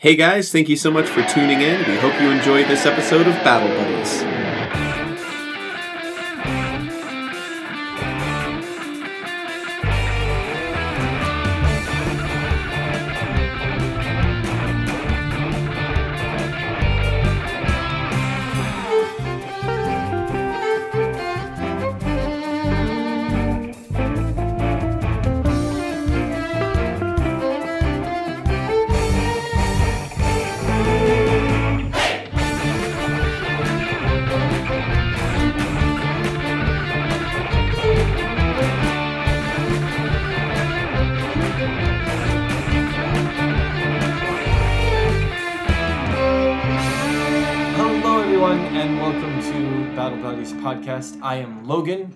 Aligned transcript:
Hey 0.00 0.14
guys, 0.14 0.52
thank 0.52 0.68
you 0.68 0.76
so 0.76 0.92
much 0.92 1.08
for 1.08 1.24
tuning 1.24 1.60
in. 1.60 1.78
We 1.90 1.96
hope 1.96 2.20
you 2.20 2.30
enjoyed 2.30 2.68
this 2.68 2.86
episode 2.86 3.26
of 3.26 3.34
Battle 3.42 3.66
Buddies. 3.66 4.47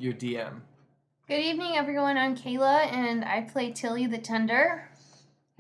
Your 0.03 0.13
DM. 0.13 0.61
Good 1.29 1.41
evening, 1.41 1.77
everyone. 1.77 2.19
I'm 2.19 2.37
Kayla, 2.37 2.93
and 2.93 3.25
I 3.25 3.43
play 3.43 3.71
Tilly 3.71 4.07
the 4.07 4.19
Tender. 4.19 4.89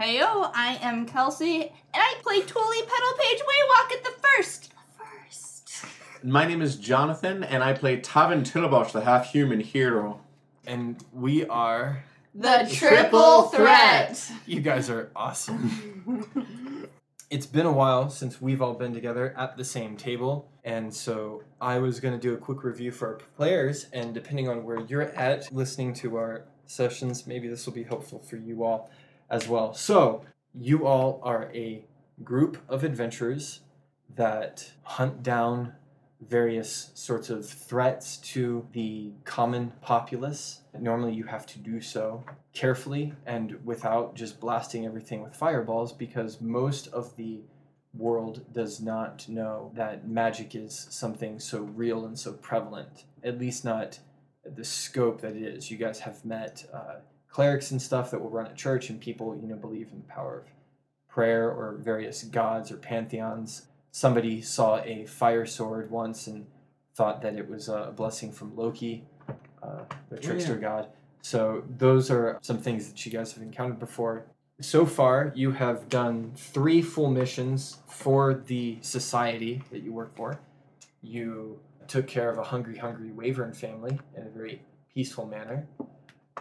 Heyo, 0.00 0.50
I 0.52 0.80
am 0.82 1.06
Kelsey, 1.06 1.62
and 1.62 1.70
I 1.94 2.14
play 2.22 2.40
Toolie 2.40 2.48
Pedal 2.48 3.12
Page 3.20 3.38
Waywalk 3.38 3.92
at 3.92 4.02
the 4.02 4.14
first. 4.20 4.72
First. 4.98 5.84
My 6.24 6.44
name 6.44 6.60
is 6.60 6.74
Jonathan, 6.74 7.44
and 7.44 7.62
I 7.62 7.72
play 7.72 8.00
Tavin 8.00 8.44
Tillabosh, 8.44 8.90
the 8.90 9.02
half 9.02 9.30
human 9.30 9.60
hero. 9.60 10.20
And 10.66 10.96
we 11.12 11.46
are. 11.46 12.02
The 12.34 12.68
Triple 12.72 13.42
Threat. 13.42 14.28
You 14.46 14.60
guys 14.60 14.90
are 14.90 15.12
awesome. 15.14 16.26
it's 17.32 17.46
been 17.46 17.64
a 17.64 17.72
while 17.72 18.10
since 18.10 18.42
we've 18.42 18.60
all 18.60 18.74
been 18.74 18.92
together 18.92 19.34
at 19.38 19.56
the 19.56 19.64
same 19.64 19.96
table, 19.96 20.50
and 20.64 20.94
so 20.94 21.42
I 21.62 21.78
was 21.78 21.98
going 21.98 22.12
to 22.12 22.20
do 22.20 22.34
a 22.34 22.36
quick 22.36 22.62
review 22.62 22.92
for 22.92 23.08
our 23.08 23.20
players, 23.38 23.86
and 23.90 24.12
depending 24.12 24.50
on 24.50 24.64
where 24.64 24.80
you're 24.80 25.00
at 25.00 25.50
listening 25.50 25.94
to 25.94 26.16
our 26.16 26.44
sessions, 26.66 27.26
maybe 27.26 27.48
this 27.48 27.64
will 27.64 27.72
be 27.72 27.84
helpful 27.84 28.18
for 28.18 28.36
you 28.36 28.64
all 28.64 28.90
as 29.30 29.48
well. 29.48 29.72
So, 29.72 30.26
you 30.54 30.86
all 30.86 31.20
are 31.22 31.50
a 31.54 31.86
group 32.22 32.58
of 32.68 32.84
adventurers 32.84 33.60
that 34.14 34.72
hunt 34.82 35.22
down 35.22 35.72
various 36.28 36.90
sorts 36.94 37.30
of 37.30 37.48
threats 37.48 38.18
to 38.18 38.66
the 38.72 39.12
common 39.24 39.72
populace. 39.80 40.60
Normally, 40.78 41.14
you 41.14 41.24
have 41.24 41.46
to 41.46 41.58
do 41.58 41.80
so 41.80 42.24
carefully 42.52 43.12
and 43.26 43.64
without 43.64 44.14
just 44.14 44.40
blasting 44.40 44.86
everything 44.86 45.22
with 45.22 45.34
fireballs 45.34 45.92
because 45.92 46.40
most 46.40 46.88
of 46.88 47.16
the 47.16 47.40
world 47.94 48.44
does 48.52 48.80
not 48.80 49.28
know 49.28 49.70
that 49.74 50.08
magic 50.08 50.54
is 50.54 50.86
something 50.90 51.38
so 51.38 51.62
real 51.62 52.06
and 52.06 52.18
so 52.18 52.32
prevalent, 52.32 53.04
at 53.22 53.38
least 53.38 53.64
not 53.64 53.98
the 54.44 54.64
scope 54.64 55.20
that 55.20 55.36
it 55.36 55.42
is. 55.42 55.70
You 55.70 55.76
guys 55.76 56.00
have 56.00 56.24
met 56.24 56.64
uh, 56.72 56.96
clerics 57.28 57.70
and 57.70 57.80
stuff 57.80 58.10
that 58.10 58.20
will 58.20 58.30
run 58.30 58.46
a 58.46 58.54
church, 58.54 58.90
and 58.90 59.00
people, 59.00 59.36
you 59.40 59.48
know, 59.48 59.56
believe 59.56 59.88
in 59.92 59.98
the 59.98 60.12
power 60.12 60.40
of 60.40 60.46
prayer 61.08 61.50
or 61.50 61.76
various 61.78 62.22
gods 62.24 62.72
or 62.72 62.76
pantheons 62.76 63.66
somebody 63.92 64.40
saw 64.40 64.78
a 64.80 65.06
fire 65.06 65.46
sword 65.46 65.90
once 65.90 66.26
and 66.26 66.46
thought 66.94 67.22
that 67.22 67.36
it 67.36 67.48
was 67.48 67.68
a 67.68 67.92
blessing 67.94 68.32
from 68.32 68.56
Loki, 68.56 69.04
uh, 69.62 69.84
the 70.10 70.18
trickster 70.18 70.56
god. 70.56 70.88
So 71.20 71.62
those 71.78 72.10
are 72.10 72.38
some 72.42 72.58
things 72.58 72.88
that 72.88 73.06
you 73.06 73.12
guys 73.12 73.32
have 73.34 73.42
encountered 73.42 73.78
before. 73.78 74.26
So 74.60 74.86
far, 74.86 75.32
you 75.34 75.52
have 75.52 75.88
done 75.88 76.32
three 76.36 76.82
full 76.82 77.10
missions 77.10 77.78
for 77.86 78.34
the 78.34 78.78
society 78.80 79.62
that 79.70 79.82
you 79.82 79.92
work 79.92 80.16
for. 80.16 80.40
You 81.00 81.60
took 81.86 82.06
care 82.06 82.30
of 82.30 82.38
a 82.38 82.44
hungry, 82.44 82.78
hungry 82.78 83.12
Wyvern 83.12 83.52
family 83.52 83.98
in 84.16 84.26
a 84.26 84.30
very 84.30 84.62
peaceful 84.94 85.26
manner. 85.26 85.66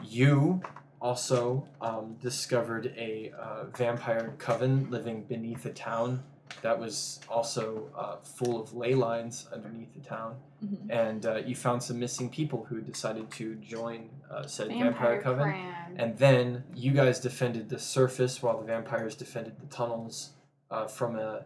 You 0.03 0.61
also 1.01 1.67
um, 1.81 2.15
discovered 2.21 2.93
a 2.97 3.31
uh, 3.37 3.65
vampire 3.75 4.33
coven 4.37 4.89
living 4.89 5.23
beneath 5.23 5.65
a 5.65 5.71
town 5.71 6.23
that 6.61 6.79
was 6.79 7.19
also 7.29 7.89
uh, 7.97 8.17
full 8.23 8.61
of 8.61 8.73
ley 8.73 8.93
lines 8.93 9.47
underneath 9.53 9.93
the 9.93 10.01
town. 10.01 10.35
Mhm. 10.63 10.91
And 10.91 11.25
uh, 11.25 11.35
you 11.37 11.55
found 11.55 11.81
some 11.81 11.99
missing 11.99 12.29
people 12.29 12.65
who 12.69 12.81
decided 12.81 13.31
to 13.31 13.55
join 13.55 14.09
uh, 14.29 14.45
said 14.47 14.67
vampire, 14.69 15.21
coven. 15.21 15.43
Clan. 15.51 15.95
And 15.97 16.17
then 16.17 16.63
you 16.75 16.91
guys 16.91 17.19
defended 17.19 17.69
the 17.69 17.79
surface 17.79 18.41
while 18.43 18.57
the 18.59 18.65
vampires 18.65 19.15
defended 19.15 19.59
the 19.59 19.67
tunnels 19.67 20.31
uh, 20.69 20.87
from 20.87 21.17
a 21.17 21.45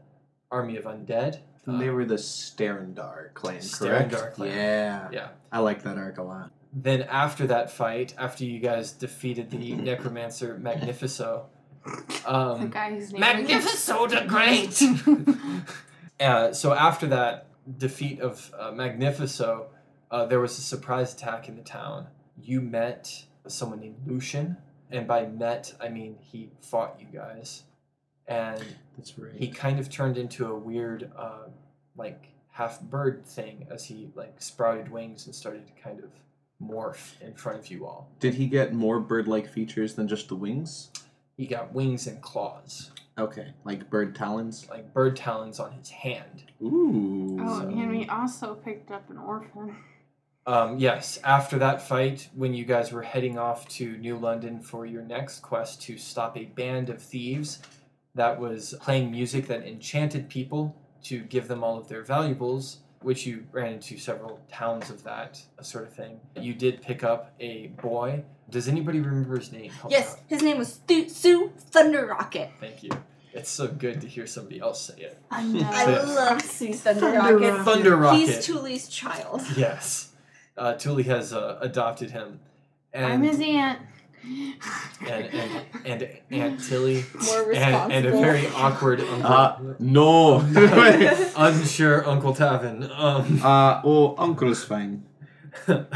army 0.52 0.78
of 0.78 0.84
undead. 0.86 1.40
And 1.66 1.78
Uh, 1.78 1.80
they 1.80 1.90
were 1.90 2.06
the 2.06 2.16
Sterndar 2.18 3.34
clan, 3.34 3.60
correct? 3.60 4.12
Sterndar 4.12 4.34
clan. 4.34 4.50
Yeah. 4.56 5.10
Yeah. 5.12 5.28
I 5.52 5.60
like 5.60 5.82
that 5.84 5.98
arc 5.98 6.18
a 6.18 6.24
lot. 6.24 6.52
Then 6.74 7.04
after 7.04 7.48
that 7.48 7.72
fight, 7.72 8.14
after 8.18 8.44
you 8.44 8.60
guys 8.60 8.92
defeated 8.92 9.50
the 9.50 9.74
necromancer 9.76 10.58
Magnifico, 10.58 11.46
the 11.86 12.34
um, 12.34 12.70
guy 12.70 12.92
whose 12.92 13.12
name 13.12 13.22
Magnifico 13.22 14.08
the 14.08 14.26
Great. 14.28 14.82
uh, 16.20 16.54
so 16.54 16.74
after 16.74 17.08
that 17.08 17.48
defeat 17.78 18.20
of 18.20 18.54
uh, 18.58 18.72
Magnifico, 18.72 19.68
uh, 20.12 20.26
there 20.26 20.40
was 20.40 20.58
a 20.58 20.62
surprise 20.62 21.14
attack 21.14 21.48
in 21.48 21.56
the 21.56 21.64
town. 21.64 22.08
You 22.42 22.62
met 22.62 23.26
someone 23.48 23.80
named 23.80 23.98
Lucian, 24.06 24.58
and 24.92 25.08
by 25.08 25.26
met 25.26 25.74
I 25.80 25.90
mean 25.90 26.18
he 26.20 26.50
fought 26.62 27.00
you 27.00 27.08
guys, 27.14 27.64
and 28.28 28.64
That's 28.98 29.18
right. 29.18 29.34
he 29.34 29.48
kind 29.48 29.80
of 29.80 29.90
turned 29.90 30.18
into 30.18 30.48
a 30.48 30.56
weird, 30.56 31.12
uh, 31.16 31.50
like 31.96 32.30
half 32.52 32.82
bird 32.82 33.26
thing 33.26 33.68
as 33.70 33.86
he 33.86 34.10
like 34.16 34.42
sprouted 34.42 34.90
wings 34.90 35.26
and 35.26 35.36
started 35.36 35.68
to 35.68 35.74
kind 35.82 36.00
of 36.00 36.10
morph 36.62 37.20
in 37.22 37.34
front 37.34 37.60
of 37.60 37.68
you 37.70 37.86
all. 37.86 38.10
Did 38.20 38.36
he 38.36 38.48
get 38.48 38.74
more 38.74 39.00
bird-like 39.00 39.48
features 39.50 39.96
than 39.96 40.08
just 40.08 40.30
the 40.30 40.36
wings? 40.36 40.90
He 41.38 41.48
got 41.48 41.74
wings 41.74 42.08
and 42.08 42.22
claws, 42.22 42.92
Okay, 43.18 43.54
like 43.64 43.90
bird 43.90 44.16
talons. 44.16 44.68
like 44.70 44.94
bird 44.94 45.16
talons 45.16 45.60
on 45.60 45.72
his 45.74 45.90
hand. 45.90 46.44
Ooh. 46.62 47.38
Oh, 47.42 47.60
So- 47.62 47.68
and 47.70 47.92
we 47.92 48.08
also 48.08 48.56
picked 48.56 48.92
up 48.92 49.10
an 49.10 49.18
orphan. 49.18 49.76
Um, 50.48 50.78
yes, 50.78 51.20
after 51.24 51.58
that 51.58 51.82
fight, 51.82 52.30
when 52.36 52.54
you 52.54 52.66
guys 52.66 52.92
were 52.92 53.02
heading 53.02 53.38
off 53.40 53.68
to 53.70 53.98
New 53.98 54.16
London 54.18 54.60
for 54.60 54.86
your 54.86 55.02
next 55.02 55.40
quest 55.40 55.82
to 55.84 55.98
stop 55.98 56.38
a 56.38 56.46
band 56.46 56.90
of 56.90 57.02
thieves 57.02 57.62
that 58.14 58.40
was 58.40 58.76
playing 58.82 59.10
music 59.12 59.48
that 59.48 59.66
enchanted 59.68 60.30
people 60.30 60.76
to 61.04 61.22
give 61.22 61.48
them 61.48 61.64
all 61.64 61.78
of 61.78 61.88
their 61.88 62.04
valuables, 62.04 62.78
which 63.06 63.28
you 63.28 63.46
ran 63.52 63.74
into 63.74 64.00
several 64.00 64.40
towns 64.52 64.90
of 64.90 65.04
that 65.04 65.40
sort 65.62 65.84
of 65.84 65.94
thing. 65.94 66.20
You 66.42 66.56
did 66.56 66.82
pick 66.82 67.04
up 67.04 67.34
a 67.40 67.68
boy. 67.80 68.24
Does 68.50 68.68
anybody 68.68 69.00
remember 69.00 69.38
his 69.38 69.52
name? 69.52 69.70
Help 69.70 69.92
Yes, 69.92 70.18
his 70.28 70.42
name 70.42 70.58
was 70.58 70.74
Stu- 70.74 71.08
Sue 71.08 71.52
Thunder 71.56 72.08
Rocket. 72.08 72.50
Thank 72.60 72.82
you. 72.82 72.90
It's 73.32 73.52
so 73.52 73.68
good 73.68 74.02
to 74.02 74.08
hear 74.08 74.26
somebody 74.26 74.60
else 74.60 74.82
say 74.88 75.04
it. 75.04 75.20
I 75.30 75.44
Yes. 75.44 76.08
love 76.16 76.42
Sue 76.42 76.74
Thunder, 76.74 77.00
Thunder 77.02 77.20
Rocket. 77.20 77.52
Rocket. 77.52 77.64
Thunder 77.64 77.96
Rocket. 77.96 78.18
He's 78.18 78.44
Tooley's 78.46 78.88
child. 78.88 79.44
Yes. 79.56 80.12
Uh, 80.58 80.74
Thule 80.76 81.04
has 81.04 81.32
uh, 81.32 81.60
adopted 81.62 82.10
him. 82.10 82.40
And, 82.92 83.06
I'm 83.06 83.22
his 83.22 83.40
aunt. 83.40 83.80
And, 85.08 85.26
and, 85.34 85.66
and 85.86 86.10
Aunt 86.32 86.64
Tilly 86.64 87.06
More 87.26 87.44
responsible. 87.46 87.56
and, 87.56 87.92
and 87.94 88.06
a 88.06 88.12
very 88.12 88.48
awkward 88.48 89.02
uncle, 89.02 89.32
Uh, 89.32 89.58
no. 89.80 90.40
unsure 91.38 92.08
Uncle 92.08 92.34
Tavin. 92.34 92.90
Um, 92.98 93.42
uh, 93.44 93.82
oh, 93.84 94.16
Uncle's 94.18 94.64
fine. 94.64 95.04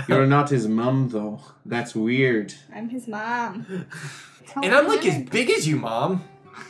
You're 0.07 0.25
not 0.27 0.49
his 0.49 0.67
mum, 0.67 1.09
though. 1.09 1.41
That's 1.65 1.93
weird. 1.95 2.53
I'm 2.73 2.89
his 2.89 3.07
mom. 3.07 3.85
and 4.63 4.73
I'm 4.73 4.87
like 4.87 5.05
as 5.05 5.29
big 5.29 5.49
as 5.49 5.67
you, 5.67 5.75
Mom. 5.75 6.23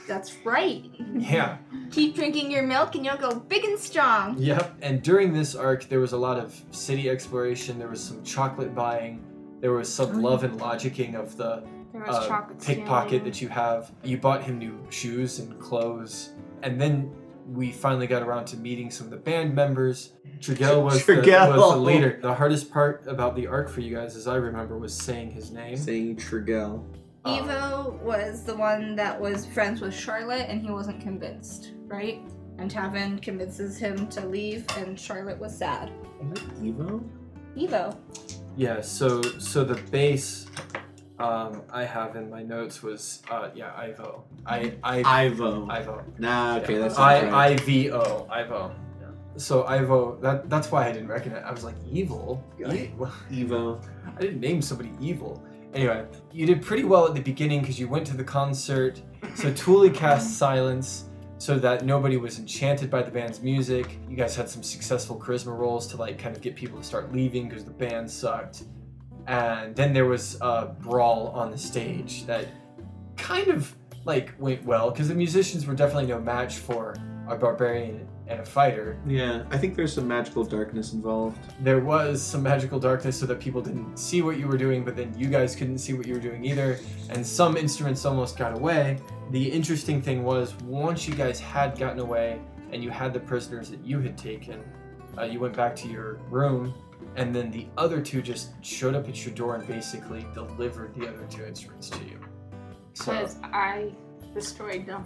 That's 0.07 0.35
right. 0.43 0.83
Yeah. 1.15 1.57
Keep 1.91 2.15
drinking 2.15 2.51
your 2.51 2.63
milk 2.63 2.95
and 2.95 3.05
you'll 3.05 3.17
go 3.17 3.35
big 3.35 3.63
and 3.63 3.77
strong. 3.79 4.37
Yep. 4.39 4.75
And 4.81 5.01
during 5.03 5.33
this 5.33 5.55
arc, 5.55 5.87
there 5.89 5.99
was 5.99 6.13
a 6.13 6.17
lot 6.17 6.37
of 6.37 6.59
city 6.71 7.09
exploration. 7.09 7.77
There 7.79 7.87
was 7.87 8.03
some 8.03 8.23
chocolate 8.23 8.73
buying. 8.75 9.23
There 9.59 9.73
was 9.73 9.93
some 9.93 10.21
love 10.21 10.43
and 10.43 10.59
logicking 10.59 11.15
of 11.15 11.35
the 11.35 11.63
uh, 12.07 12.41
pickpocket 12.61 13.23
that 13.23 13.41
you 13.41 13.49
have. 13.49 13.91
You 14.03 14.17
bought 14.17 14.43
him 14.43 14.57
new 14.57 14.79
shoes 14.89 15.39
and 15.39 15.59
clothes, 15.59 16.31
and 16.63 16.79
then 16.79 17.11
we 17.51 17.71
finally 17.71 18.07
got 18.07 18.21
around 18.21 18.45
to 18.45 18.57
meeting 18.57 18.91
some 18.91 19.07
of 19.07 19.11
the 19.11 19.17
band 19.17 19.53
members. 19.55 20.13
Trigel 20.39 20.83
was, 20.83 21.05
the, 21.05 21.15
Trigel. 21.15 21.49
was 21.49 21.73
the 21.73 21.79
leader. 21.79 22.19
The 22.21 22.33
hardest 22.33 22.71
part 22.71 23.05
about 23.07 23.35
the 23.35 23.47
arc 23.47 23.69
for 23.69 23.81
you 23.81 23.95
guys, 23.95 24.15
as 24.15 24.27
I 24.27 24.35
remember, 24.35 24.77
was 24.77 24.93
saying 24.93 25.31
his 25.31 25.51
name. 25.51 25.77
Saying 25.77 26.17
Trigel. 26.17 26.85
Um, 27.25 27.49
Evo 27.49 28.01
was 28.01 28.43
the 28.43 28.55
one 28.55 28.95
that 28.95 29.19
was 29.19 29.45
friends 29.47 29.81
with 29.81 29.93
Charlotte 29.93 30.47
and 30.47 30.61
he 30.61 30.71
wasn't 30.71 31.01
convinced, 31.01 31.73
right? 31.85 32.21
And 32.57 32.71
Tavin 32.71 33.21
convinces 33.21 33.77
him 33.77 34.07
to 34.09 34.25
leave 34.25 34.65
and 34.77 34.99
Charlotte 34.99 35.37
was 35.37 35.57
sad. 35.57 35.91
Evo? 36.61 37.03
Evo. 37.57 37.97
Yeah, 38.55 38.81
so 38.81 39.21
so 39.21 39.63
the 39.63 39.75
base 39.91 40.47
um, 41.19 41.61
I 41.71 41.83
have 41.85 42.15
in 42.15 42.29
my 42.29 42.43
notes 42.43 42.81
was 42.83 43.21
uh, 43.29 43.49
yeah 43.53 43.73
Ivo 43.75 44.23
I 44.45 44.73
I 44.83 45.01
Ivo. 45.25 45.67
Ivo 45.69 46.03
Nah, 46.17 46.57
okay, 46.57 46.73
Yeah. 46.73 46.79
that's 46.79 46.97
I 46.97 47.21
not 47.21 47.31
right. 47.33 47.51
I 47.51 47.63
V 47.63 47.91
O 47.91 48.27
Ivo. 48.29 48.71
Yeah. 49.01 49.07
So 49.37 49.63
Ivo 49.65 50.17
that 50.21 50.49
that's 50.49 50.71
why 50.71 50.87
I 50.87 50.91
didn't 50.91 51.07
recognize. 51.09 51.43
I 51.45 51.51
was 51.51 51.63
like 51.63 51.75
evil. 51.89 52.43
E- 52.59 52.91
Evo. 53.31 53.81
I 54.17 54.21
didn't 54.21 54.39
name 54.39 54.61
somebody 54.61 54.91
evil. 54.99 55.43
Anyway, 55.73 56.03
you 56.31 56.45
did 56.47 56.61
pretty 56.63 56.83
well 56.83 57.05
at 57.07 57.13
the 57.13 57.21
beginning 57.21 57.61
because 57.61 57.79
you 57.79 57.87
went 57.87 58.05
to 58.07 58.17
the 58.17 58.23
concert. 58.23 59.01
So 59.35 59.53
Thule 59.53 59.89
cast 59.91 60.37
silence 60.45 61.05
so 61.39 61.57
that 61.57 61.85
nobody 61.85 62.17
was 62.17 62.37
enchanted 62.37 62.91
by 62.91 63.01
the 63.01 63.09
band's 63.09 63.41
music. 63.41 63.97
You 64.09 64.17
guys 64.17 64.35
had 64.35 64.49
some 64.49 64.61
successful 64.61 65.17
charisma 65.17 65.57
rolls 65.57 65.87
to 65.87 65.97
like 65.97 66.19
kind 66.19 66.35
of 66.35 66.41
get 66.41 66.55
people 66.55 66.77
to 66.77 66.83
start 66.83 67.13
leaving 67.13 67.47
because 67.47 67.63
the 67.63 67.71
band 67.71 68.11
sucked. 68.11 68.63
And 69.25 69.73
then 69.73 69.93
there 69.93 70.05
was 70.05 70.37
a 70.41 70.75
brawl 70.81 71.29
on 71.29 71.49
the 71.49 71.57
stage 71.57 72.25
that 72.25 72.47
kind 73.15 73.47
of 73.47 73.73
like 74.03 74.33
went 74.37 74.65
well 74.65 74.91
because 74.91 75.07
the 75.07 75.15
musicians 75.15 75.65
were 75.65 75.73
definitely 75.73 76.07
no 76.07 76.19
match 76.19 76.57
for 76.57 76.95
a 77.29 77.37
barbarian 77.37 78.05
and 78.29 78.39
a 78.39 78.45
fighter. 78.45 78.97
Yeah, 79.07 79.43
I 79.49 79.57
think 79.57 79.75
there's 79.75 79.93
some 79.93 80.07
magical 80.07 80.43
darkness 80.43 80.93
involved. 80.93 81.39
There 81.61 81.79
was 81.79 82.21
some 82.21 82.43
magical 82.43 82.79
darkness 82.79 83.19
so 83.19 83.25
that 83.25 83.39
people 83.39 83.61
didn't 83.61 83.97
see 83.97 84.21
what 84.21 84.37
you 84.37 84.47
were 84.47 84.57
doing, 84.57 84.85
but 84.85 84.95
then 84.95 85.13
you 85.17 85.27
guys 85.27 85.55
couldn't 85.55 85.79
see 85.79 85.93
what 85.93 86.05
you 86.05 86.13
were 86.13 86.19
doing 86.19 86.45
either, 86.45 86.79
and 87.09 87.25
some 87.25 87.57
instruments 87.57 88.05
almost 88.05 88.37
got 88.37 88.53
away. 88.53 88.99
The 89.31 89.51
interesting 89.51 90.01
thing 90.01 90.23
was, 90.23 90.53
once 90.63 91.07
you 91.07 91.15
guys 91.15 91.39
had 91.39 91.77
gotten 91.77 91.99
away 91.99 92.39
and 92.71 92.83
you 92.83 92.91
had 92.91 93.13
the 93.13 93.19
prisoners 93.19 93.69
that 93.71 93.83
you 93.83 93.99
had 93.99 94.17
taken, 94.17 94.63
uh, 95.17 95.23
you 95.23 95.39
went 95.39 95.55
back 95.55 95.75
to 95.77 95.87
your 95.87 96.19
room, 96.29 96.73
and 97.15 97.35
then 97.35 97.49
the 97.49 97.65
other 97.77 97.99
two 97.99 98.21
just 98.21 98.51
showed 98.63 98.93
up 98.93 99.07
at 99.07 99.25
your 99.25 99.33
door 99.33 99.55
and 99.55 99.67
basically 99.67 100.25
delivered 100.35 100.93
the 100.93 101.07
other 101.07 101.25
two 101.29 101.43
instruments 101.45 101.89
to 101.89 101.99
you. 102.05 102.19
So, 102.93 103.11
Because 103.11 103.37
I 103.43 103.91
destroyed 104.35 104.85
them. 104.85 105.03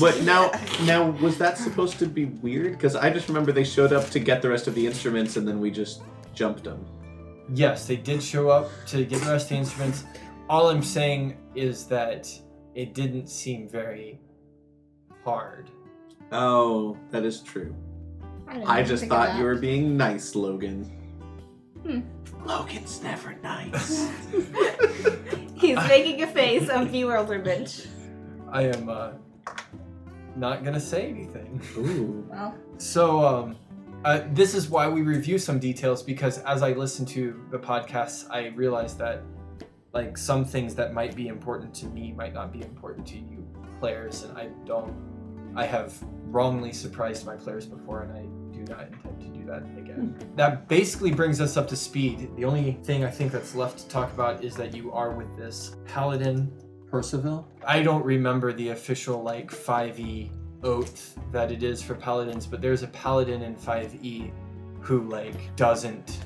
But 0.00 0.22
now, 0.22 0.50
now 0.82 1.10
was 1.10 1.38
that 1.38 1.56
supposed 1.56 1.98
to 2.00 2.06
be 2.06 2.24
weird? 2.24 2.72
Because 2.72 2.96
I 2.96 3.10
just 3.10 3.28
remember 3.28 3.52
they 3.52 3.64
showed 3.64 3.92
up 3.92 4.10
to 4.10 4.18
get 4.18 4.42
the 4.42 4.48
rest 4.48 4.66
of 4.66 4.74
the 4.74 4.86
instruments, 4.86 5.36
and 5.36 5.46
then 5.46 5.60
we 5.60 5.70
just 5.70 6.02
jumped 6.34 6.64
them. 6.64 6.84
Yes, 7.52 7.86
they 7.86 7.96
did 7.96 8.22
show 8.22 8.48
up 8.48 8.70
to 8.88 9.04
get 9.04 9.20
the 9.20 9.30
rest 9.30 9.46
of 9.46 9.50
the 9.50 9.56
instruments. 9.56 10.04
All 10.48 10.68
I'm 10.68 10.82
saying 10.82 11.36
is 11.54 11.86
that 11.86 12.28
it 12.74 12.94
didn't 12.94 13.28
seem 13.28 13.68
very 13.68 14.20
hard. 15.24 15.70
Oh, 16.32 16.96
that 17.10 17.24
is 17.24 17.40
true. 17.40 17.74
didn't 18.48 18.68
I 18.68 18.82
just 18.82 19.06
thought 19.06 19.38
you 19.38 19.44
were 19.44 19.56
being 19.56 19.96
nice, 19.96 20.34
Logan. 20.34 20.90
Hmm. 21.82 22.00
Logan's 22.44 23.02
never 23.02 23.34
nice. 23.42 24.10
He's 25.54 25.76
making 25.88 26.22
a 26.22 26.26
face 26.26 26.68
of 26.68 26.90
bewilderment. 26.90 27.88
I 28.50 28.62
am 28.62 28.88
uh, 28.88 29.12
not 30.36 30.64
gonna 30.64 30.80
say 30.80 31.08
anything. 31.08 31.60
Ooh. 31.76 32.26
Well, 32.30 32.54
So, 32.78 33.24
um, 33.24 33.56
uh, 34.04 34.22
this 34.32 34.54
is 34.54 34.68
why 34.68 34.88
we 34.88 35.02
review 35.02 35.38
some 35.38 35.58
details 35.58 36.02
because 36.02 36.38
as 36.38 36.62
I 36.62 36.72
listen 36.72 37.06
to 37.06 37.40
the 37.50 37.58
podcasts, 37.58 38.26
I 38.30 38.48
realize 38.48 38.96
that 38.98 39.22
like 39.94 40.18
some 40.18 40.44
things 40.44 40.74
that 40.74 40.92
might 40.92 41.14
be 41.14 41.28
important 41.28 41.72
to 41.76 41.86
me 41.86 42.12
might 42.12 42.34
not 42.34 42.52
be 42.52 42.60
important 42.60 43.06
to 43.06 43.16
you 43.16 43.46
players, 43.78 44.24
and 44.24 44.36
I 44.36 44.48
don't. 44.66 44.94
I 45.56 45.66
have 45.66 45.94
wrongly 46.24 46.72
surprised 46.72 47.24
my 47.24 47.36
players 47.36 47.64
before, 47.66 48.02
and 48.02 48.12
I 48.12 48.22
do 48.56 48.64
not 48.72 48.88
intend 48.88 49.20
to 49.20 49.28
do 49.28 49.44
that 49.46 49.62
again. 49.78 50.16
That 50.36 50.68
basically 50.68 51.12
brings 51.12 51.40
us 51.40 51.56
up 51.56 51.68
to 51.68 51.76
speed. 51.76 52.30
The 52.36 52.44
only 52.44 52.78
thing 52.82 53.04
I 53.04 53.10
think 53.10 53.30
that's 53.30 53.54
left 53.54 53.78
to 53.78 53.88
talk 53.88 54.12
about 54.12 54.42
is 54.42 54.56
that 54.56 54.74
you 54.74 54.92
are 54.92 55.12
with 55.12 55.36
this 55.36 55.76
paladin 55.84 56.50
Percival? 56.94 57.44
I 57.66 57.82
don't 57.82 58.04
remember 58.04 58.52
the 58.52 58.68
official 58.68 59.20
like 59.20 59.50
5e 59.50 60.30
oath 60.62 61.18
that 61.32 61.50
it 61.50 61.64
is 61.64 61.82
for 61.82 61.96
paladins, 61.96 62.46
but 62.46 62.62
there's 62.62 62.84
a 62.84 62.86
paladin 62.86 63.42
in 63.42 63.56
5e 63.56 64.30
who 64.80 65.10
like 65.10 65.56
doesn't 65.56 66.20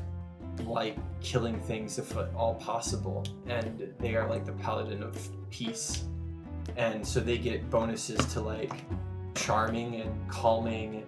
like 0.67 0.99
killing 1.23 1.59
things 1.61 1.99
if 1.99 2.15
at 2.19 2.29
all 2.35 2.57
possible, 2.57 3.25
and 3.47 3.95
they 3.99 4.15
are 4.15 4.29
like 4.29 4.45
the 4.45 4.53
paladin 4.53 5.03
of 5.03 5.17
peace, 5.51 6.05
and 6.77 7.07
so 7.07 7.19
they 7.19 7.39
get 7.39 7.71
bonuses 7.71 8.19
to 8.35 8.43
like 8.43 8.75
charming 9.35 10.03
and 10.03 10.29
calming 10.29 11.07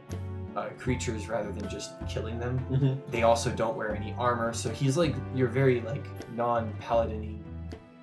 uh, 0.57 0.71
creatures 0.79 1.29
rather 1.29 1.53
than 1.53 1.69
just 1.69 1.93
killing 2.09 2.39
them. 2.39 2.59
Mm-hmm. 2.71 3.11
They 3.11 3.25
also 3.25 3.51
don't 3.51 3.77
wear 3.77 3.95
any 3.95 4.15
armor, 4.17 4.55
so 4.55 4.71
he's 4.71 4.97
like 4.97 5.15
your 5.35 5.49
very 5.49 5.83
like 5.83 6.07
non-paladin 6.35 7.45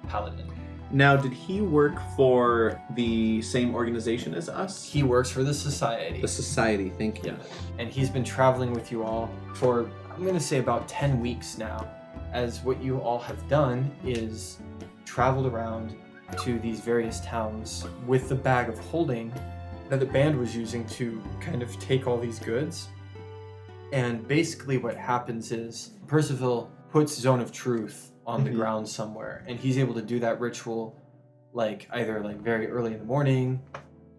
paladin. 0.07 0.56
Now, 0.91 1.17
did 1.17 1.33
he 1.33 1.61
work 1.61 1.99
for 2.15 2.81
the 2.91 3.41
same 3.41 3.75
organization 3.75 4.33
as 4.33 4.47
us? 4.47 4.83
He 4.85 5.03
works 5.03 5.29
for 5.29 5.43
the 5.43 5.53
society. 5.53 6.21
the 6.21 6.27
Society, 6.27 6.91
thank 6.97 7.23
you. 7.23 7.31
Yeah. 7.31 7.37
And 7.77 7.89
he's 7.89 8.09
been 8.09 8.23
traveling 8.23 8.71
with 8.71 8.91
you 8.91 9.03
all 9.03 9.29
for, 9.53 9.89
I'm 10.11 10.21
going 10.21 10.33
to 10.33 10.39
say, 10.39 10.59
about 10.59 10.87
10 10.87 11.19
weeks 11.19 11.57
now. 11.57 11.89
As 12.31 12.61
what 12.61 12.81
you 12.81 12.99
all 12.99 13.19
have 13.19 13.47
done 13.49 13.91
is 14.05 14.59
traveled 15.05 15.45
around 15.45 15.95
to 16.43 16.59
these 16.59 16.79
various 16.79 17.19
towns 17.21 17.85
with 18.05 18.29
the 18.29 18.35
bag 18.35 18.69
of 18.69 18.77
holding 18.79 19.33
that 19.89 19.99
the 19.99 20.05
band 20.05 20.37
was 20.37 20.55
using 20.55 20.85
to 20.87 21.21
kind 21.39 21.61
of 21.61 21.77
take 21.79 22.07
all 22.07 22.17
these 22.17 22.39
goods. 22.39 22.89
And 23.93 24.27
basically, 24.27 24.77
what 24.77 24.95
happens 24.95 25.51
is 25.51 25.91
Percival 26.07 26.69
puts 26.91 27.13
Zone 27.13 27.39
of 27.39 27.51
Truth 27.51 28.11
on 28.27 28.43
the 28.43 28.49
Mhm. 28.51 28.55
ground 28.55 28.87
somewhere, 28.89 29.43
and 29.47 29.57
he's 29.57 29.77
able 29.77 29.93
to 29.95 30.01
do 30.01 30.19
that 30.19 30.39
ritual 30.39 30.95
like 31.53 31.87
either 31.91 32.19
like 32.21 32.37
very 32.41 32.67
early 32.69 32.93
in 32.93 32.99
the 32.99 33.05
morning 33.05 33.59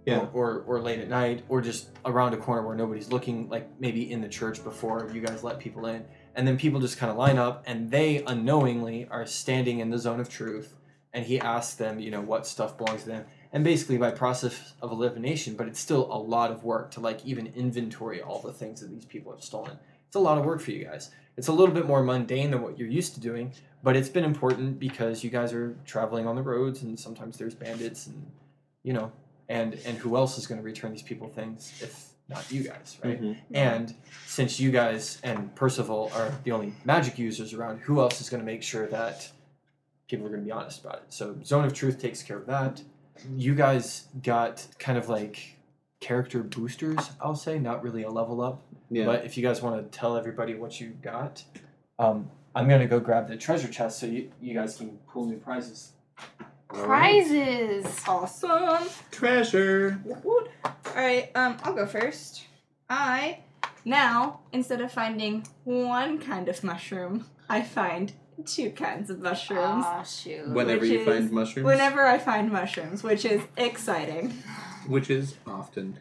Yeah. 0.07 0.27
or, 0.33 0.65
or 0.67 0.77
or 0.79 0.81
late 0.81 0.99
at 0.99 1.09
night 1.09 1.45
or 1.49 1.61
just 1.61 1.91
around 2.07 2.33
a 2.33 2.39
corner 2.39 2.67
where 2.67 2.75
nobody's 2.75 3.13
looking 3.13 3.49
like 3.51 3.69
maybe 3.79 4.11
in 4.11 4.23
the 4.23 4.29
church 4.29 4.65
before 4.65 5.09
you 5.13 5.21
guys 5.21 5.45
let 5.45 5.59
people 5.59 5.87
in 5.87 6.05
and 6.35 6.49
then 6.49 6.57
people 6.57 6.81
just 6.81 6.97
kind 6.97 7.13
of 7.13 7.19
line 7.19 7.39
up 7.39 7.63
and 7.67 7.91
they 7.91 8.25
unknowingly 8.27 9.07
are 9.11 9.27
standing 9.27 9.79
in 9.81 9.91
the 9.91 9.99
zone 9.99 10.19
of 10.21 10.29
truth 10.31 10.75
and 11.13 11.27
he 11.27 11.39
asks 11.39 11.75
them 11.75 12.01
you 12.01 12.11
know 12.11 12.23
what 12.23 12.47
stuff 12.47 12.79
belongs 12.79 13.03
to 13.03 13.09
them 13.09 13.25
and 13.53 13.63
basically 13.63 13.99
by 13.99 14.11
process 14.11 14.73
of 14.81 14.91
elimination 14.91 15.55
but 15.55 15.69
it's 15.69 15.79
still 15.79 16.11
a 16.11 16.19
lot 16.19 16.51
of 16.51 16.65
work 16.65 16.91
to 16.91 16.99
like 17.01 17.25
even 17.27 17.47
inventory 17.55 18.23
all 18.23 18.41
the 18.41 18.53
things 18.55 18.81
that 18.81 18.91
these 18.91 19.05
people 19.05 19.31
have 19.31 19.45
stolen 19.45 19.79
it's 20.07 20.17
a 20.17 20.19
lot 20.19 20.38
of 20.38 20.47
work 20.47 20.61
for 20.61 20.71
you 20.73 20.83
guys 20.85 21.11
it's 21.37 21.49
a 21.49 21.53
little 21.53 21.75
bit 21.75 21.87
more 21.87 22.03
mundane 22.03 22.50
than 22.50 22.62
what 22.62 22.79
you're 22.79 22.88
used 22.88 23.15
to 23.15 23.21
doing 23.21 23.53
but 23.82 23.97
it's 23.97 24.08
been 24.08 24.25
important 24.25 24.78
because 24.78 25.23
you 25.25 25.30
guys 25.30 25.52
are 25.52 25.76
traveling 25.87 26.26
on 26.26 26.37
the 26.37 26.42
roads 26.42 26.82
and 26.82 26.99
sometimes 26.99 27.37
there's 27.38 27.54
bandits 27.54 28.06
and 28.06 28.30
you 28.82 28.92
know 28.92 29.12
and 29.49 29.75
and 29.87 29.97
who 29.99 30.16
else 30.16 30.37
is 30.38 30.47
going 30.47 30.61
to 30.61 30.64
return 30.64 30.92
these 30.92 31.02
people 31.02 31.28
things 31.28 31.73
if 31.82 32.08
not 32.28 32.50
you 32.52 32.62
guys 32.62 32.99
right 33.04 33.20
Mhm. 33.23 33.37
and 33.52 33.94
since 34.26 34.61
you 34.61 34.70
guys 34.70 35.18
and 35.23 35.54
percival 35.54 36.11
are 36.14 36.32
the 36.44 36.52
only 36.52 36.75
magic 36.85 37.18
users 37.18 37.54
around 37.54 37.78
who 37.80 38.00
else 38.00 38.20
is 38.20 38.28
going 38.28 38.40
to 38.40 38.47
make 38.47 38.62
sure 38.62 38.87
that 38.88 39.30
people 40.08 40.26
are 40.26 40.30
going 40.30 40.42
to 40.42 40.47
be 40.47 40.52
honest 40.52 40.80
about 40.85 40.97
it 40.97 41.04
so 41.08 41.37
zone 41.44 41.64
of 41.64 41.73
truth 41.73 41.99
takes 42.00 42.23
care 42.23 42.37
of 42.37 42.47
that 42.47 42.82
you 43.37 43.54
guys 43.54 44.06
got 44.23 44.66
kind 44.78 44.99
of 44.99 45.08
like 45.08 45.56
character 46.00 46.42
boosters 46.42 47.11
i'll 47.20 47.35
say 47.35 47.58
not 47.58 47.82
really 47.82 48.02
a 48.04 48.11
level 48.11 48.40
up 48.40 48.62
Yeah. 48.90 49.06
but 49.06 49.25
if 49.25 49.37
you 49.37 49.42
guys 49.42 49.61
want 49.62 49.76
to 49.90 49.99
tell 49.99 50.16
everybody 50.16 50.54
what 50.54 50.80
you 50.80 50.90
got 51.02 51.42
um, 51.99 52.30
i'm 52.55 52.69
going 52.69 52.81
to 52.81 52.87
go 52.87 52.99
grab 53.00 53.28
the 53.28 53.37
treasure 53.37 53.69
chest 53.69 53.99
so 54.00 54.07
you, 54.07 54.31
you 54.40 54.55
guys 54.55 54.76
can 54.76 54.99
pull 55.12 55.26
new 55.26 55.37
prizes 55.38 55.93
Prizes. 56.69 57.87
awesome. 58.07 58.87
Treasure. 59.11 59.99
Alright, 60.87 61.31
um, 61.35 61.57
I'll 61.62 61.73
go 61.73 61.87
first. 61.87 62.45
I 62.90 63.38
now, 63.87 64.40
instead 64.52 64.83
of 64.83 64.93
finding 64.93 65.47
one 65.64 66.19
kind 66.19 66.47
of 66.49 66.62
mushroom, 66.62 67.25
I 67.49 67.62
find 67.62 68.12
two 68.45 68.71
kinds 68.71 69.09
of 69.09 69.21
mushrooms. 69.21 69.85
Aw, 69.87 70.02
shoot. 70.02 70.49
Whenever 70.50 70.81
Which 70.83 70.90
you 70.90 70.99
is- 71.00 71.07
find 71.07 71.31
mushrooms. 71.33 71.64
Whenever 71.67 72.07
I 72.07 72.19
find 72.19 72.52
mushrooms, 72.52 73.02
which 73.02 73.25
is 73.25 73.40
exciting. 73.57 74.31
Which 74.87 75.09
is 75.09 75.37
often. 75.47 75.97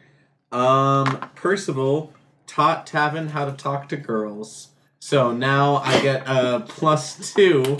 Um, 0.52 1.30
Percival 1.34 2.12
taught 2.46 2.86
Tavin 2.86 3.28
how 3.30 3.46
to 3.46 3.52
talk 3.52 3.88
to 3.88 3.96
girls. 3.96 4.68
So 5.00 5.32
now 5.32 5.76
I 5.76 6.00
get 6.02 6.22
a 6.26 6.64
plus 6.68 7.32
two 7.32 7.78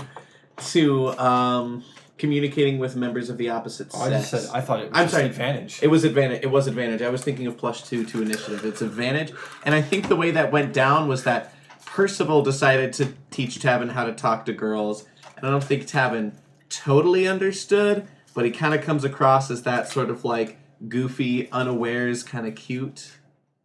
to 0.73 1.09
um, 1.19 1.85
communicating 2.17 2.79
with 2.79 2.97
members 2.97 3.31
of 3.31 3.39
the 3.39 3.49
opposite 3.51 3.89
oh, 3.95 4.01
i 4.03 4.09
sex. 4.11 4.31
just 4.31 4.47
said 4.47 4.57
i 4.57 4.61
thought 4.61 4.81
it 4.81 4.91
was 4.91 4.99
I'm 4.99 5.05
just 5.05 5.15
sorry. 5.15 5.27
advantage 5.27 5.79
It 5.83 5.87
was 5.89 6.05
advantage. 6.05 6.43
It 6.43 6.51
was 6.51 6.67
advantage. 6.67 7.03
I 7.03 7.09
was 7.11 7.23
thinking 7.23 7.47
of 7.47 7.57
plus 7.57 7.89
two 7.89 8.05
to 8.07 8.23
initiative. 8.23 8.65
It's 8.65 8.83
advantage, 8.83 9.33
and 9.65 9.75
I 9.75 9.83
think 9.83 10.09
the 10.09 10.17
way 10.17 10.31
that 10.33 10.51
went 10.51 10.73
down 10.73 11.07
was 11.09 11.25
that 11.25 11.55
Percival 11.87 12.43
decided 12.43 12.93
to 12.95 13.13
teach 13.31 13.59
Tavin 13.61 13.91
how 13.91 14.05
to 14.05 14.13
talk 14.13 14.45
to 14.47 14.53
girls, 14.53 15.07
and 15.37 15.47
I 15.47 15.51
don't 15.51 15.63
think 15.65 15.87
Tavin 15.87 16.33
totally 16.69 17.27
understood. 17.27 18.07
but 18.35 18.45
he 18.45 18.51
kind 18.53 18.75
of 18.75 18.83
comes 18.83 19.03
across 19.05 19.51
as 19.51 19.63
that 19.65 19.89
sort 19.89 20.11
of 20.11 20.25
like 20.25 20.59
goofy, 20.89 21.51
unawares, 21.51 22.23
kind 22.23 22.47
of 22.47 22.55
cute, 22.55 23.18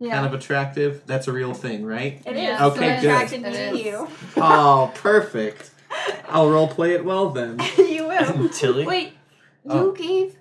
Yeah. 0.03 0.15
kind 0.15 0.25
of 0.25 0.33
attractive. 0.33 1.03
That's 1.05 1.27
a 1.27 1.31
real 1.31 1.53
thing, 1.53 1.85
right? 1.85 2.21
It 2.25 2.35
is. 2.35 2.59
Okay, 2.59 2.97
so 2.97 3.01
good. 3.01 3.09
attracted 3.11 3.45
It 3.45 3.51
to 3.53 3.77
is. 3.77 3.85
you. 3.85 4.07
oh, 4.37 4.91
perfect. 4.95 5.71
I'll 6.27 6.49
role 6.49 6.67
play 6.67 6.91
it 6.93 7.05
well 7.05 7.29
then. 7.29 7.59
you 7.77 8.07
will. 8.07 8.49
Tilly. 8.53 8.85
Wait, 8.85 9.13
you 9.63 9.71
Oh. 9.71 9.91
gave 9.91 10.35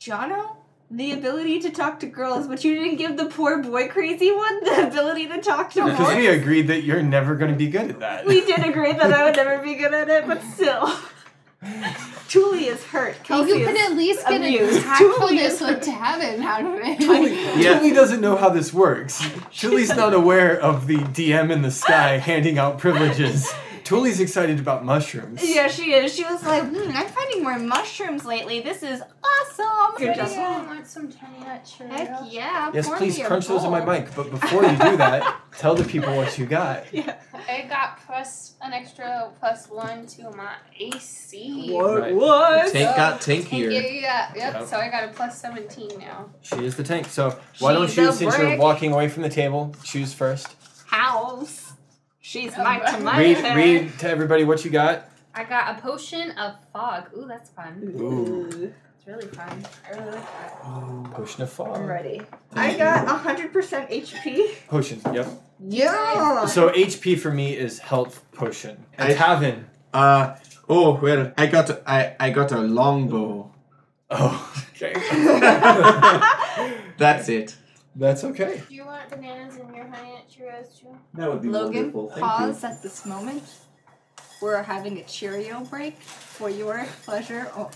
Jono 0.00 0.56
the 0.90 1.12
ability 1.12 1.60
to 1.60 1.70
talk 1.70 2.00
to 2.00 2.06
girls, 2.06 2.46
but 2.48 2.62
you 2.64 2.74
didn't 2.74 2.96
give 2.96 3.16
the 3.16 3.26
poor 3.26 3.62
boy 3.62 3.88
crazy 3.88 4.32
one 4.32 4.64
the 4.64 4.88
ability 4.88 5.28
to 5.28 5.40
talk 5.40 5.70
to 5.70 5.84
Because 5.84 6.16
we 6.16 6.26
agreed 6.26 6.66
that 6.66 6.82
you're 6.82 7.02
never 7.02 7.36
going 7.36 7.52
to 7.52 7.56
be 7.56 7.68
good 7.68 7.88
at 7.90 8.00
that. 8.00 8.26
We 8.26 8.40
did 8.44 8.58
agree 8.66 8.92
that 8.92 9.12
I 9.12 9.24
would 9.24 9.36
never 9.36 9.62
be 9.62 9.76
good 9.76 9.94
at 9.94 10.08
it, 10.10 10.26
but 10.26 10.42
still. 10.42 10.92
Julie 12.28 12.66
is 12.66 12.82
hurt. 12.84 13.16
You 13.18 13.24
Kelsey 13.24 13.52
could 13.64 13.74
is 13.76 13.90
at 13.90 13.96
least 13.96 14.20
get 14.26 14.40
a 14.40 14.44
amused. 14.46 14.82
tactfulness 14.82 15.58
Julie 15.58 15.74
with 15.74 15.84
Tavin 15.84 16.42
out 16.42 16.64
of 16.64 16.80
it. 16.82 17.00
Yeah. 17.62 17.78
Julie 17.78 17.92
doesn't 17.92 18.20
know 18.20 18.36
how 18.36 18.48
this 18.48 18.72
works. 18.72 19.22
Julie's 19.50 19.94
not 19.94 20.14
aware 20.14 20.58
of 20.58 20.86
the 20.86 20.96
DM 20.96 21.50
in 21.52 21.62
the 21.62 21.70
sky 21.70 22.18
handing 22.18 22.58
out 22.58 22.78
privileges. 22.78 23.52
Julie's 23.90 24.20
excited 24.20 24.60
about 24.60 24.84
mushrooms. 24.84 25.40
Yeah, 25.42 25.66
she 25.66 25.92
is. 25.94 26.14
She 26.14 26.22
was 26.22 26.44
like, 26.44 26.62
hmm, 26.62 26.92
I'm 26.94 27.08
finding 27.08 27.42
more 27.42 27.58
mushrooms 27.58 28.24
lately. 28.24 28.60
This 28.60 28.84
is 28.84 29.02
awesome. 29.02 29.96
Good 29.96 30.14
job. 30.14 30.28
I 30.28 30.64
want 30.64 30.86
some 30.86 31.10
tiny 31.10 31.40
nut 31.40 31.68
Heck 31.90 32.20
yeah. 32.30 32.70
Yes, 32.72 32.88
please 32.88 33.18
me 33.18 33.24
a 33.24 33.26
crunch 33.26 33.48
those 33.48 33.64
in 33.64 33.70
my 33.72 33.84
mic. 33.84 34.14
But 34.14 34.30
before 34.30 34.62
you 34.62 34.70
do 34.78 34.96
that, 34.96 35.40
tell 35.58 35.74
the 35.74 35.82
people 35.82 36.14
what 36.14 36.38
you 36.38 36.46
got. 36.46 36.84
Yeah. 36.92 37.18
I 37.34 37.66
got 37.68 37.98
plus 38.06 38.54
an 38.62 38.72
extra 38.72 39.32
plus 39.40 39.68
one 39.68 40.06
to 40.06 40.30
my 40.36 40.54
AC. 40.78 41.72
What? 41.72 42.00
Right. 42.00 42.14
What? 42.14 42.72
Tank 42.72 42.96
got 42.96 43.20
Tank, 43.20 43.46
tankier. 43.46 43.72
yeah, 43.72 43.80
yeah, 43.80 44.32
yep. 44.36 44.54
Yep. 44.54 44.66
So 44.68 44.76
I 44.76 44.88
got 44.88 45.02
a 45.02 45.08
plus 45.08 45.40
17 45.40 45.98
now. 45.98 46.30
She 46.42 46.64
is 46.64 46.76
the 46.76 46.84
tank. 46.84 47.06
So 47.06 47.36
why 47.58 47.72
don't 47.72 47.88
She's 47.88 47.96
you, 47.96 48.08
a 48.10 48.12
since 48.12 48.38
you're 48.38 48.56
walking 48.56 48.92
away 48.92 49.08
from 49.08 49.24
the 49.24 49.28
table, 49.28 49.74
choose 49.82 50.14
first. 50.14 50.46
House. 50.86 51.69
She's 52.30 52.52
Oh, 52.56 52.62
my 52.62 52.78
tomato. 52.78 53.42
Read, 53.42 53.56
read 53.56 53.98
to 53.98 54.08
everybody 54.08 54.44
what 54.44 54.64
you 54.64 54.70
got. 54.70 55.08
I 55.34 55.42
got 55.42 55.76
a 55.76 55.80
potion 55.82 56.30
of 56.38 56.54
fog. 56.72 57.08
Ooh, 57.18 57.26
that's 57.26 57.50
fun. 57.50 57.82
Ooh. 57.98 58.72
It's 58.96 59.04
really 59.04 59.26
fun. 59.26 59.66
I 59.84 59.90
really 59.98 60.12
like 60.12 60.24
that. 60.30 61.12
Potion 61.12 61.42
of 61.42 61.50
fog. 61.50 61.76
I'm 61.76 61.86
ready. 61.86 62.22
I 62.52 62.76
got 62.76 63.08
100% 63.08 63.90
HP. 63.90 64.64
Potion. 64.68 65.00
Yep. 65.12 65.26
Yeah. 65.58 66.46
So 66.46 66.70
HP 66.70 67.18
for 67.18 67.32
me 67.32 67.56
is 67.56 67.80
health 67.80 68.22
potion. 68.30 68.86
And 68.96 69.10
I- 69.12 69.16
Tavin. 69.16 69.64
Uh 69.92 70.36
oh, 70.68 71.00
well, 71.02 71.32
I 71.36 71.46
got 71.48 71.68
a, 71.68 71.82
I 71.84 72.14
I 72.20 72.30
got 72.30 72.52
a 72.52 72.60
longbow. 72.60 73.50
Oh, 74.08 74.54
okay. 74.76 74.92
That's 76.96 77.28
it. 77.28 77.56
That's 77.96 78.22
okay. 78.22 78.62
Do 78.68 78.74
you 78.74 78.84
want 78.84 79.10
bananas 79.10 79.56
in 79.56 79.74
your 79.74 79.86
honey 79.88 80.12
nut 80.12 80.19
Cheerios 80.30 80.78
too? 80.78 80.96
That 81.14 81.30
would 81.30 81.42
be 81.42 81.48
Logan, 81.48 81.74
wonderful. 81.92 82.08
Thank 82.10 82.20
pause 82.20 82.64
at 82.64 82.82
this 82.82 83.04
moment. 83.04 83.42
We're 84.40 84.62
having 84.62 84.98
a 84.98 85.02
Cheerio 85.04 85.60
break 85.64 86.00
for 86.00 86.48
your 86.48 86.86
pleasure. 87.04 87.50
Oh. 87.56 87.70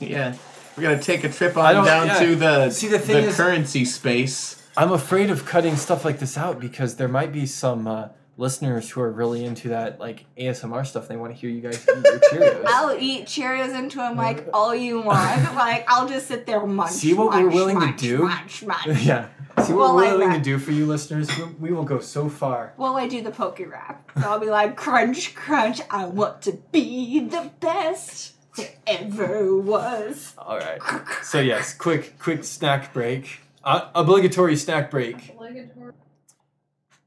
Yeah, 0.00 0.34
we're 0.76 0.82
gonna 0.84 1.02
take 1.02 1.22
a 1.24 1.28
trip 1.28 1.56
on 1.56 1.84
down 1.84 2.06
yeah. 2.06 2.18
to 2.20 2.34
the 2.36 2.70
See, 2.70 2.88
the 2.88 2.98
thing 2.98 3.24
is- 3.26 3.36
currency 3.36 3.84
space. 3.84 4.58
I'm 4.76 4.90
afraid 4.90 5.28
of 5.28 5.44
cutting 5.44 5.76
stuff 5.76 6.02
like 6.04 6.18
this 6.18 6.38
out 6.38 6.58
because 6.58 6.96
there 6.96 7.08
might 7.08 7.30
be 7.30 7.44
some 7.44 7.86
uh, 7.86 8.08
listeners 8.38 8.88
who 8.90 9.00
are 9.00 9.10
really 9.10 9.44
into 9.44 9.68
that 9.68 10.00
like 10.00 10.24
ASMR 10.38 10.86
stuff. 10.86 11.06
They 11.08 11.16
want 11.16 11.34
to 11.34 11.38
hear 11.40 11.50
you 11.50 11.60
guys 11.60 11.86
eat 11.88 12.04
your 12.04 12.18
Cheerios. 12.18 12.64
I'll 12.66 12.96
eat 12.98 13.26
Cheerios 13.26 13.78
into 13.78 14.00
a 14.00 14.14
mic 14.14 14.48
all 14.52 14.74
you 14.74 15.00
want. 15.00 15.54
like 15.54 15.84
I'll 15.88 16.08
just 16.08 16.28
sit 16.28 16.46
there 16.46 16.64
munch. 16.66 16.92
See 16.92 17.14
what 17.14 17.30
we're 17.30 17.50
munch, 17.50 17.54
to 17.54 17.74
munch, 17.74 18.00
do? 18.00 18.18
Munch, 18.24 18.62
munch. 18.64 18.86
yeah. 19.02 19.28
See 19.62 19.74
what 19.74 19.80
Well, 19.80 19.94
we're 19.96 20.02
like 20.02 20.12
willing 20.12 20.28
that. 20.30 20.38
to 20.38 20.42
do 20.42 20.58
for 20.58 20.72
you 20.72 20.86
listeners? 20.86 21.28
We, 21.36 21.44
we 21.68 21.72
will 21.72 21.84
go 21.84 22.00
so 22.00 22.28
far. 22.30 22.72
Well, 22.78 22.96
I 22.96 23.06
do 23.06 23.22
the 23.22 23.30
poke 23.30 23.60
rap. 23.68 24.10
So 24.18 24.22
I'll 24.28 24.40
be 24.40 24.46
like, 24.48 24.76
crunch, 24.76 25.34
crunch. 25.34 25.80
I 25.90 26.06
want 26.06 26.40
to 26.42 26.52
be 26.72 27.20
the 27.20 27.50
best 27.60 28.32
there 28.56 28.70
ever 28.86 29.54
was. 29.58 30.32
All 30.38 30.56
right. 30.58 30.80
So 31.22 31.38
yes, 31.40 31.74
quick, 31.74 32.18
quick 32.18 32.44
snack 32.44 32.94
break. 32.94 33.40
Uh, 33.62 33.90
obligatory 33.94 34.56
snack 34.56 34.90
break. 34.90 35.28
Obligatory. 35.34 35.92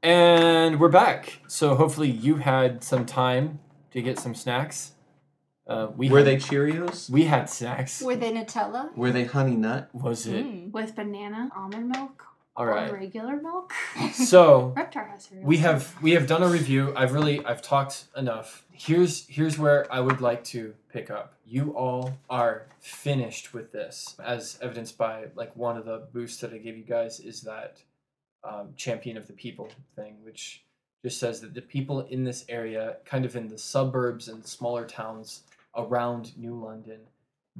And 0.02 0.78
we're 0.78 0.88
back. 0.88 1.40
So 1.48 1.74
hopefully 1.74 2.10
you 2.10 2.36
had 2.36 2.84
some 2.84 3.06
time 3.06 3.60
to 3.92 4.02
get 4.02 4.18
some 4.18 4.34
snacks. 4.34 4.92
Uh, 5.66 5.88
we 5.96 6.08
Were 6.08 6.18
had, 6.18 6.26
they 6.26 6.36
Cheerios? 6.36 7.10
We 7.10 7.24
had 7.24 7.50
snacks. 7.50 8.00
Were 8.00 8.14
they 8.14 8.32
Nutella? 8.32 8.96
Were 8.96 9.10
they 9.10 9.24
honey 9.24 9.56
nut? 9.56 9.88
Was 9.92 10.26
it? 10.26 10.44
Mm. 10.44 10.70
With 10.70 10.94
banana, 10.94 11.50
almond 11.56 11.88
milk, 11.88 12.22
All 12.54 12.66
or 12.66 12.88
regular 12.92 13.40
milk. 13.40 13.72
So 14.12 14.72
Reptar 14.76 15.10
has 15.10 15.24
cereal. 15.24 15.44
we 15.44 15.56
have 15.58 15.92
we 16.00 16.12
have 16.12 16.28
done 16.28 16.44
a 16.44 16.48
review. 16.48 16.92
I've 16.94 17.12
really 17.12 17.44
I've 17.44 17.62
talked 17.62 18.04
enough. 18.16 18.64
Here's 18.70 19.26
here's 19.26 19.58
where 19.58 19.92
I 19.92 19.98
would 19.98 20.20
like 20.20 20.44
to 20.44 20.74
pick 20.92 21.10
up. 21.10 21.34
You 21.44 21.72
all 21.72 22.16
are 22.30 22.66
finished 22.78 23.52
with 23.52 23.72
this, 23.72 24.14
as 24.24 24.58
evidenced 24.62 24.96
by 24.96 25.24
like 25.34 25.56
one 25.56 25.76
of 25.76 25.84
the 25.84 26.06
boosts 26.12 26.40
that 26.42 26.52
I 26.52 26.58
gave 26.58 26.76
you 26.76 26.84
guys 26.84 27.18
is 27.18 27.40
that 27.42 27.78
um, 28.46 28.68
champion 28.76 29.16
of 29.16 29.26
the 29.26 29.32
people 29.32 29.68
thing, 29.94 30.16
which 30.22 30.64
just 31.02 31.18
says 31.18 31.40
that 31.40 31.54
the 31.54 31.62
people 31.62 32.02
in 32.02 32.24
this 32.24 32.44
area, 32.48 32.96
kind 33.04 33.24
of 33.24 33.36
in 33.36 33.48
the 33.48 33.58
suburbs 33.58 34.28
and 34.28 34.44
smaller 34.46 34.84
towns 34.84 35.42
around 35.76 36.36
New 36.36 36.54
London, 36.54 37.00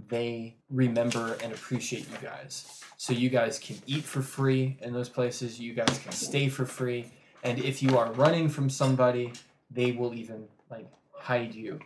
they 0.09 0.57
remember 0.71 1.39
and 1.43 1.53
appreciate 1.53 2.07
you 2.11 2.19
guys. 2.23 2.83
So 2.97 3.13
you 3.13 3.29
guys 3.29 3.59
can 3.59 3.77
eat 3.87 4.05
for 4.05 4.23
free 4.23 4.77
in 4.81 4.93
those 4.93 5.09
places. 5.09 5.59
You 5.59 5.75
guys 5.75 5.99
can 5.99 6.13
stay 6.13 6.49
for 6.49 6.67
free. 6.67 7.07
And 7.43 7.59
if 7.59 7.83
you 7.83 7.97
are 7.99 8.13
running 8.13 8.49
from 8.49 8.69
somebody, 8.69 9.33
they 9.71 9.93
will 9.93 10.15
even 10.15 10.49
like 10.71 10.87
hide 11.13 11.55
you. 11.55 11.81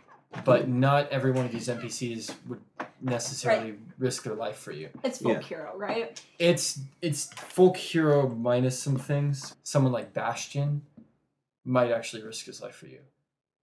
But 0.45 0.67
not 0.69 1.09
every 1.09 1.31
one 1.31 1.45
of 1.45 1.51
these 1.51 1.67
NPCs 1.67 2.33
would 2.47 2.61
necessarily 3.01 3.75
risk 3.97 4.23
their 4.23 4.35
life 4.35 4.57
for 4.57 4.71
you. 4.71 4.89
It's 5.03 5.19
folk 5.19 5.41
Yeah. 5.41 5.47
hero, 5.47 5.73
right? 5.77 6.21
It's 6.39 6.79
it's 7.01 7.33
folk 7.33 7.77
hero 7.77 8.27
minus 8.29 8.81
some 8.81 8.97
things. 8.97 9.55
Someone 9.63 9.91
like 9.91 10.13
Bastion 10.13 10.81
might 11.65 11.91
actually 11.91 12.23
risk 12.23 12.45
his 12.45 12.61
life 12.61 12.75
for 12.75 12.87
you. 12.87 12.99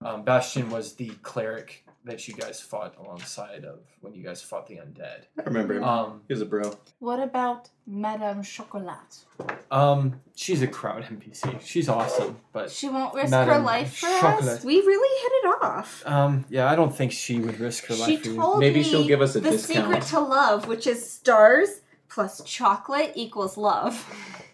Um, 0.01 0.23
Bastion 0.23 0.71
was 0.71 0.95
the 0.95 1.09
cleric 1.23 1.85
that 2.09 2.27
you 2.27 2.35
guys 2.35 2.61
fought 2.61 2.95
alongside 2.99 3.65
of 3.65 3.79
when 4.01 4.15
you 4.15 4.23
guys 4.25 4.43
fought 4.43 4.67
the 4.67 4.75
undead. 4.77 5.21
I 5.39 5.43
remember 5.43 5.75
him. 5.75 5.85
Um, 5.85 6.23
he 6.27 6.35
was 6.35 6.41
a 6.43 6.47
bro. 6.47 6.77
What 6.99 7.21
about 7.21 7.69
Madame 7.87 8.43
Chocolat? 8.43 9.25
um, 9.71 10.21
she's 10.35 10.61
a 10.63 10.67
crowd 10.67 11.05
NPC. 11.05 11.61
She's 11.61 11.89
awesome, 11.89 12.39
but 12.53 12.71
She 12.71 12.89
won't 12.89 13.15
risk 13.15 13.33
her 13.33 13.59
life 13.61 13.97
for 13.99 14.07
Chocolat. 14.07 14.59
us. 14.59 14.65
We 14.65 14.77
really 14.81 15.23
hit 15.23 15.33
it 15.45 15.63
off. 15.63 16.03
um, 16.07 16.45
yeah, 16.49 16.71
I 16.71 16.75
don't 16.77 16.95
think 16.95 17.13
she 17.13 17.39
would 17.39 17.61
risk 17.61 17.87
her 17.87 17.95
She 17.95 18.01
life 18.03 18.25
for 18.25 18.35
told 18.35 18.59
Maybe 18.61 18.81
me 18.81 18.83
she'll 18.85 19.07
give 19.07 19.21
us 19.21 19.37
a 19.37 19.41
the 19.41 19.51
discount. 19.51 19.87
secret 19.87 20.03
to 20.11 20.21
love, 20.21 20.67
which 20.67 20.87
is 20.87 21.09
stars 21.11 21.81
plus 22.09 22.43
chocolate 22.45 23.13
equals 23.15 23.57
love. 23.57 23.95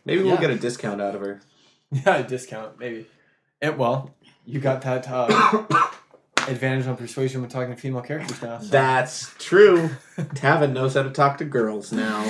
Maybe 0.04 0.22
we'll 0.22 0.34
Yeah. 0.34 0.40
get 0.40 0.50
a 0.50 0.56
discount 0.58 1.00
out 1.00 1.14
of 1.14 1.20
her. 1.22 1.40
Yeah, 1.92 2.16
a 2.16 2.24
discount 2.26 2.78
maybe. 2.80 3.06
It 3.60 3.78
well, 3.78 4.10
you 4.44 4.58
got 4.58 4.82
that 4.82 5.06
uh, 5.08 5.62
advantage 6.48 6.86
on 6.86 6.96
persuasion 6.96 7.40
when 7.40 7.50
talking 7.50 7.74
to 7.74 7.80
female 7.80 8.02
characters 8.02 8.40
now. 8.42 8.58
so- 8.58 8.66
That's 8.68 9.32
true. 9.38 9.90
Tavin 10.16 10.72
knows 10.72 10.94
how 10.94 11.02
to 11.02 11.10
talk 11.10 11.38
to 11.38 11.44
girls 11.44 11.92
now. 11.92 12.22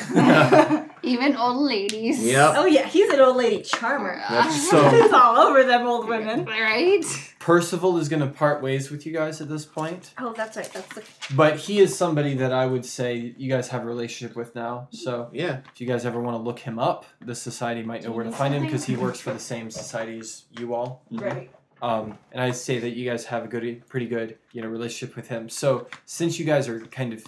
Even 1.02 1.37
old 1.37 1.59
ladies. 1.59 2.23
Yep. 2.25 2.54
oh 2.56 2.64
yeah, 2.64 2.87
he's 2.87 3.11
an 3.11 3.21
old 3.21 3.37
lady 3.37 3.62
charmer. 3.62 4.23
So- 4.50 4.88
he's 4.88 5.12
all 5.12 5.37
over 5.37 5.64
them 5.64 5.87
old 5.87 6.09
women. 6.09 6.44
right? 6.47 7.04
Percival 7.38 7.99
is 7.99 8.09
going 8.09 8.21
to 8.21 8.28
part 8.28 8.62
ways 8.62 8.90
with 8.90 9.04
you 9.04 9.12
guys 9.12 9.42
at 9.42 9.49
this 9.50 9.66
point, 9.66 10.12
Oh, 10.18 10.33
that's 10.35 10.56
right. 10.56 10.71
That's 10.73 10.94
the 10.94 11.02
but 11.37 11.56
he 11.59 11.78
is 11.80 11.94
somebody 11.94 12.33
that 12.37 12.52
I 12.54 12.64
would 12.64 12.87
say 12.87 13.35
you 13.37 13.50
guys 13.50 13.68
have 13.68 13.83
a 13.83 13.87
relationship 13.87 14.35
with 14.35 14.54
now. 14.54 14.88
So 14.92 15.28
Yeah. 15.33 15.59
if 15.71 15.78
you 15.80 15.87
guys 15.87 16.06
ever 16.06 16.21
want 16.21 16.37
to 16.38 16.42
look 16.42 16.61
him 16.61 16.78
up, 16.78 17.04
the 17.21 17.35
society 17.35 17.83
might 17.83 18.02
know 18.02 18.12
where 18.12 18.25
to 18.25 18.33
find 18.33 18.54
him 18.54 18.64
because 18.64 18.85
he 18.87 18.97
works 18.97 19.21
for 19.21 19.33
the 19.35 19.38
same 19.38 19.71
society 19.71 20.18
as 20.21 20.44
you 20.59 20.75
all. 20.75 21.02
right. 21.11 21.50
Um, 21.85 22.17
and 22.33 22.41
I 22.41 22.50
say 22.53 22.79
that 22.79 22.97
you 22.97 23.05
guys 23.05 23.26
have 23.26 23.45
a 23.45 23.47
good, 23.47 23.87
pretty 23.88 24.07
good, 24.07 24.38
you 24.53 24.62
know, 24.62 24.69
relationship 24.69 25.14
with 25.14 25.29
him. 25.29 25.50
So 25.50 25.87
since 26.07 26.38
you 26.38 26.47
guys 26.47 26.67
are 26.67 26.81
kind 26.87 27.12
of 27.12 27.26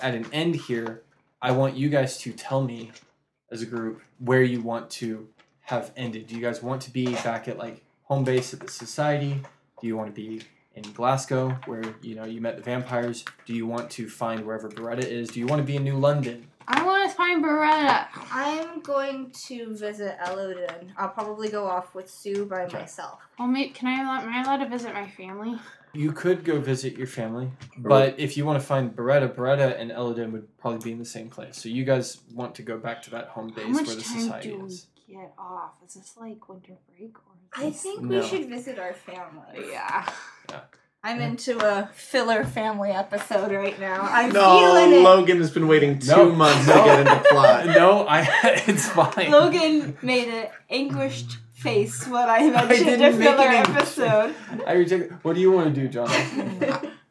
at 0.00 0.14
an 0.14 0.26
end 0.32 0.54
here, 0.54 1.02
I 1.42 1.50
want 1.50 1.76
you 1.76 1.88
guys 1.88 2.16
to 2.18 2.32
tell 2.32 2.62
me, 2.62 2.92
as 3.50 3.60
a 3.60 3.66
group, 3.66 4.00
where 4.20 4.44
you 4.44 4.60
want 4.60 4.88
to 5.02 5.26
have 5.62 5.90
ended. 5.96 6.28
Do 6.28 6.36
you 6.36 6.40
guys 6.40 6.62
want 6.62 6.80
to 6.82 6.92
be 6.92 7.12
back 7.12 7.48
at 7.48 7.58
like 7.58 7.82
home 8.04 8.22
base 8.22 8.54
at 8.54 8.60
the 8.60 8.70
society? 8.70 9.42
Do 9.80 9.88
you 9.88 9.96
want 9.96 10.14
to 10.14 10.20
be 10.20 10.42
in 10.76 10.82
Glasgow, 10.92 11.58
where 11.66 11.82
you 12.00 12.14
know 12.14 12.24
you 12.24 12.40
met 12.40 12.56
the 12.56 12.62
vampires? 12.62 13.24
Do 13.46 13.52
you 13.52 13.66
want 13.66 13.90
to 13.90 14.08
find 14.08 14.46
wherever 14.46 14.68
Beretta 14.68 15.02
is? 15.02 15.30
Do 15.30 15.40
you 15.40 15.46
want 15.48 15.58
to 15.58 15.66
be 15.66 15.74
in 15.74 15.82
New 15.82 15.98
London? 15.98 16.46
I 16.70 16.84
want 16.84 17.10
to 17.10 17.16
find 17.16 17.42
Beretta. 17.42 18.06
I'm 18.30 18.80
going 18.82 19.30
to 19.46 19.74
visit 19.74 20.16
Elodin. 20.24 20.92
I'll 20.98 21.08
probably 21.08 21.48
go 21.48 21.66
off 21.66 21.94
with 21.94 22.10
Sue 22.10 22.44
by 22.44 22.64
Okay. 22.64 22.80
myself. 22.80 23.20
Well, 23.38 23.48
may, 23.48 23.68
can 23.70 23.88
I? 23.88 24.02
allow- 24.02 24.20
Am 24.22 24.28
I 24.34 24.42
allowed 24.42 24.58
to 24.64 24.68
visit 24.68 24.92
my 24.92 25.08
family? 25.08 25.58
You 25.94 26.12
could 26.12 26.44
go 26.44 26.60
visit 26.60 26.98
your 26.98 27.06
family, 27.06 27.50
but 27.78 28.20
if 28.20 28.36
you 28.36 28.44
want 28.44 28.60
to 28.60 28.66
find 28.66 28.94
Beretta, 28.94 29.34
Beretta 29.34 29.80
and 29.80 29.90
Elodin 29.90 30.30
would 30.32 30.46
probably 30.58 30.80
be 30.84 30.92
in 30.92 30.98
the 30.98 31.04
same 31.06 31.30
place. 31.30 31.56
So 31.56 31.70
you 31.70 31.84
guys 31.84 32.18
want 32.34 32.54
to 32.56 32.62
go 32.62 32.76
back 32.76 33.00
to 33.04 33.10
that 33.12 33.28
home 33.28 33.48
base 33.56 33.64
How 33.64 33.70
much 33.70 33.86
where 33.86 33.96
the 33.96 34.02
time 34.02 34.20
society 34.20 34.50
do 34.50 34.66
is. 34.66 34.86
we 35.08 35.14
get 35.14 35.32
off? 35.38 35.70
Is 35.86 35.94
this 35.94 36.14
like 36.20 36.46
winter 36.48 36.74
break 36.94 37.16
or? 37.16 37.32
I 37.56 37.70
think 37.70 38.02
No. 38.02 38.20
we 38.20 38.26
should 38.26 38.46
visit 38.50 38.78
our 38.78 38.92
family. 38.92 39.70
Yeah. 39.72 40.06
I'm 41.04 41.20
into 41.20 41.58
a 41.64 41.88
filler 41.94 42.44
family 42.44 42.90
episode 42.90 43.52
right 43.52 43.78
now. 43.78 44.00
I'm 44.02 44.32
No, 44.32 44.58
feeling 44.58 45.00
it. 45.00 45.02
Logan 45.04 45.38
has 45.38 45.50
been 45.50 45.68
waiting 45.68 45.98
two 46.00 46.08
No, 46.08 46.32
months 46.32 46.66
no. 46.66 46.74
to 46.74 46.84
get 46.84 47.00
into 47.00 47.28
plot. 47.30 47.66
no, 47.66 48.06
I. 48.08 48.28
It's 48.66 48.88
fine. 48.88 49.30
Logan 49.30 49.96
made 50.02 50.28
an 50.28 50.48
anguished 50.68 51.38
face 51.54 52.06
when 52.06 52.28
I 52.28 52.50
mentioned 52.50 52.86
didn't 52.86 53.14
a 53.14 53.16
make 53.16 53.28
filler 53.28 53.46
an 53.48 53.54
anguished 53.66 53.98
episode. 53.98 54.34
I 54.66 54.72
reject. 54.72 55.24
What 55.24 55.34
do 55.34 55.40
you 55.40 55.52
want 55.52 55.72
to 55.74 55.80
do, 55.80 55.88
John? 55.88 56.08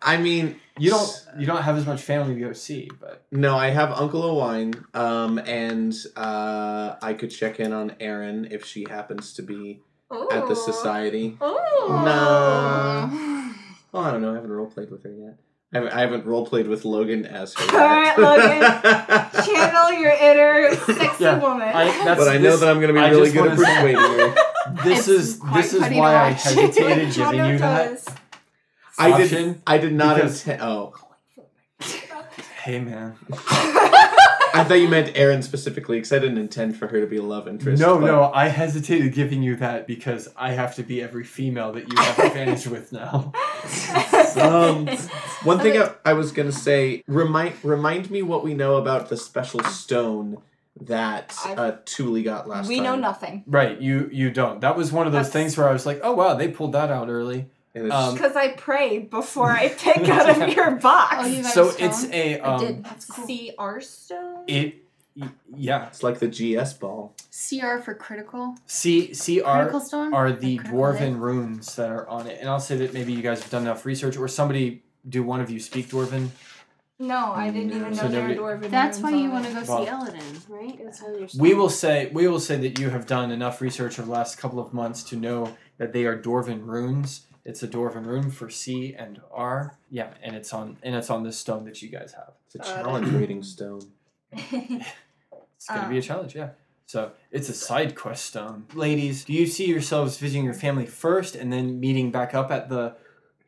I 0.01 0.17
mean, 0.17 0.60
You 0.77 0.89
don't. 0.91 1.25
You 1.39 1.46
don't 1.48 1.62
have 1.63 1.77
as 1.77 1.86
much 1.86 2.01
family 2.01 2.36
to 2.36 2.41
go 2.41 2.51
see, 2.53 2.89
but 3.00 3.24
No, 3.32 3.56
I 3.58 3.70
have 3.70 3.91
Uncle 3.91 4.22
Owine, 4.22 4.84
um, 4.96 5.39
and 5.39 5.96
uh, 6.17 6.96
I 7.01 7.13
could 7.13 7.29
check 7.32 7.60
in 7.62 7.72
on 7.72 7.96
Erin 8.01 8.50
if 8.51 8.65
she 8.65 8.86
happens 8.89 9.34
to 9.36 9.41
be 9.44 9.82
at 10.12 10.46
the 10.48 10.51
Ooh. 10.51 10.56
society. 10.56 11.38
Ooh. 11.41 11.88
No. 11.89 13.37
Well, 13.97 14.05
I 14.05 14.11
don't 14.11 14.21
know. 14.21 14.31
I 14.31 14.35
haven't 14.35 14.51
role 14.51 14.67
played 14.67 14.91
with 14.91 15.01
her 15.05 15.11
yet. 15.11 15.39
I 15.73 15.77
haven't, 15.77 15.91
I 15.93 16.01
haven't 16.01 16.25
role 16.27 16.45
played 16.45 16.67
with 16.67 16.85
Logan 16.85 17.25
as 17.25 17.55
her. 17.55 17.63
Alright, 17.75 18.15
yet. 18.15 19.33
Channel 19.43 19.93
your 19.93 20.11
inner 20.11 20.75
sexy 20.75 21.23
Yeah, 21.23 21.39
woman. 21.39 21.67
I, 21.67 21.85
that's, 22.05 22.19
but 22.19 22.27
I 22.27 22.37
know 22.37 22.51
this, 22.51 22.59
that 22.59 22.69
I'm 22.69 22.75
going 22.79 22.89
to 22.89 22.93
be 22.93 22.99
I 22.99 23.09
really 23.09 23.31
good 23.31 23.51
at 23.53 23.57
persuading 23.57 23.95
her. 23.95 24.35
This 24.83 24.99
It's 24.99 25.07
is 25.07 25.37
quite 25.37 25.61
this 25.63 25.73
is 25.73 25.81
why 25.81 26.13
I 26.13 26.29
hesitated 26.31 27.13
giving 27.15 27.45
you 27.45 27.57
that. 27.57 28.19
I 28.99 29.13
option, 29.13 29.53
did. 29.53 29.61
I 29.65 29.77
did 29.79 29.93
not 29.93 30.15
because- 30.17 30.41
intend. 30.41 30.61
Oh, 30.61 30.93
Hey 32.63 32.79
man. 32.79 33.15
I 34.59 34.63
thought 34.63 34.75
you 34.75 34.87
meant 34.87 35.11
Erin 35.15 35.41
specifically 35.41 35.97
because 35.97 36.11
I 36.11 36.19
didn't 36.19 36.37
intend 36.37 36.77
for 36.77 36.87
her 36.87 36.99
to 37.01 37.07
be 37.07 37.17
a 37.17 37.21
love 37.23 37.47
interest. 37.47 37.81
No, 37.81 37.97
but- 37.99 38.05
no, 38.07 38.31
I 38.33 38.47
hesitated 38.47 39.13
giving 39.13 39.43
you 39.43 39.55
that 39.57 39.87
because 39.87 40.27
I 40.35 40.51
have 40.51 40.75
to 40.75 40.83
be 40.83 41.01
every 41.01 41.23
female 41.23 41.71
that 41.73 41.91
you 41.91 41.97
have 42.01 42.19
advantage 42.19 42.67
with 42.75 42.91
now. 42.91 43.31
Um, 44.37 44.87
One 45.43 45.59
thing 45.59 45.81
I, 45.81 45.91
I 46.05 46.13
was 46.13 46.31
gonna 46.31 46.51
say 46.51 47.03
remind 47.07 47.55
remind 47.63 48.11
me 48.11 48.21
what 48.21 48.43
we 48.43 48.53
know 48.53 48.75
about 48.75 49.09
the 49.09 49.17
special 49.17 49.63
stone 49.63 50.37
that 50.81 51.35
I've- 51.43 51.59
uh, 51.59 51.71
Thule 51.87 52.21
got 52.23 52.47
last 52.47 52.67
we 52.69 52.75
time. 52.75 52.83
know 52.83 52.95
nothing. 52.97 53.43
Right, 53.47 53.81
you 53.81 54.09
you 54.11 54.29
don't. 54.29 54.61
That 54.61 54.77
was 54.77 54.91
one 54.91 55.07
of 55.07 55.13
those 55.13 55.27
That's- 55.27 55.33
things 55.33 55.57
where 55.57 55.67
I 55.67 55.73
was 55.73 55.87
like, 55.87 56.01
oh 56.03 56.13
wow, 56.13 56.35
they 56.35 56.49
pulled 56.49 56.73
that 56.73 56.91
out 56.91 57.09
early. 57.09 57.49
And 57.77 57.86
it's 57.88 57.96
Um, 57.96 58.13
Because 58.13 58.36
I 58.36 58.50
pray 58.50 59.00
before 59.00 59.51
I 59.51 59.69
pick 59.69 60.07
out 60.10 60.29
of 60.29 60.50
your 60.55 60.72
box. 60.72 61.15
Oh, 61.19 61.25
you 61.25 61.41
got 61.43 61.53
So 61.53 61.67
a 61.69 61.72
stone? 61.72 61.86
it's 61.89 62.03
a 62.05 62.39
I 62.41 62.57
did. 62.60 62.75
um, 62.77 62.81
That's 62.84 63.05
cool. 63.05 63.25
See 63.25 63.51
stone? 63.81 64.43
it 64.48 64.84
yeah. 65.55 65.88
it's 65.88 66.03
like 66.03 66.19
the 66.19 66.27
GS 66.27 66.74
ball. 66.74 67.15
CR 67.31 67.77
for 67.79 67.96
critical. 67.96 68.55
C 68.67 69.13
C 69.13 69.41
Critical 69.41 69.79
R 69.79 69.86
storm. 69.86 70.13
are 70.13 70.31
the 70.31 70.57
critical 70.57 70.79
dwarven 70.79 71.00
hit? 71.00 71.15
runes 71.17 71.75
that 71.75 71.89
are 71.89 72.07
on 72.07 72.27
it, 72.27 72.38
and 72.39 72.48
I'll 72.50 72.60
say 72.60 72.77
that 72.77 72.93
maybe 72.93 73.13
you 73.13 73.22
guys 73.24 73.41
have 73.41 73.50
done 73.51 73.63
enough 73.63 73.84
research, 73.86 74.15
or 74.17 74.27
somebody 74.27 74.84
do 75.10 75.24
one 75.24 75.39
of 75.41 75.50
you 75.50 75.60
speak 75.60 75.88
dwarven. 75.89 76.29
No, 77.00 77.31
I 77.31 77.50
didn't 77.51 77.69
even 77.72 77.91
know 77.91 77.93
So 77.93 78.07
there 78.07 78.24
were 78.24 78.27
nobody- 78.36 78.67
dwarven 78.67 78.72
That's 78.72 79.00
why 79.00 79.12
you 79.12 79.29
want 79.31 79.46
to 79.46 79.53
go 79.53 79.63
Well- 79.67 79.84
see 79.86 79.89
Eladin, 79.89 80.24
right? 80.50 80.79
That's 80.84 81.00
how 81.00 81.07
you're. 81.15 81.27
We 81.39 81.53
will 81.55 81.69
say 81.69 82.12
we 82.13 82.27
will 82.27 82.39
say 82.39 82.57
that 82.57 82.77
you 82.79 82.89
have 82.91 83.05
done 83.07 83.31
enough 83.31 83.60
research 83.62 83.98
over 84.00 84.05
the 84.07 84.12
last 84.13 84.38
couple 84.38 84.60
of 84.60 84.72
months 84.74 85.01
to 85.10 85.15
know 85.15 85.55
that 85.79 85.93
they 85.93 86.05
are 86.05 86.17
dwarven 86.17 86.65
runes. 86.65 87.22
It's 87.47 87.63
a 87.63 87.67
dwarven 87.67 88.05
rune 88.05 88.29
for 88.29 88.49
C 88.49 88.93
and 88.93 89.21
R. 89.31 89.77
Yeah, 89.89 90.09
and 90.21 90.35
it's 90.35 90.53
on 90.53 90.77
and 90.83 90.93
it's 90.95 91.09
on 91.09 91.23
this 91.23 91.37
stone 91.37 91.63
that 91.65 91.81
you 91.81 91.89
guys 91.89 92.13
have. 92.13 92.33
It's 92.45 92.55
a 92.55 92.61
Uh, 92.61 92.83
challenge 92.83 93.07
rating 93.13 93.41
stone. 93.41 93.81
It's 95.55 95.65
gonna 95.67 95.89
be 95.89 95.95
a 95.95 95.99
Um. 95.99 96.01
challenge, 96.03 96.35
yeah. 96.35 96.49
So 96.85 97.11
it's 97.31 97.49
a 97.49 97.53
side 97.53 97.95
quest 97.95 98.25
stone. 98.25 98.65
Ladies, 98.75 99.25
do 99.25 99.33
you 99.33 99.47
see 99.47 99.65
yourselves 99.65 100.17
visiting 100.17 100.45
your 100.45 100.53
family 100.53 100.85
first 100.85 101.35
and 101.35 101.51
then 101.51 101.79
meeting 101.79 102.12
back 102.12 102.33
up 102.36 102.51
at 102.51 102.69
the 102.69 102.95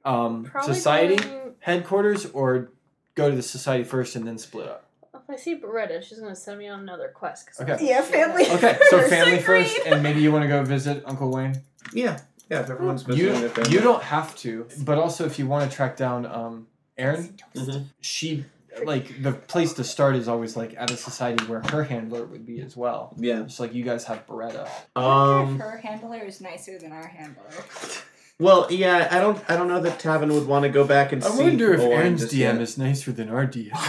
um, 0.06 0.46
Probably 0.46 0.74
society 0.74 1.16
going- 1.18 1.54
headquarters, 1.60 2.26
or 2.32 2.72
go 3.16 3.30
to 3.30 3.36
the 3.36 3.44
society 3.44 3.84
first 3.84 4.16
and 4.16 4.26
then 4.28 4.38
split 4.38 4.68
up? 4.68 4.86
If 5.14 5.30
I 5.30 5.36
see 5.36 5.60
Beretta, 5.60 6.02
she's 6.02 6.20
gonna 6.20 6.36
send 6.36 6.58
me 6.60 6.68
on 6.68 6.80
another 6.80 7.10
quest. 7.14 7.48
'cause 7.48 7.60
Okay. 7.62 7.72
that's 7.72 7.82
what 7.82 7.90
Yeah, 7.90 8.02
family. 8.02 8.46
Okay, 8.56 8.78
so 8.90 9.02
family 9.08 9.40
first, 9.40 9.78
and 9.86 10.02
maybe 10.02 10.20
you 10.22 10.32
want 10.32 10.44
to 10.44 10.48
go 10.50 10.64
visit 10.64 11.04
Uncle 11.06 11.30
Wayne. 11.32 11.62
Yeah, 11.94 12.20
yeah. 12.50 12.62
If 12.62 12.70
everyone's 12.70 13.04
You 13.08 13.14
visiting 13.16 13.42
their 13.42 13.50
family. 13.50 13.72
you 13.72 13.80
don't 13.82 14.04
have 14.04 14.36
to, 14.38 14.68
but 14.82 14.98
also 14.98 15.26
if 15.26 15.38
you 15.40 15.48
want 15.48 15.70
to 15.70 15.76
track 15.76 15.96
down 15.98 16.26
um 16.26 16.68
Erin, 16.98 17.36
Mhm. 17.56 17.86
she 18.02 18.46
like 18.84 19.22
the 19.24 19.32
place 19.34 19.74
to 19.74 19.84
start 19.84 20.16
is 20.16 20.28
always 20.28 20.56
like 20.56 20.74
at 20.78 20.92
a 20.92 20.98
society 20.98 21.44
where 21.46 21.62
her 21.72 21.84
handler 21.84 22.26
would 22.26 22.46
be 22.46 22.62
as 22.62 22.76
well. 22.78 23.14
Yeah. 23.18 23.42
Just 23.44 23.60
like 23.60 23.74
you 23.74 23.84
guys 23.84 24.06
have 24.06 24.26
Beretta. 24.28 24.68
I 24.96 25.00
wonder 25.02 25.42
Um. 25.54 25.60
her 25.60 25.78
handler 25.78 26.20
is 26.24 26.40
nicer 26.42 26.78
than 26.78 26.92
our 26.92 27.08
handler. 27.08 27.44
Well, 28.40 28.68
yeah. 28.70 29.08
I 29.12 29.20
don't. 29.20 29.38
I 29.50 29.56
don't 29.58 29.68
know 29.68 29.82
that 29.82 30.00
Tavin 30.00 30.32
would 30.34 30.48
want 30.48 30.64
to 30.64 30.70
go 30.70 30.86
back 30.86 31.12
and 31.12 31.22
say, 31.24 31.30
I 31.30 31.34
see. 31.36 31.44
wonder 31.44 31.74
if 31.74 31.82
Owen 31.82 31.92
Erin's 31.92 32.22
just 32.22 32.34
DM 32.34 32.40
yet. 32.40 32.62
is 32.62 32.78
nicer 32.78 33.12
than 33.12 33.30
our 33.30 33.46
DM. 33.46 33.72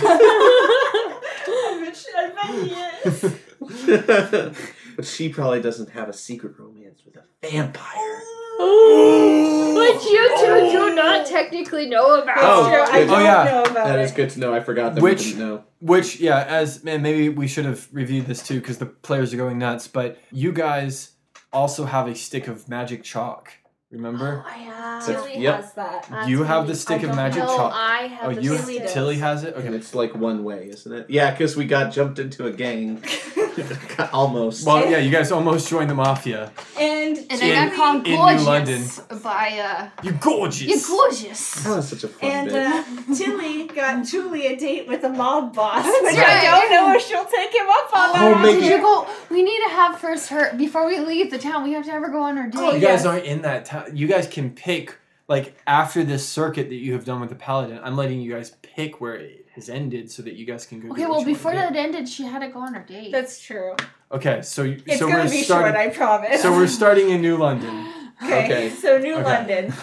I 2.22 2.30
bet 2.34 2.50
he 2.64 3.08
is. 3.08 4.56
but 4.96 5.06
she 5.06 5.28
probably 5.28 5.60
doesn't 5.60 5.90
have 5.90 6.08
a 6.08 6.12
secret 6.12 6.58
romance 6.58 7.02
with 7.04 7.16
a 7.16 7.24
vampire. 7.46 8.20
Which 9.80 10.04
you 10.04 10.28
two 10.38 10.70
do 10.70 10.78
oh. 10.90 10.92
not 10.94 11.26
technically 11.26 11.86
know 11.86 12.20
about. 12.22 12.36
Oh, 12.40 12.64
That's 12.64 12.90
true. 12.90 12.98
I 13.00 13.04
good. 13.04 13.10
Oh, 13.10 13.14
don't 13.14 13.20
Oh, 13.20 13.24
yeah. 13.24 13.44
know 13.44 13.62
about 13.62 13.74
That 13.86 13.98
it. 13.98 14.02
is 14.02 14.12
good 14.12 14.30
to 14.30 14.40
know. 14.40 14.54
I 14.54 14.60
forgot 14.60 14.94
that 14.94 15.02
Which- 15.02 15.18
we 15.24 15.24
didn't 15.32 15.38
know. 15.40 15.64
Which, 15.80 16.20
yeah, 16.20 16.44
as 16.46 16.84
man, 16.84 17.00
maybe 17.00 17.30
we 17.30 17.48
should 17.48 17.64
have 17.64 17.88
reviewed 17.90 18.26
this 18.26 18.42
too 18.46 18.60
because 18.60 18.76
the 18.78 18.86
players 18.86 19.32
are 19.32 19.38
going 19.38 19.58
nuts. 19.58 19.88
But 19.88 20.18
you 20.30 20.52
guys 20.52 21.12
also 21.52 21.84
have 21.86 22.06
a 22.06 22.14
stick 22.14 22.48
of 22.48 22.68
magic 22.68 23.02
chalk. 23.02 23.52
Remember? 23.90 24.44
Oh, 24.46 24.48
I 24.48 24.58
have. 24.58 25.06
That's- 25.06 25.24
Tilly 25.24 25.42
yep. 25.42 25.56
has 25.62 25.72
that. 25.72 26.06
That's 26.10 26.28
you 26.28 26.42
have 26.44 26.62
really- 26.62 26.68
the 26.74 26.78
stick 26.78 27.00
I 27.00 27.02
of 27.02 27.08
don't 27.08 27.16
magic 27.16 27.42
no, 27.42 27.56
chalk. 27.56 27.72
I 27.74 27.96
have 28.08 28.30
Oh, 28.30 28.34
the 28.34 28.42
you 28.42 28.56
Tilly 28.58 28.78
does. 28.78 28.92
Tilly 28.92 29.16
has 29.16 29.42
it. 29.44 29.56
And 29.56 29.64
Okay. 29.68 29.76
it's 29.76 29.94
like 29.94 30.14
one 30.14 30.44
way, 30.44 30.68
isn't 30.68 30.92
it? 30.92 31.06
Yeah, 31.08 31.30
because 31.30 31.56
we 31.56 31.64
got 31.64 31.92
jumped 31.92 32.18
into 32.18 32.46
a 32.46 32.52
gang. 32.52 33.02
Almost. 34.12 34.66
Well, 34.66 34.90
yeah, 34.90 34.98
you 34.98 35.10
guys 35.10 35.30
almost 35.32 35.68
joined 35.68 35.90
the 35.90 35.94
mafia. 35.94 36.52
and 36.78 37.18
And 37.30 37.42
In- 37.42 37.56
I 37.56 37.68
got 37.68 37.74
called 37.76 38.06
in 38.06 38.12
New 38.12 38.16
gorgeous 38.16 38.46
London. 38.46 39.20
by 39.22 39.58
uh. 39.58 39.88
You 40.02 40.12
gorgeous. 40.12 40.62
You're 40.62 40.96
gorgeous. 40.98 41.54
That 41.64 41.76
was 41.76 41.88
such 41.88 42.04
a 42.04 42.08
fun 42.08 42.30
and 42.30 42.48
bit. 42.50 42.66
uh, 42.66 43.14
Tilly 43.16 43.66
got 43.66 44.04
Julie 44.06 44.46
a 44.46 44.56
date 44.56 44.88
with 44.88 45.04
a 45.04 45.08
mob 45.08 45.54
boss, 45.54 45.84
That's 45.84 46.02
which 46.02 46.16
right. 46.16 46.26
I 46.26 46.44
don't 46.44 46.70
know 46.70 46.94
if 46.96 47.02
she'll 47.06 47.24
take 47.26 47.54
him 47.54 47.66
up 47.68 47.96
on 47.96 48.12
that. 48.12 48.22
Oh, 48.22 48.34
offer. 48.34 48.42
maybe- 48.46 48.60
Did 48.60 48.70
you 48.72 48.78
go? 48.78 49.06
We 49.30 49.42
need 49.42 49.60
to 49.68 49.70
have 49.70 49.98
first 49.98 50.28
her 50.30 50.54
before 50.56 50.86
we 50.86 50.98
leave 51.00 51.30
the 51.30 51.38
town. 51.38 51.64
We 51.64 51.72
have 51.72 51.84
to 51.84 51.90
have 51.90 52.02
her 52.02 52.08
go 52.08 52.22
on 52.22 52.36
her 52.36 52.48
date. 52.48 52.58
Oh, 52.60 52.72
you 52.72 52.78
yeah. 52.80 52.88
guys 52.88 53.06
aren't 53.06 53.24
in 53.24 53.42
that 53.42 53.64
town. 53.66 53.96
You 53.96 54.06
guys 54.06 54.26
can 54.26 54.50
pick 54.50 54.96
like 55.28 55.54
after 55.66 56.02
this 56.04 56.26
circuit 56.28 56.68
that 56.70 56.74
you 56.76 56.92
have 56.94 57.04
done 57.04 57.20
with 57.20 57.28
the 57.30 57.36
paladin. 57.36 57.78
I'm 57.82 57.96
letting 57.96 58.20
you 58.20 58.32
guys 58.32 58.50
pick 58.62 59.00
where 59.00 59.14
it 59.14 59.39
has 59.54 59.68
ended 59.68 60.10
so 60.10 60.22
that 60.22 60.34
you 60.34 60.44
guys 60.46 60.66
can 60.66 60.80
go. 60.80 60.88
Okay, 60.92 61.02
do 61.02 61.08
well 61.08 61.18
what 61.18 61.26
you 61.28 61.34
before 61.34 61.52
wanna 61.52 61.70
that 61.72 61.76
ended, 61.76 62.08
she 62.08 62.24
had 62.24 62.40
to 62.40 62.48
go 62.48 62.60
on 62.60 62.74
her 62.74 62.82
date. 62.84 63.10
That's 63.12 63.40
true. 63.40 63.74
Okay, 64.12 64.42
so 64.42 64.62
you- 64.62 64.82
It's 64.86 64.98
so 64.98 65.08
gonna 65.08 65.24
we're 65.24 65.30
be 65.30 65.42
starting. 65.42 65.72
short, 65.72 65.86
I 65.86 65.88
promise. 65.90 66.42
so 66.42 66.52
we're 66.52 66.66
starting 66.66 67.10
in 67.10 67.20
New 67.20 67.36
London. 67.36 67.88
okay. 68.22 68.44
Okay. 68.44 68.70
So 68.70 68.98
New 68.98 69.14
Okay. 69.14 69.22
London. 69.24 69.74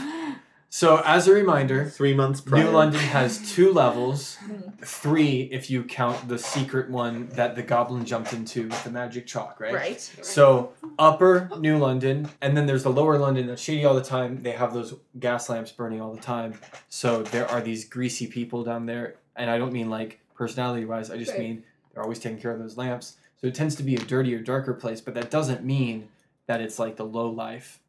So 0.70 1.02
as 1.06 1.28
a 1.30 1.34
reminder, 1.34 1.86
Three 1.90 2.14
months 2.14 2.42
prior. 2.42 2.66
New 2.66 2.70
London 2.72 3.00
has 3.00 3.52
two 3.56 3.72
levels. 3.72 4.36
Hmm. 4.36 4.70
Three 4.84 5.44
if 5.52 5.70
you 5.72 5.84
count 5.84 6.28
the 6.28 6.38
secret 6.38 6.90
one 6.90 7.30
that 7.30 7.56
the 7.56 7.64
goblin 7.64 8.06
jumped 8.06 8.34
into 8.34 8.68
with 8.68 8.84
the 8.84 8.92
magic 8.92 9.26
chalk, 9.28 9.60
right? 9.62 9.74
Right. 9.74 10.00
So 10.22 10.74
upper 11.00 11.50
New 11.58 11.78
London, 11.78 12.30
and 12.42 12.56
then 12.56 12.66
there's 12.66 12.84
the 12.84 12.92
lower 12.92 13.18
London 13.18 13.48
that's 13.48 13.62
shady 13.62 13.86
all 13.86 13.96
the 13.96 14.04
time. 14.04 14.44
They 14.44 14.52
have 14.52 14.74
those 14.74 14.94
gas 15.20 15.50
lamps 15.50 15.72
burning 15.72 16.02
all 16.02 16.14
the 16.14 16.22
time. 16.22 16.60
So 16.90 17.24
there 17.24 17.50
are 17.50 17.62
these 17.62 17.86
greasy 17.86 18.28
people 18.28 18.64
down 18.66 18.86
there, 18.88 19.16
and 19.38 19.50
I 19.50 19.58
don't 19.58 19.74
mean 19.74 19.90
like 19.90 20.20
personality 20.36 20.86
wise. 20.86 21.10
I 21.12 21.18
just 21.18 21.32
Right. 21.32 21.40
mean 21.40 21.64
they're 21.94 22.04
always 22.04 22.20
taking 22.20 22.40
care 22.40 22.52
of 22.52 22.60
those 22.60 22.78
lamps. 22.78 23.18
So 23.40 23.48
it 23.48 23.56
tends 23.56 23.76
to 23.76 23.84
be 23.84 23.96
a 23.96 24.00
dirtier, 24.00 24.40
darker 24.40 24.74
place, 24.74 25.00
but 25.02 25.14
that 25.14 25.30
doesn't 25.30 25.64
mean 25.64 26.10
that 26.48 26.62
it's 26.62 26.80
like 26.80 26.96
the 26.96 27.06
low 27.06 27.30
life 27.30 27.80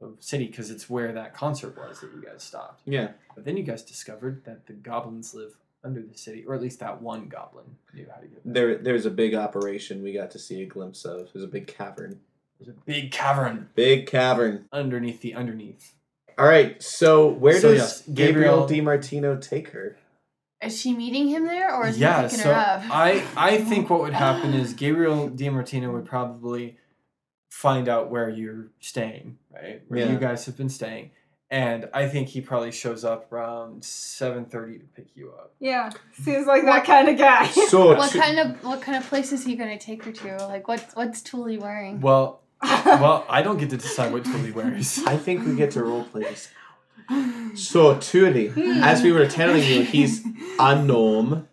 of 0.00 0.16
city 0.20 0.46
because 0.46 0.70
it's 0.70 0.88
where 0.88 1.12
that 1.12 1.34
concert 1.34 1.76
was 1.76 2.00
that 2.00 2.10
you 2.14 2.22
guys 2.22 2.42
stopped. 2.42 2.82
Yeah. 2.86 3.12
But 3.34 3.44
then 3.44 3.56
you 3.56 3.62
guys 3.62 3.82
discovered 3.82 4.44
that 4.44 4.66
the 4.66 4.72
goblins 4.72 5.34
live 5.34 5.56
under 5.82 6.00
the 6.02 6.16
city, 6.16 6.44
or 6.46 6.54
at 6.54 6.62
least 6.62 6.80
that 6.80 7.02
one 7.02 7.28
goblin 7.28 7.64
knew 7.92 8.06
how 8.12 8.20
to 8.20 8.26
get 8.26 8.42
there. 8.44 8.52
There, 8.74 8.78
there's 8.78 9.04
a 9.06 9.10
big 9.10 9.34
operation 9.34 10.02
we 10.02 10.12
got 10.14 10.30
to 10.32 10.38
see 10.38 10.62
a 10.62 10.66
glimpse 10.66 11.04
of. 11.04 11.30
There's 11.32 11.44
a 11.44 11.48
big 11.48 11.66
cavern. 11.66 12.20
There's 12.58 12.74
a 12.74 12.80
big 12.86 13.10
cavern 13.12 13.68
Big 13.74 14.06
cavern. 14.06 14.66
underneath 14.72 15.20
the 15.20 15.34
underneath. 15.34 15.92
All 16.38 16.46
right. 16.46 16.82
So 16.82 17.28
where 17.28 17.60
So, 17.60 17.72
does 17.72 17.78
yes, 17.78 18.02
Gabriel, 18.14 18.66
Gabriel- 18.66 18.98
DiMartino 18.98 19.40
take 19.40 19.68
her? 19.70 19.96
Is 20.66 20.80
she 20.80 20.94
meeting 20.94 21.28
him 21.28 21.44
there, 21.44 21.74
or 21.74 21.86
is 21.86 21.98
yeah, 21.98 22.22
he 22.22 22.28
picking 22.28 22.38
so 22.40 22.52
her 22.54 22.54
up? 22.54 22.82
I 22.90 23.24
I 23.36 23.58
think 23.68 23.90
what 23.90 24.00
would 24.00 24.12
happen 24.14 24.54
is 24.54 24.72
Gabriel 24.74 25.28
DiMartino 25.30 25.92
would 25.92 26.06
probably 26.06 26.78
find 27.50 27.88
out 27.88 28.10
where 28.10 28.28
you're 28.28 28.68
staying, 28.80 29.38
right? 29.52 29.82
Where 29.88 30.00
Yeah. 30.00 30.10
you 30.12 30.18
guys 30.18 30.44
have 30.46 30.56
been 30.56 30.68
staying, 30.68 31.10
and 31.50 31.88
I 31.94 32.08
think 32.08 32.28
he 32.28 32.40
probably 32.40 32.72
shows 32.72 33.04
up 33.04 33.32
around 33.32 33.82
7:30 33.82 34.78
to 34.80 34.84
pick 34.96 35.06
you 35.14 35.30
up. 35.30 35.52
Yeah, 35.60 35.90
seems 36.20 36.46
like 36.46 36.64
that 36.64 36.84
kind 36.84 37.08
of 37.08 37.16
guy. 37.16 37.46
So 37.46 37.94
What 37.96 38.10
to- 38.10 38.18
kind 38.18 38.38
of 38.38 38.64
what 38.64 38.82
kind 38.82 38.96
of 39.02 39.08
place 39.08 39.32
is 39.32 39.44
he 39.44 39.54
gonna 39.56 39.78
take 39.78 40.04
her 40.04 40.12
to? 40.12 40.46
Like 40.48 40.66
what 40.68 40.84
what's 40.94 41.20
Tuli 41.22 41.58
wearing? 41.58 42.00
Well, 42.00 42.40
well, 42.62 43.24
I 43.28 43.42
don't 43.42 43.58
get 43.58 43.70
to 43.70 43.76
decide 43.76 44.12
what 44.12 44.24
Tuli 44.24 44.50
wears. 44.50 44.98
I 45.06 45.16
think 45.16 45.44
we 45.46 45.54
get 45.54 45.72
to 45.72 45.84
role 45.84 46.04
play 46.04 46.22
this. 46.22 46.48
So 47.54 47.98
Tuli, 47.98 48.52
as 48.82 49.02
we 49.02 49.12
were 49.12 49.26
telling 49.26 49.62
you, 49.62 49.82
he's 49.82 50.24
a 50.58 50.82
gnome, 50.82 51.48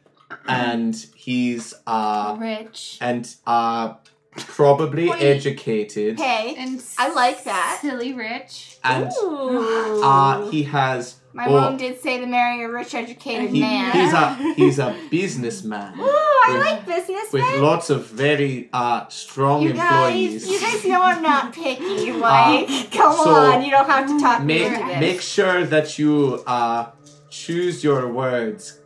and 0.48 0.96
he's 1.16 1.74
uh 1.86 2.36
Rich. 2.40 2.98
and 3.02 3.34
uh 3.46 3.96
probably 4.38 5.10
Wait. 5.10 5.22
educated, 5.22 6.20
Hey, 6.20 6.56
And 6.58 6.82
I 6.98 7.14
like 7.14 7.44
that. 7.44 7.80
Silly 7.82 8.14
rich. 8.14 8.78
and 8.84 9.12
Ooh. 9.24 10.02
uh 10.04 10.50
he 10.50 10.64
has 10.64 11.18
My 11.34 11.46
oh, 11.48 11.52
mom 11.52 11.78
did 11.78 12.02
say 12.02 12.20
to 12.20 12.26
marry 12.26 12.64
a 12.64 12.70
rich, 12.70 12.94
educated 12.96 13.50
he, 13.50 13.60
man. 13.60 13.92
he's 13.92 14.14
a 14.14 14.54
he's 14.56 14.80
a 14.80 14.96
businessman 15.10 16.00
Ooh, 16.00 16.04
I 16.04 16.48
with- 16.54 16.62
like 16.66 16.86
business 16.86 17.32
with 17.34 17.44
lots 17.62 17.90
of 17.90 18.08
very 18.08 18.70
uh 18.74 19.08
strong 19.10 19.62
You 19.64 19.74
guys, 19.74 20.16
employees. 20.16 20.50
you 20.50 20.60
guys 20.60 20.86
know 20.86 21.02
I'm 21.02 21.22
not 21.22 21.54
picky. 21.54 22.12
Like, 22.22 22.68
come 22.92 23.14
so 23.14 23.30
on, 23.34 23.64
you 23.64 23.72
don't 23.72 23.90
have 23.90 24.08
to 24.08 24.20
talk 24.20 24.42
me 24.44 24.60
make 24.60 24.72
into 24.72 24.86
this. 24.88 25.00
make 25.00 25.22
sure 25.22 25.66
that 25.66 26.00
you 26.00 26.42
uh 26.48 26.92
choose 27.30 27.84
your 27.84 28.08
words 28.12 28.80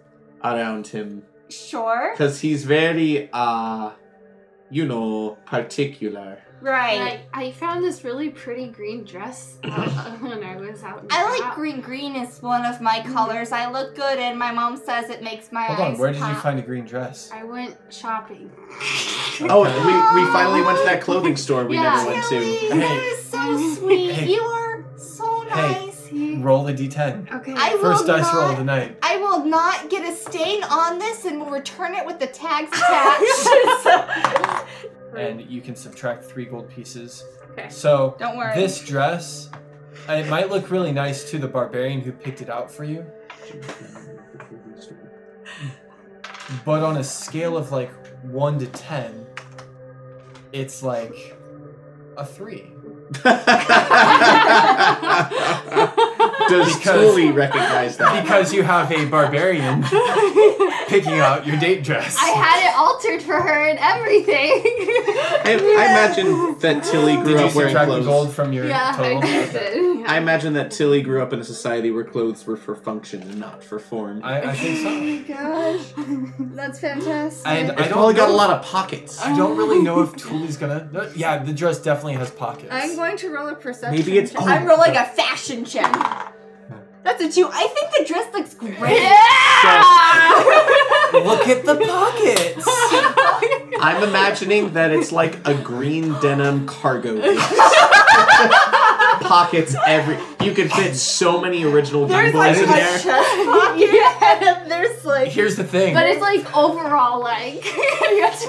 around 0.43 0.88
him 0.88 1.23
sure, 1.49 2.12
because 2.13 2.39
he's 2.41 2.63
very 2.65 3.29
uh 3.34 3.91
you 4.69 4.86
know 4.86 5.38
particular 5.45 6.39
right. 6.62 7.19
I, 7.34 7.45
I 7.45 7.51
found 7.51 7.84
this 7.84 8.04
really 8.04 8.30
pretty 8.30 8.67
green 8.69 9.04
dress 9.04 9.58
uh, 9.63 10.15
when 10.21 10.43
I 10.43 10.56
was 10.56 10.82
out. 10.84 11.01
And 11.04 11.12
I 11.12 11.30
like 11.30 11.39
about. 11.41 11.56
green. 11.56 11.82
Green 11.82 12.15
is 12.15 12.41
one 12.41 12.65
of 12.65 12.82
my 12.82 13.01
colors. 13.04 13.51
I 13.51 13.69
look 13.69 13.93
good, 13.95 14.17
and 14.17 14.39
my 14.39 14.51
mom 14.51 14.75
says 14.78 15.10
it 15.12 15.21
makes 15.21 15.51
my 15.51 15.65
Hold 15.65 15.80
eyes 15.80 15.93
on, 15.93 15.99
where 15.99 16.12
did 16.12 16.19
you 16.19 16.25
pop. 16.25 16.41
find 16.43 16.58
a 16.60 16.63
green 16.63 16.86
dress? 16.86 17.30
I 17.32 17.43
went 17.43 17.75
shopping. 17.91 18.51
oh 19.41 19.63
we, 19.86 20.21
we 20.21 20.32
finally 20.32 20.62
went 20.62 20.78
to 20.80 20.86
that 20.86 21.01
clothing 21.01 21.36
store 21.36 21.65
we 21.65 21.75
Yeah. 21.75 21.84
never 21.95 22.06
went 22.12 22.25
Tilly, 22.30 22.45
to 22.69 22.73
Hey. 22.73 22.80
that 22.80 23.04
is 23.13 23.25
so 23.25 23.75
sweet. 23.75 24.12
Hey. 24.13 24.34
You 24.34 24.41
are 24.41 24.86
so 24.97 25.41
Hey. 25.49 25.86
nice. 25.86 25.94
Roll 26.15 26.67
a 26.67 26.73
d10. 26.73 27.30
Okay. 27.34 27.54
I 27.58 27.75
will 27.75 27.82
First 27.82 28.08
dice 28.08 28.34
roll 28.34 28.51
of 28.51 28.58
the 28.58 28.63
night. 28.63 28.97
I 29.01 29.17
will 29.17 29.43
not 29.45 29.89
get 29.89 30.08
a 30.08 30.15
stain 30.15 30.63
on 30.63 30.97
this, 30.97 31.25
and 31.25 31.39
will 31.39 31.49
return 31.49 31.93
it 31.93 32.06
with 32.06 32.19
the 32.19 32.28
tags 32.28 32.69
attached. 32.73 34.65
and 35.17 35.41
you 35.41 35.62
can 35.62 35.75
subtract 35.75 36.23
three 36.23 36.45
gold 36.45 36.69
pieces. 36.69 37.25
Okay. 37.51 37.67
So 37.69 38.15
Don't 38.17 38.38
worry. 38.38 38.56
this 38.56 38.80
dress, 38.80 39.49
it 40.08 40.30
might 40.30 40.49
look 40.49 40.71
really 40.71 40.91
nice 40.93 41.30
to 41.32 41.38
the 41.38 41.47
barbarian 41.47 41.99
who 41.99 42.12
picked 42.12 42.41
it 42.41 42.49
out 42.49 42.71
for 42.71 42.86
you, 42.86 43.06
but 46.63 46.84
on 46.84 46.97
a 46.97 47.04
scale 47.04 47.58
of 47.58 47.71
like 47.71 47.91
one 48.23 48.58
to 48.60 48.67
ten, 48.67 49.25
it's 50.54 50.82
like 50.82 51.38
a 52.17 52.25
three. 52.25 52.71
does 56.49 56.77
Because- 56.77 56.83
Tully 56.83 57.31
recognize 57.31 57.97
that 57.97 58.21
Because 58.23 58.53
you 58.53 58.63
have 58.63 58.91
a 58.91 59.05
barbarian 59.05 59.83
picking 60.87 61.19
out 61.19 61.45
your 61.45 61.57
date 61.57 61.83
dress. 61.83 62.17
I 62.19 62.29
had 62.29 62.69
it 62.69 62.75
altered 62.77 63.21
for 63.21 63.39
her 63.41 63.67
and 63.67 63.79
everything. 63.79 64.61
I, 65.45 65.57
I 65.77 65.85
imagine 65.91 66.57
that 66.59 66.83
Tilly 66.83 67.15
grew 67.17 67.33
Did 67.33 67.39
you 67.39 67.45
up 67.47 67.55
wearing 67.55 67.73
subtract 67.73 67.89
the 67.89 68.01
clothes 68.01 68.05
gold 68.05 68.33
from 68.33 68.53
your 68.53 68.67
yeah, 68.67 68.93
total? 68.95 69.19
I 69.23 69.94
did. 70.05 70.11
I 70.13 70.17
imagine 70.17 70.53
that 70.53 70.71
Tilly 70.71 71.01
grew 71.01 71.21
up 71.21 71.33
in 71.33 71.39
a 71.39 71.43
society 71.43 71.91
where 71.91 72.03
clothes 72.03 72.45
were 72.45 72.57
for 72.57 72.75
function 72.75 73.21
and 73.23 73.39
not 73.39 73.63
for 73.63 73.79
form. 73.79 74.21
I, 74.23 74.41
I 74.51 74.55
think 74.55 74.77
so. 74.79 74.89
Oh 74.95 75.01
my 75.01 75.17
gosh, 75.27 75.93
that's 76.55 76.79
fantastic. 76.79 77.47
And 77.47 77.69
It's 77.71 77.79
I 77.81 77.83
don't 77.85 77.93
probably 77.93 78.13
got 78.13 78.29
a 78.29 78.31
know- 78.31 78.37
lot 78.37 78.49
of 78.51 78.63
pockets. 78.65 79.21
I 79.21 79.35
don't 79.35 79.57
really 79.57 79.81
know 79.81 80.01
if 80.01 80.15
Tuli's 80.17 80.57
gonna. 80.57 80.87
no, 80.91 81.11
yeah, 81.15 81.43
the 81.43 81.53
dress 81.53 81.79
definitely 81.79 82.13
has 82.13 82.31
pockets. 82.31 82.69
I'm 82.71 82.95
going 82.95 83.17
to 83.17 83.29
roll 83.29 83.47
a 83.47 83.55
perception. 83.55 83.97
Maybe 83.99 84.17
it's- 84.17 84.31
check. 84.31 84.41
oh. 84.41 84.47
I'm 84.47 84.65
rolling 84.65 84.95
a 84.95 85.05
fashion 85.05 85.65
check. 85.65 85.91
That's 87.03 87.21
a 87.21 87.31
two. 87.31 87.47
I 87.53 87.67
think 87.67 87.91
the 87.99 88.03
dress 88.11 88.33
looks 88.33 88.55
great. 88.55 88.73
Look 91.23 91.47
at 91.47 91.63
the 91.63 91.75
pockets. 91.85 92.65
I'm 93.79 94.01
imagining 94.03 94.73
that 94.73 94.89
it's 94.91 95.11
like 95.11 95.37
a 95.47 95.53
green 95.53 96.13
denim 96.19 96.65
cargo 96.65 97.13
dress. 97.15 97.37
Pockets 99.21 99.75
every. 99.88 100.17
You 100.45 100.54
could 100.54 100.71
fit 100.71 100.95
so 100.95 101.39
many 101.41 101.63
original 101.63 102.06
There's 102.06 102.32
Bimbles 102.32 102.36
like 102.45 102.58
a 102.58 102.63
in 102.63 102.69
there. 102.69 102.99
chest 102.99 103.36
pocket, 103.45 104.43
and 104.47 104.71
there's 104.71 105.06
like. 105.06 105.30
Here's 105.30 105.56
the 105.56 105.63
thing. 105.63 105.93
But 105.93 106.08
it's 106.08 106.21
like 106.21 106.56
overall, 106.56 107.19
like. 107.19 107.63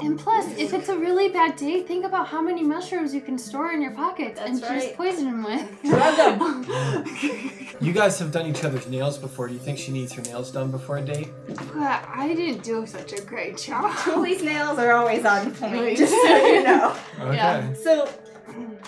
And 0.03 0.19
plus, 0.19 0.47
if 0.59 0.73
it's 0.73 0.89
a 0.89 0.97
really 0.97 1.29
bad 1.29 1.57
day, 1.57 1.83
think 1.83 2.05
about 2.05 2.29
how 2.29 2.41
many 2.41 2.63
mushrooms 2.63 3.15
you 3.15 3.21
can 3.21 3.39
store 3.39 3.73
in 3.73 3.83
your 3.83 3.93
pockets 3.93 4.41
and 4.41 4.59
That's 4.61 4.85
just 4.85 4.97
poison 4.97 5.25
them 5.27 5.45
with. 5.45 5.83
Drug 5.83 6.19
'em. 6.19 7.57
you 7.81 7.93
guys 7.93 8.19
have 8.19 8.33
done 8.33 8.47
each 8.47 8.65
other's 8.65 8.87
nails 8.87 9.19
before. 9.19 9.49
Do 9.49 9.55
you 9.55 9.61
think 9.61 9.79
she 9.79 9.93
needs 9.93 10.13
her 10.15 10.23
nails 10.23 10.51
done 10.51 10.71
before 10.71 10.99
a 10.99 11.03
date? 11.03 11.29
But 11.47 12.05
I 12.15 12.33
didn't 12.35 12.63
do 12.63 12.87
such 12.87 13.13
a 13.13 13.21
great 13.23 13.59
job. 13.59 13.95
Tuli's 14.05 14.43
nails 14.43 14.79
are 14.79 14.93
always 14.93 15.25
on 15.25 15.53
point, 15.55 15.99
just 15.99 16.13
so 16.13 16.47
you 16.47 16.63
know. 16.63 16.97
Okay. 17.21 17.37
Yeah. 17.37 17.73
So, 17.75 18.09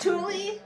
Tuli 0.00 0.60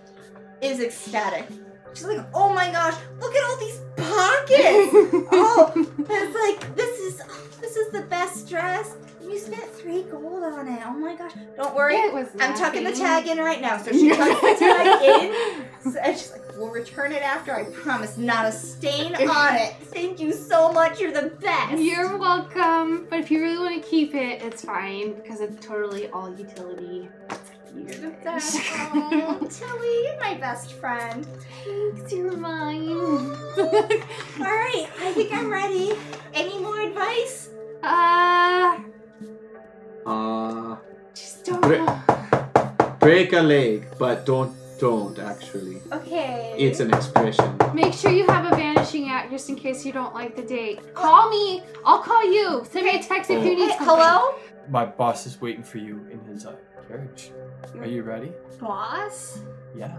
is 0.62 0.80
ecstatic. 0.80 1.46
She's 1.94 2.04
like, 2.04 2.24
oh 2.32 2.52
my 2.54 2.70
gosh, 2.72 2.94
look 3.20 3.34
at 3.34 3.44
all 3.44 3.56
these 3.58 3.80
pockets! 3.96 5.28
oh, 5.32 5.72
it's 5.98 6.62
like, 6.62 6.74
this 6.74 6.98
is, 7.00 7.20
oh, 7.28 7.48
this 7.60 7.76
is 7.76 7.92
the 7.92 8.02
best 8.02 8.48
dress. 8.48 8.96
You 9.22 9.38
spent 9.38 9.64
three 9.64 10.02
gold 10.04 10.42
on 10.42 10.68
it. 10.68 10.80
Oh 10.84 10.92
my 10.92 11.14
gosh. 11.14 11.32
Don't 11.56 11.74
worry. 11.74 11.96
I'm 12.40 12.54
tucking 12.54 12.84
the 12.84 12.92
tag 12.92 13.26
in 13.26 13.38
right 13.38 13.60
now. 13.60 13.78
So 13.78 13.92
she 13.92 14.08
tucks 14.10 14.40
the 14.40 14.56
tag 14.58 15.02
in. 15.02 15.92
So- 15.92 16.00
and 16.00 16.16
she's 16.18 16.32
like, 16.32 16.42
we'll 16.56 16.70
return 16.70 17.12
it 17.12 17.22
after. 17.22 17.54
I 17.54 17.64
promise. 17.64 18.18
Not 18.18 18.46
a 18.46 18.52
stain 18.52 19.14
on 19.14 19.54
it. 19.56 19.74
Thank 19.84 20.18
you 20.20 20.32
so 20.32 20.72
much. 20.72 21.00
You're 21.00 21.12
the 21.12 21.30
best. 21.40 21.80
You're 21.80 22.16
welcome. 22.18 23.06
But 23.08 23.20
if 23.20 23.30
you 23.30 23.40
really 23.40 23.58
want 23.58 23.82
to 23.82 23.88
keep 23.88 24.14
it, 24.14 24.42
it's 24.42 24.64
fine 24.64 25.14
because 25.14 25.40
it's 25.40 25.64
totally 25.64 26.08
all 26.08 26.34
utility. 26.36 27.08
You're 27.74 27.84
the 27.86 28.14
best. 28.24 28.58
Oh, 28.94 29.38
Tilly, 29.50 30.04
you're 30.04 30.20
my 30.20 30.34
best 30.34 30.74
friend. 30.74 31.26
Thanks, 31.64 32.12
you're 32.12 32.36
mine. 32.36 32.88
All 32.90 34.52
right, 34.62 34.86
I 35.00 35.12
think 35.14 35.32
I'm 35.32 35.50
ready. 35.50 35.92
Any 36.34 36.58
more 36.58 36.80
advice? 36.80 37.48
uh, 37.82 38.78
Uh, 40.06 40.76
just 41.14 41.44
don't. 41.44 41.60
Know. 41.62 42.02
break 43.00 43.32
a 43.32 43.40
leg, 43.40 43.86
but 43.98 44.26
don't 44.26 44.52
don't 44.78 45.18
actually. 45.18 45.80
Okay. 45.92 46.54
It's 46.58 46.80
an 46.80 46.92
expression. 46.92 47.56
Make 47.72 47.94
sure 47.94 48.10
you 48.10 48.26
have 48.26 48.50
a 48.52 48.56
vanishing 48.56 49.08
act 49.10 49.30
just 49.30 49.48
in 49.48 49.54
case 49.56 49.86
you 49.86 49.92
don't 49.92 50.12
like 50.12 50.34
the 50.34 50.42
date. 50.42 50.80
Call 50.94 51.30
me. 51.30 51.62
I'll 51.86 52.02
call 52.02 52.24
you. 52.24 52.64
Send 52.70 52.86
me 52.86 52.96
a 52.98 53.02
text 53.02 53.30
if 53.30 53.44
you 53.46 53.54
need 53.56 53.70
something. 53.70 53.86
hello, 53.86 54.34
My 54.68 54.84
boss 54.84 55.26
is 55.26 55.40
waiting 55.40 55.62
for 55.62 55.78
you 55.78 56.06
in 56.10 56.20
his 56.24 56.46
uh, 56.46 56.54
carriage. 56.88 57.30
Are 57.78 57.86
you 57.86 58.02
ready? 58.02 58.32
boss. 58.60 59.40
Yeah. 59.74 59.96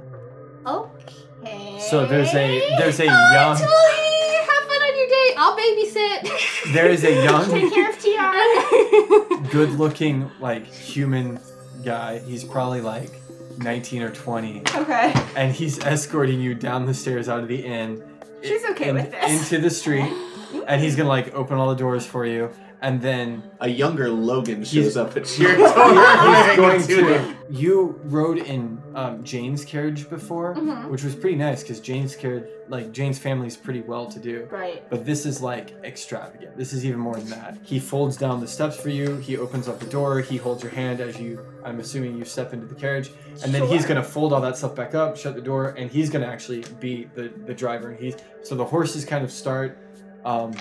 Okay. 0.66 1.78
So 1.80 2.06
there's 2.06 2.34
a 2.34 2.60
there's 2.78 3.00
a 3.00 3.08
Bye, 3.08 3.34
young 3.34 3.58
Tully. 3.58 4.38
Have 4.40 4.64
fun 4.70 4.82
on 4.82 4.98
your 4.98 5.08
date. 5.08 5.36
I'll 5.38 5.58
babysit. 5.58 6.74
there 6.74 6.90
is 6.90 7.04
a 7.04 7.24
young 7.24 7.50
Take 7.50 7.74
care 7.74 7.90
of 7.90 7.98
TR. 8.00 9.50
good 9.52 9.72
looking 9.72 10.32
like 10.40 10.66
human 10.66 11.40
guy. 11.84 12.20
He's 12.20 12.44
probably 12.46 12.80
like 12.82 13.12
19 13.58 14.02
or 14.02 14.10
20 14.10 14.62
okay. 14.76 15.14
and 15.36 15.54
he's 15.54 15.78
escorting 15.86 16.42
you 16.42 16.56
down 16.56 16.86
the 16.88 16.94
stairs 16.94 17.30
out 17.30 17.40
of 17.42 17.48
the 17.48 17.64
inn 17.64 18.04
She's 18.42 18.66
okay 18.72 18.90
in- 18.90 18.96
with 18.96 19.12
this. 19.12 19.44
into 19.52 19.62
the 19.62 19.70
street 19.70 20.12
and 20.68 20.82
he's 20.82 20.96
gonna 20.96 21.08
like 21.08 21.36
open 21.36 21.58
all 21.60 21.70
the 21.70 21.76
doors 21.76 22.04
for 22.04 22.26
you 22.26 22.50
and 22.84 23.02
then 23.02 23.42
A 23.62 23.68
younger 23.70 24.10
Logan 24.10 24.64
shows 24.64 24.96
up 24.98 25.16
at 25.18 25.26
your 25.40 25.56
he's 25.56 25.74
door. 25.74 26.56
going 26.56 26.82
to 26.88 27.36
you 27.50 28.00
rode 28.06 28.38
in 28.40 28.82
um, 28.96 29.24
jane's 29.24 29.64
carriage 29.66 30.10
before 30.10 30.54
Mhm. 30.56 30.90
which 30.90 31.04
was 31.04 31.16
pretty 31.16 31.36
nice 31.36 31.62
because 31.64 31.80
jane's 31.80 32.16
carriage 32.16 32.46
like 32.68 32.92
jane's 32.92 33.18
family's 33.20 33.56
pretty 33.58 33.82
well 33.82 34.06
to 34.08 34.20
do 34.20 34.48
Right. 34.52 34.88
but 34.90 35.06
this 35.06 35.26
is 35.26 35.42
like 35.42 35.68
extravagant. 35.84 36.58
This 36.58 36.72
is 36.74 36.86
even 36.86 37.00
more 37.00 37.16
than 37.16 37.30
that. 37.30 37.58
He 37.64 37.80
folds 37.80 38.16
down 38.18 38.40
the 38.40 38.48
steps 38.48 38.76
for 38.80 38.90
you. 38.90 39.18
He 39.18 39.38
opens 39.38 39.68
up 39.68 39.80
the 39.80 39.86
door. 40.00 40.20
He 40.22 40.38
holds 40.38 40.62
your 40.64 40.72
hand 40.72 41.00
as 41.02 41.20
you, 41.20 41.40
I'm 41.66 41.80
assuming 41.80 42.18
you 42.18 42.26
step 42.26 42.54
into 42.54 42.66
the 42.68 42.76
carriage. 42.76 43.12
And 43.44 43.54
then 43.54 43.68
he's 43.68 43.86
gonna 43.86 44.04
fold 44.04 44.32
all 44.34 44.42
that 44.42 44.58
stuff 44.58 44.76
back 44.76 44.94
up, 44.96 45.18
shut 45.18 45.36
the 45.36 45.42
door, 45.42 45.70
and 45.78 45.90
he's 45.92 46.10
gonna 46.10 46.26
actually 46.36 46.64
be 46.80 47.10
the, 47.16 47.26
the 47.46 47.54
driver. 47.54 47.90
And 47.92 48.00
he's 48.00 48.16
so 48.44 48.56
the 48.56 48.66
horses 48.66 49.04
kind 49.06 49.24
of 49.24 49.32
start 49.32 49.78
um, 50.26 50.54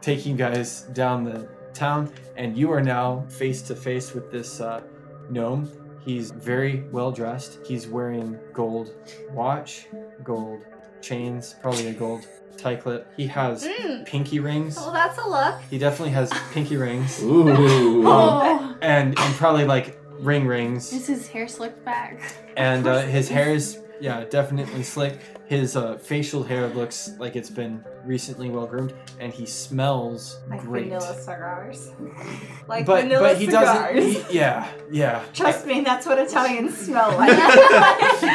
taking 0.00 0.36
guys 0.36 0.82
down 0.92 1.24
the 1.24 1.48
town, 1.78 2.12
and 2.36 2.56
you 2.56 2.70
are 2.72 2.82
now 2.82 3.24
face 3.28 3.62
to 3.62 3.74
face 3.76 4.12
with 4.14 4.30
this 4.30 4.60
uh, 4.60 4.82
gnome. 5.30 5.70
He's 6.00 6.30
very 6.30 6.84
well 6.90 7.10
dressed. 7.12 7.58
He's 7.66 7.86
wearing 7.86 8.38
gold 8.52 8.90
watch, 9.30 9.86
gold 10.24 10.62
chains, 11.00 11.54
probably 11.62 11.88
a 11.88 11.92
gold 11.92 12.26
tie 12.56 12.76
clip. 12.76 13.06
He 13.16 13.26
has 13.28 13.64
Mm. 13.66 14.04
pinky 14.06 14.40
rings. 14.40 14.76
Well, 14.76 14.92
that's 14.92 15.18
a 15.18 15.28
look. 15.28 15.54
He 15.70 15.78
definitely 15.78 16.12
has 16.14 16.32
pinky 16.52 16.76
rings. 16.76 17.22
Ooh. 17.22 18.02
Oh, 18.06 18.76
and 18.82 19.18
and 19.18 19.34
probably 19.36 19.64
like 19.64 19.98
ring 20.20 20.46
rings. 20.46 20.92
is 20.92 21.06
his 21.06 21.28
hair 21.28 21.46
slicked 21.46 21.84
back? 21.84 22.20
And 22.56 22.86
uh, 22.86 23.02
his 23.16 23.28
hair 23.28 23.50
is 23.50 23.78
yeah 24.00 24.24
definitely 24.24 24.82
slick. 24.82 25.20
His 25.48 25.76
uh, 25.76 25.96
facial 25.96 26.42
hair 26.42 26.66
looks 26.68 27.12
like 27.18 27.34
it's 27.34 27.48
been 27.48 27.82
recently 28.04 28.50
well 28.50 28.66
groomed, 28.66 28.92
and 29.18 29.32
he 29.32 29.46
smells 29.46 30.38
Like 30.50 30.60
great. 30.60 30.84
vanilla 30.90 31.14
cigars. 31.18 31.90
Like 32.68 32.84
but 32.84 33.04
vanilla 33.04 33.28
but 33.28 33.38
he 33.38 33.46
cigars. 33.46 34.04
doesn't. 34.04 34.26
He, 34.30 34.36
yeah 34.38 34.68
yeah. 34.90 35.22
Trust 35.32 35.64
me, 35.66 35.80
that's 35.80 36.04
what 36.06 36.18
Italians 36.18 36.76
smell 36.76 37.16
like. 37.16 37.30
I, 37.32 38.34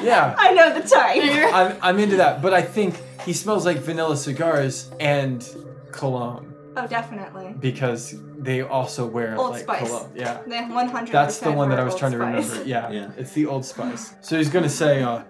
Yeah. 0.02 0.34
I 0.36 0.52
know 0.54 0.74
the 0.78 0.86
type. 0.88 1.22
I'm 1.54 1.76
I'm 1.82 1.98
into 2.00 2.16
that, 2.16 2.42
but 2.42 2.52
I 2.52 2.62
think 2.62 2.96
he 3.24 3.32
smells 3.32 3.64
like 3.64 3.76
vanilla 3.78 4.16
cigars 4.16 4.90
and 5.00 5.46
cologne 5.92 6.50
Oh, 6.76 6.86
definitely. 6.88 7.54
because 7.60 8.16
they 8.38 8.62
also 8.62 9.06
wear 9.06 9.36
Old 9.38 9.52
like 9.52 9.62
Spice. 9.62 9.88
cologne. 9.88 10.10
Yeah. 10.16 10.42
They 10.46 10.60
100 10.64 11.12
That's 11.12 11.38
the 11.38 11.52
one 11.52 11.68
that 11.70 11.78
I 11.78 11.84
was 11.84 11.94
trying 11.94 12.10
to 12.12 12.18
remember. 12.18 12.64
Yeah, 12.64 12.90
Yeah. 12.90 13.10
it's 13.16 13.32
the 13.32 13.46
Old 13.46 13.64
Spice. 13.64 14.14
So 14.20 14.36
he's 14.36 14.50
gonna 14.50 14.68
say, 14.68 15.00
uh, 15.02 15.22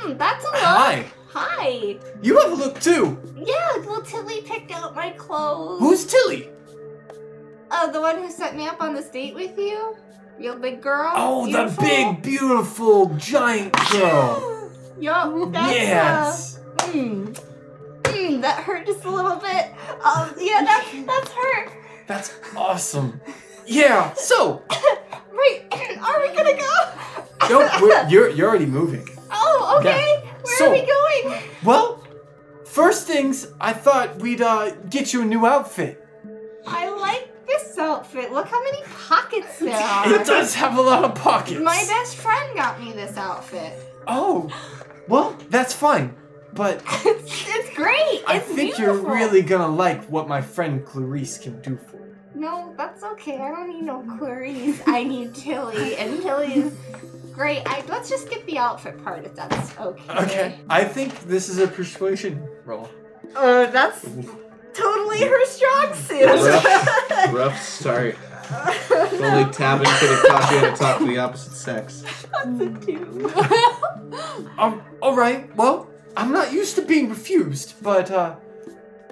Hmm, 0.00 0.16
that's 0.16 0.44
a 0.44 0.48
look. 0.48 0.56
"Hi, 0.60 1.04
Hi. 1.34 1.96
you 2.22 2.38
have 2.40 2.52
a 2.52 2.54
look 2.54 2.80
too. 2.80 3.18
Yeah, 3.36 3.76
well, 3.86 4.00
Tilly 4.02 4.40
picked 4.42 4.72
out 4.72 4.94
my 4.96 5.10
clothes. 5.10 5.80
Who's 5.80 6.04
Tilly? 6.06 6.48
Oh, 7.70 7.90
the 7.92 8.00
one 8.00 8.18
who 8.18 8.30
set 8.30 8.56
me 8.56 8.66
up 8.66 8.80
on 8.82 8.94
this 8.94 9.08
date 9.10 9.34
with 9.34 9.56
you? 9.58 9.96
Real 10.38 10.56
big 10.56 10.80
girl? 10.80 11.12
Oh, 11.14 11.44
Beautiful? 11.46 11.82
the 11.84 11.88
big, 11.88 12.22
beautiful, 12.22 13.06
giant 13.16 13.72
girl. 13.90 14.70
Yup, 14.98 15.52
that's 15.52 15.72
yes. 15.72 16.58
uh, 16.78 16.82
mm, 16.88 17.40
mm, 18.02 18.40
that 18.42 18.62
hurt 18.64 18.86
just 18.86 19.04
a 19.04 19.10
little 19.10 19.36
bit. 19.36 19.66
Um, 20.04 20.34
yeah, 20.38 20.62
that's 20.64 21.06
that's 21.06 21.30
her. 21.30 21.72
That's 22.06 22.32
awesome. 22.56 23.20
Yeah. 23.66 24.12
So, 24.14 24.62
Right, 25.32 25.62
are 26.02 26.20
we 26.20 26.36
gonna 26.36 26.56
go? 26.56 27.48
no, 27.48 28.06
you're 28.08 28.28
you're 28.30 28.48
already 28.48 28.66
moving. 28.66 29.06
Oh, 29.32 29.76
okay. 29.80 30.22
Where 30.42 30.56
So- 30.58 30.68
are 30.68 30.72
we 30.72 30.82
going? 30.86 31.42
Well, 31.64 32.02
first 32.66 33.06
things, 33.06 33.46
I 33.60 33.72
thought 33.72 34.16
we'd 34.18 34.40
uh, 34.42 34.70
get 34.88 35.12
you 35.12 35.22
a 35.22 35.24
new 35.24 35.46
outfit. 35.46 36.04
I 36.66 36.88
like 36.88 37.46
this 37.46 37.78
outfit. 37.78 38.32
Look 38.32 38.46
how 38.48 38.62
many 38.62 38.82
pockets 39.08 39.58
there 39.58 39.74
are. 39.76 40.12
It 40.12 40.26
does 40.26 40.54
have 40.54 40.76
a 40.76 40.80
lot 40.82 41.04
of 41.04 41.14
pockets. 41.14 41.60
My 41.60 41.84
best 41.88 42.16
friend 42.16 42.54
got 42.56 42.80
me 42.80 42.92
this 42.92 43.16
outfit. 43.16 43.72
Oh, 44.06 44.48
well, 45.08 45.36
that's 45.48 45.72
fine. 45.74 46.14
But 46.52 46.82
It's, 47.04 47.44
it's 47.48 47.74
great. 47.76 48.22
I 48.26 48.36
It's 48.38 48.46
think 48.46 48.76
beautiful. 48.76 49.02
you're 49.02 49.14
really 49.14 49.42
gonna 49.42 49.68
like 49.68 50.04
what 50.06 50.26
my 50.28 50.40
friend 50.42 50.84
Clarice 50.84 51.38
can 51.38 51.60
do 51.62 51.78
for 51.90 51.96
you. 51.98 52.14
No, 52.34 52.74
that's 52.76 53.02
okay. 53.02 53.38
I 53.38 53.50
don't 53.50 53.68
need 53.68 53.82
no 53.82 54.02
Clarice. 54.18 54.80
I 54.86 55.04
need 55.04 55.34
Tilly, 55.34 55.96
and 55.96 56.20
Tilly 56.22 56.54
is 56.54 56.72
great. 57.40 57.62
I 57.64 57.82
let's 57.88 58.10
just 58.10 58.26
skip 58.26 58.44
the 58.44 58.58
outfit 58.58 59.02
part 59.02 59.24
if 59.24 59.34
that's 59.34 59.78
okay. 59.78 60.12
Okay. 60.24 60.58
I 60.68 60.84
think 60.84 61.18
this 61.22 61.48
is 61.48 61.56
a 61.58 61.66
persuasion 61.66 62.46
roll. 62.66 62.90
Uh, 63.34 63.64
that's 63.70 64.02
totally 64.74 65.20
her 65.20 65.46
strong 65.46 65.94
suit. 65.94 66.26
Rough, 66.26 67.32
rough 67.32 67.62
start. 67.62 68.16
If 68.52 69.22
only 69.22 69.44
Tavin 69.52 69.86
could 69.86 70.10
have 70.10 70.26
taught 70.26 70.52
you 70.52 70.58
how 70.58 70.70
to 70.70 70.76
talk 70.76 70.98
to 70.98 71.06
the 71.06 71.18
opposite 71.18 71.54
sex. 71.54 72.04
That's 72.32 72.60
a 72.60 72.68
two. 72.84 73.32
Um, 74.58 74.82
all 75.00 75.14
right. 75.14 75.54
Well, 75.54 75.88
I'm 76.16 76.32
not 76.32 76.52
used 76.52 76.74
to 76.74 76.82
being 76.82 77.08
refused, 77.08 77.74
but 77.80 78.10
uh, 78.10 78.34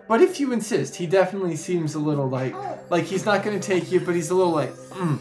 but 0.08 0.20
if 0.20 0.40
you 0.40 0.52
insist, 0.52 0.96
he 0.96 1.06
definitely 1.06 1.54
seems 1.56 1.94
a 1.94 2.00
little 2.00 2.28
like 2.28 2.52
Oh, 2.54 2.78
like 2.90 3.04
he's 3.04 3.24
not 3.24 3.42
gonna 3.44 3.60
take 3.60 3.90
you, 3.92 4.00
but 4.00 4.14
he's 4.16 4.30
a 4.30 4.34
little 4.34 4.52
like, 4.52 4.72
mm. 4.90 5.18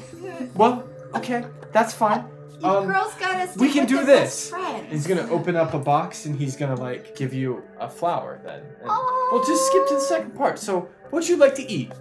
well, 0.56 0.84
okay, 1.16 1.46
that's 1.72 1.94
fine. 1.94 2.26
Um, 2.64 2.88
girls 2.88 3.14
gotta 3.16 3.48
stick 3.48 3.62
we 3.62 3.72
can 3.72 3.86
do 3.86 4.04
this. 4.06 4.50
friend. 4.50 4.88
He's 4.88 5.06
gonna 5.06 5.30
open 5.30 5.56
up 5.56 5.74
a 5.74 5.80
box 5.80 6.26
and 6.26 6.36
he's 6.36 6.56
gonna 6.56 6.76
like 6.76 7.16
give 7.16 7.34
you 7.34 7.64
a 7.80 7.90
flower 7.90 8.40
then. 8.44 8.60
And 8.60 8.90
Oh, 8.90 9.30
We'll 9.32 9.44
just 9.46 9.68
skip 9.68 9.88
to 9.90 9.94
the 9.96 10.02
second 10.02 10.32
part. 10.36 10.58
So, 10.60 10.90
what'd 11.10 11.30
you 11.30 11.38
like 11.38 11.56
to 11.56 11.70
eat? 11.72 11.92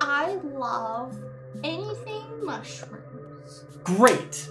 I 0.00 0.34
love 0.44 1.16
anything 1.64 2.44
mushrooms. 2.44 3.64
Great. 3.82 4.48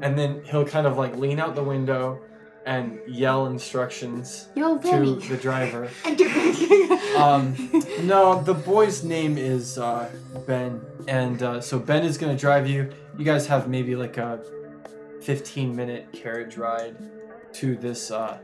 And 0.00 0.18
then 0.18 0.42
he'll 0.44 0.66
kind 0.66 0.86
of 0.86 0.96
like 0.98 1.16
lean 1.16 1.40
out 1.40 1.54
the 1.54 1.62
window 1.64 2.20
and 2.66 2.98
yell 3.06 3.46
instructions 3.46 4.48
Yo, 4.54 4.78
to 4.78 5.16
the 5.16 5.36
driver. 5.36 5.90
Um, 7.14 7.54
no, 8.02 8.42
the 8.42 8.54
boy's 8.54 9.04
name 9.04 9.38
is 9.38 9.78
uh, 9.78 10.10
Ben, 10.48 10.80
and 11.06 11.40
uh, 11.44 11.60
so 11.60 11.78
Ben 11.78 12.02
is 12.04 12.18
gonna 12.18 12.36
drive 12.36 12.68
you. 12.68 12.90
You 13.16 13.24
guys 13.24 13.46
have 13.46 13.68
maybe 13.68 13.94
like 13.94 14.18
a 14.18 14.40
15 15.24 15.74
minute 15.74 16.12
carriage 16.12 16.56
ride 16.56 16.96
to 17.54 17.76
this 17.76 18.10
uh, 18.10 18.38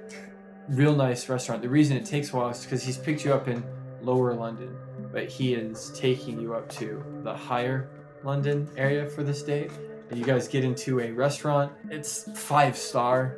real 0.68 0.96
nice 0.96 1.28
restaurant. 1.28 1.62
The 1.62 1.68
reason 1.68 1.96
it 1.96 2.06
takes 2.06 2.32
a 2.32 2.36
while 2.36 2.50
is 2.50 2.62
because 2.62 2.82
he's 2.82 2.96
picked 2.96 3.24
you 3.24 3.34
up 3.34 3.48
in 3.48 3.62
lower 4.00 4.34
London, 4.34 4.76
but 5.12 5.28
he 5.28 5.54
is 5.54 5.92
taking 5.94 6.40
you 6.40 6.54
up 6.54 6.70
to 6.70 7.04
the 7.22 7.34
higher 7.34 7.90
London 8.22 8.68
area 8.76 9.06
for 9.06 9.22
this 9.22 9.42
date. 9.42 9.70
And 10.08 10.18
you 10.18 10.24
guys 10.24 10.48
get 10.48 10.64
into 10.64 11.00
a 11.00 11.12
restaurant. 11.12 11.72
It's 11.90 12.28
five 12.34 12.76
star. 12.76 13.36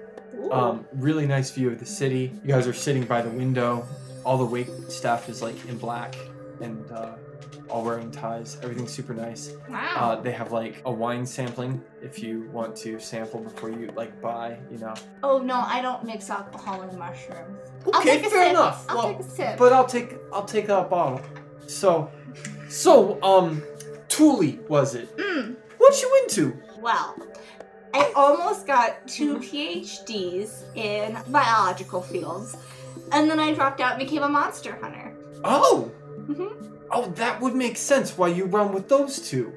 Um, 0.50 0.86
really 0.94 1.26
nice 1.26 1.50
view 1.50 1.68
of 1.70 1.78
the 1.78 1.86
city. 1.86 2.32
You 2.42 2.48
guys 2.48 2.66
are 2.66 2.72
sitting 2.72 3.04
by 3.04 3.22
the 3.22 3.28
window. 3.28 3.86
All 4.24 4.38
the 4.38 4.44
wait 4.44 4.68
staff 4.88 5.28
is 5.28 5.42
like 5.42 5.56
in 5.68 5.76
black 5.78 6.16
and 6.60 6.90
uh, 6.92 7.16
all 7.68 7.84
wearing 7.84 8.10
ties. 8.10 8.58
Everything's 8.62 8.92
super 8.92 9.14
nice. 9.14 9.52
wow. 9.68 9.94
Uh, 9.96 10.20
they 10.20 10.32
have 10.32 10.52
like 10.52 10.82
a 10.84 10.92
wine 10.92 11.24
sampling 11.26 11.82
if 12.02 12.22
you 12.22 12.48
want 12.52 12.76
to 12.76 12.98
sample 12.98 13.40
before 13.40 13.70
you 13.70 13.90
like 13.96 14.20
buy. 14.20 14.58
You 14.70 14.78
know. 14.78 14.94
oh 15.22 15.38
no, 15.38 15.60
I 15.66 15.80
don't 15.82 16.04
mix 16.04 16.30
alcohol 16.30 16.82
and 16.82 16.98
mushrooms. 16.98 17.58
Okay, 17.86 18.18
fair 18.22 18.30
sip. 18.30 18.50
enough. 18.50 18.84
I'll 18.88 18.96
Well, 18.96 19.08
take 19.14 19.20
a 19.20 19.30
sip. 19.30 19.58
But 19.58 19.72
I'll 19.72 19.86
take 19.86 20.14
I'll 20.32 20.44
take 20.44 20.68
a 20.68 20.82
bottle. 20.82 21.20
So, 21.66 22.10
so 22.68 23.22
um, 23.22 23.62
Thule 24.08 24.58
was 24.68 24.94
it? 24.94 25.16
Mm. 25.16 25.56
What 25.78 26.00
you 26.02 26.20
into? 26.22 26.56
Well, 26.80 27.16
I 27.94 28.12
almost 28.14 28.66
got 28.66 29.06
two 29.08 29.36
PhDs 29.38 30.62
in 30.76 31.16
biological 31.30 32.02
fields, 32.02 32.56
and 33.12 33.30
then 33.30 33.38
I 33.40 33.52
dropped 33.54 33.80
out 33.80 33.92
and 33.92 33.98
became 34.00 34.22
a 34.22 34.28
monster 34.28 34.78
hunter. 34.80 35.14
Oh, 35.44 35.90
hmm 36.26 36.71
oh, 36.92 37.06
that 37.16 37.40
would 37.40 37.54
make 37.54 37.76
sense 37.76 38.16
why 38.16 38.28
you 38.28 38.44
run 38.44 38.72
with 38.72 38.88
those 38.88 39.18
two. 39.28 39.52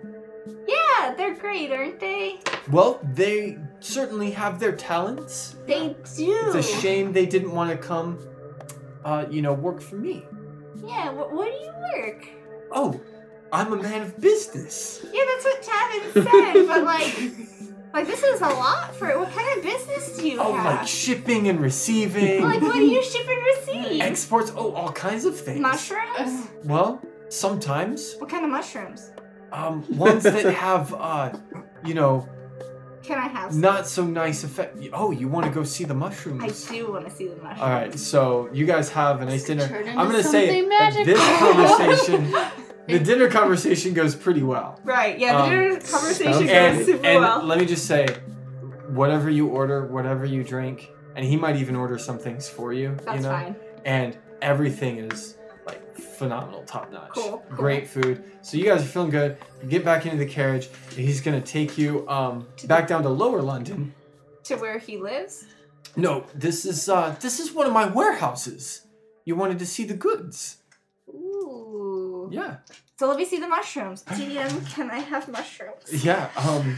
Yeah, 0.67 1.13
they're 1.15 1.35
great, 1.35 1.71
aren't 1.71 1.99
they? 1.99 2.39
Well, 2.71 2.99
they 3.13 3.57
certainly 3.79 4.31
have 4.31 4.59
their 4.59 4.71
talents. 4.75 5.55
They 5.67 5.95
do. 6.15 6.51
It's 6.53 6.55
a 6.55 6.63
shame 6.63 7.13
they 7.13 7.25
didn't 7.25 7.51
want 7.51 7.69
to 7.71 7.77
come, 7.77 8.19
uh, 9.03 9.25
you 9.29 9.41
know, 9.41 9.53
work 9.53 9.81
for 9.81 9.97
me. 9.97 10.25
Yeah, 10.83 11.11
wh- 11.11 11.33
where 11.33 11.51
do 11.51 11.57
you 11.57 11.73
work? 11.95 12.27
Oh, 12.71 12.99
I'm 13.51 13.73
a 13.73 13.81
man 13.81 14.01
of 14.01 14.19
business. 14.19 15.05
Yeah, 15.11 15.23
that's 15.27 15.45
what 15.45 15.61
Tavin 15.63 16.13
said, 16.13 16.67
but 16.67 16.83
like, 16.83 17.15
like 17.93 18.07
this 18.07 18.23
is 18.23 18.41
a 18.41 18.47
lot 18.47 18.95
for 18.95 19.17
what 19.19 19.31
kind 19.31 19.57
of 19.57 19.63
business 19.63 20.17
do 20.17 20.27
you 20.27 20.37
have? 20.37 20.47
Oh, 20.47 20.53
have? 20.53 20.79
like 20.79 20.87
shipping 20.87 21.47
and 21.47 21.59
receiving, 21.59 22.43
like, 22.43 22.61
what 22.61 22.73
do 22.73 22.85
you 22.85 23.03
ship 23.03 23.27
and 23.27 23.45
receive? 23.45 24.01
exports. 24.01 24.51
Oh, 24.55 24.73
all 24.73 24.91
kinds 24.91 25.25
of 25.25 25.39
things. 25.39 25.59
mushrooms? 25.59 26.47
Well, 26.63 27.01
sometimes, 27.39 28.15
What 28.19 28.29
kind 28.29 28.45
of 28.45 28.51
mushrooms? 28.51 29.11
um, 29.51 29.85
ones 29.97 30.23
that 30.23 30.45
have, 30.53 30.93
uh, 30.93 31.31
you 31.85 31.93
know, 31.93 32.27
Can 33.03 33.17
I 33.19 33.27
have 33.27 33.51
some? 33.51 33.61
not 33.61 33.87
so 33.87 34.05
nice 34.05 34.43
effect. 34.43 34.77
Oh, 34.93 35.11
you 35.11 35.27
want 35.27 35.45
to 35.45 35.51
go 35.51 35.63
see 35.63 35.83
the 35.83 35.93
mushrooms? 35.93 36.43
I 36.69 36.73
do 36.73 36.91
want 36.91 37.05
to 37.07 37.11
see 37.15 37.27
the 37.27 37.35
mushrooms. 37.37 37.61
All 37.61 37.69
right, 37.69 37.93
so 37.97 38.49
you 38.53 38.65
guys 38.65 38.89
have 38.89 39.21
a 39.21 39.25
nice 39.25 39.43
dinner. 39.45 39.67
Turn 39.67 39.87
I'm 39.89 40.07
gonna 40.09 40.23
say 40.23 40.47
something 40.47 40.69
that 40.69 41.05
this 41.05 41.39
conversation, 41.39 42.33
the 42.87 42.99
dinner 42.99 43.29
conversation 43.29 43.93
goes 43.93 44.15
pretty 44.15 44.43
well. 44.43 44.79
Right, 44.83 45.17
yeah, 45.19 45.33
the 45.37 45.43
Um, 45.43 45.49
dinner 45.49 45.69
conversation 45.79 46.33
sounds 46.33 46.45
goes 46.45 46.49
And, 46.77 46.85
super 46.85 47.05
and 47.05 47.19
well. 47.21 47.43
let 47.43 47.59
me 47.59 47.65
just 47.65 47.85
say, 47.85 48.07
whatever 48.89 49.29
you 49.29 49.47
order, 49.47 49.85
whatever 49.87 50.25
you 50.25 50.43
drink, 50.43 50.89
and 51.15 51.23
he 51.25 51.35
might 51.37 51.55
even 51.57 51.75
order 51.75 51.97
some 51.97 52.17
things 52.17 52.49
for 52.49 52.73
you. 52.73 52.95
That's 53.05 53.17
you 53.17 53.23
know, 53.23 53.29
fine. 53.31 53.55
and 53.85 54.17
everything 54.41 54.97
is 54.99 55.37
like 55.65 55.97
phenomenal, 55.97 56.63
top 56.63 56.91
notch. 56.91 57.09
Cool, 57.13 57.43
cool. 57.47 57.57
Great 57.57 57.87
food. 57.87 58.23
So 58.41 58.57
you 58.57 58.65
guys 58.65 58.81
are 58.83 58.85
feeling 58.87 59.09
good. 59.09 59.37
You 59.63 59.69
get 59.69 59.83
back 59.85 60.05
into 60.05 60.17
the 60.17 60.25
carriage. 60.25 60.67
and 60.91 60.99
He's 60.99 61.21
gonna 61.21 61.41
take 61.41 61.77
you 61.77 62.07
um 62.09 62.47
back 62.65 62.87
down 62.87 63.03
to 63.03 63.09
Lower 63.09 63.41
London. 63.41 63.93
To 64.45 64.55
where 64.55 64.77
he 64.77 64.97
lives? 64.97 65.45
No, 65.95 66.25
this 66.35 66.65
is 66.65 66.87
uh 66.89 67.15
this 67.19 67.39
is 67.39 67.51
one 67.53 67.65
of 67.65 67.73
my 67.73 67.85
warehouses. 67.87 68.85
You 69.25 69.35
wanted 69.35 69.59
to 69.59 69.65
see 69.65 69.85
the 69.85 69.95
goods. 69.95 70.57
Ooh. 71.09 72.29
Yeah. 72.31 72.57
So 72.97 73.07
let 73.07 73.17
me 73.17 73.25
see 73.25 73.39
the 73.39 73.47
mushrooms. 73.47 74.03
DM, 74.03 74.69
can 74.73 74.89
I 74.91 74.99
have 74.99 75.27
mushrooms? 75.27 76.03
Yeah. 76.05 76.29
Um 76.37 76.77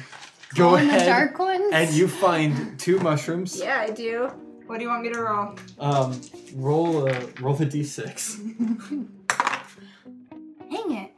go 0.56 0.70
All 0.70 0.76
in 0.78 0.88
the 0.88 0.96
ahead 0.96 1.06
dark 1.08 1.40
ones. 1.40 1.70
and 1.74 1.90
you 1.94 2.08
find 2.08 2.80
two 2.80 3.00
mushrooms. 3.00 3.60
Yeah, 3.60 3.80
I 3.82 3.90
do. 3.90 4.32
What 4.68 4.78
do 4.78 4.84
you 4.84 4.90
want 4.90 5.04
me 5.04 5.14
to 5.14 5.22
roll? 5.22 5.56
Um, 5.80 6.22
roll 6.56 7.08
a 7.08 7.26
roll 7.42 7.56
the 7.56 7.66
d6. 7.66 9.08
Hang 10.70 10.92
it. 10.98 11.12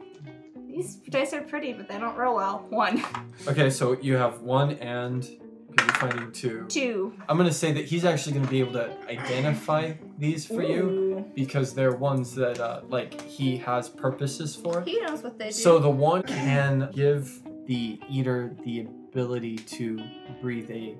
These 0.67 0.95
dice 1.09 1.33
are 1.33 1.41
pretty, 1.41 1.73
but 1.73 1.89
they 1.89 1.97
don't 1.97 2.15
roll 2.15 2.35
well. 2.35 2.65
One, 2.69 3.03
Okay, 3.47 3.69
so 3.69 3.93
you 3.99 4.15
have 4.15 4.41
one 4.41 4.73
and 4.73 5.23
you're 5.25 5.87
finding 5.95 6.31
two. 6.31 6.65
two. 6.69 7.13
I'm 7.27 7.37
gonna 7.37 7.51
say 7.51 7.71
that 7.73 7.85
he's 7.85 8.05
actually 8.05 8.33
gonna 8.33 8.47
be 8.47 8.59
able 8.59 8.73
to 8.73 8.95
identify 9.09 9.93
these 10.17 10.45
for 10.45 10.61
you 10.63 11.25
because 11.35 11.73
they're 11.73 11.91
ones 11.95 12.35
that 12.35 12.59
uh, 12.59 12.81
like 12.87 13.19
he 13.21 13.57
has 13.57 13.89
purposes 13.89 14.55
for. 14.55 14.81
He 14.83 15.01
knows 15.01 15.23
what 15.23 15.37
they 15.39 15.47
do. 15.47 15.51
So 15.53 15.79
the 15.79 15.89
one 15.89 16.21
can 16.23 16.89
give 16.93 17.41
the 17.65 17.99
eater 18.09 18.55
the 18.63 18.81
ability 18.81 19.57
to 19.57 20.01
breathe 20.41 20.69
a 20.71 20.95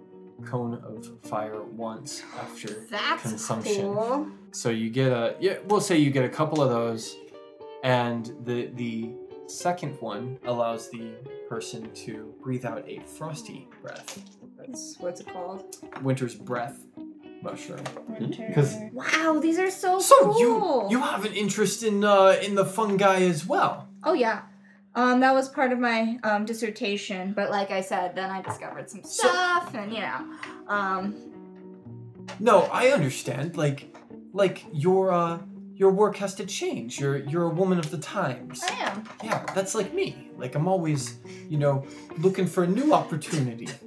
cone 0.46 0.76
of 0.84 1.08
fire 1.24 1.62
once 1.64 2.24
after 2.40 2.86
that's 2.90 3.24
consumption. 3.24 3.94
cool. 3.94 4.28
So 4.52 4.70
you 4.70 4.90
get 4.90 5.12
a 5.12 5.36
yeah, 5.40 5.58
we'll 5.66 5.82
say 5.82 5.98
you 5.98 6.12
get 6.12 6.26
a 6.26 6.30
couple 6.30 6.62
of 6.62 6.70
those, 6.70 7.16
and 7.84 8.32
the 8.46 8.68
the 8.76 9.12
second 9.48 9.98
one 10.02 10.38
allows 10.46 10.90
the 10.90 11.12
person 11.48 11.90
to 11.94 12.34
breathe 12.44 12.66
out 12.66 12.84
a 12.88 13.00
frosty 13.00 13.68
breath, 13.82 14.22
That's 14.58 14.96
what's 15.00 15.22
it 15.22 15.28
called? 15.34 15.78
winter's 16.04 16.36
breath 16.36 16.86
mushroom. 17.42 17.84
Winter. 18.20 18.46
Because- 18.48 18.76
wow, 18.94 19.40
these 19.42 19.58
are 19.58 19.72
so, 19.72 20.00
So 20.00 20.16
cool. 20.34 20.40
you 20.90 20.98
you 20.98 21.00
have 21.02 21.26
an 21.26 21.34
interest 21.34 21.84
in 21.84 22.04
uh 22.04 22.38
in 22.44 22.54
the 22.56 22.66
fungi 22.66 23.22
as 23.22 23.46
well. 23.46 23.88
Oh 24.04 24.14
yeah. 24.14 24.42
Um, 25.00 25.22
that 25.22 25.34
was 25.34 25.48
part 25.48 25.72
of 25.72 25.80
my 25.80 26.20
um, 26.26 26.44
dissertation, 26.44 27.32
but 27.32 27.50
like 27.50 27.72
I 27.72 27.80
said, 27.80 28.16
then 28.16 28.30
I 28.30 28.42
discovered 28.42 28.90
some 28.90 29.02
So- 29.04 29.30
stuff, 29.30 29.74
and 29.74 29.94
you 29.94 30.02
know, 30.02 30.20
um, 30.68 31.16
No, 32.40 32.64
I 32.64 32.90
understand. 32.90 33.56
Like 33.56 33.96
like 34.34 34.66
your 34.74 35.14
uh 35.14 35.40
your 35.74 35.92
work 35.92 36.18
has 36.18 36.36
to 36.36 36.46
change. 36.46 37.00
You're 37.00 37.18
you're 37.18 37.46
a 37.46 37.56
woman 37.62 37.80
of 37.80 37.90
the 37.92 37.98
times. 37.98 38.62
I 38.70 38.74
am. 38.90 39.04
Yeah, 39.24 39.46
that's 39.56 39.74
like 39.74 39.94
me. 39.94 40.32
Like 40.38 40.56
I'm 40.56 40.68
always, 40.68 41.20
you 41.48 41.58
know, 41.58 41.86
looking 42.18 42.46
for 42.46 42.64
a 42.66 42.68
new 42.68 42.94
opportunity. 42.94 43.70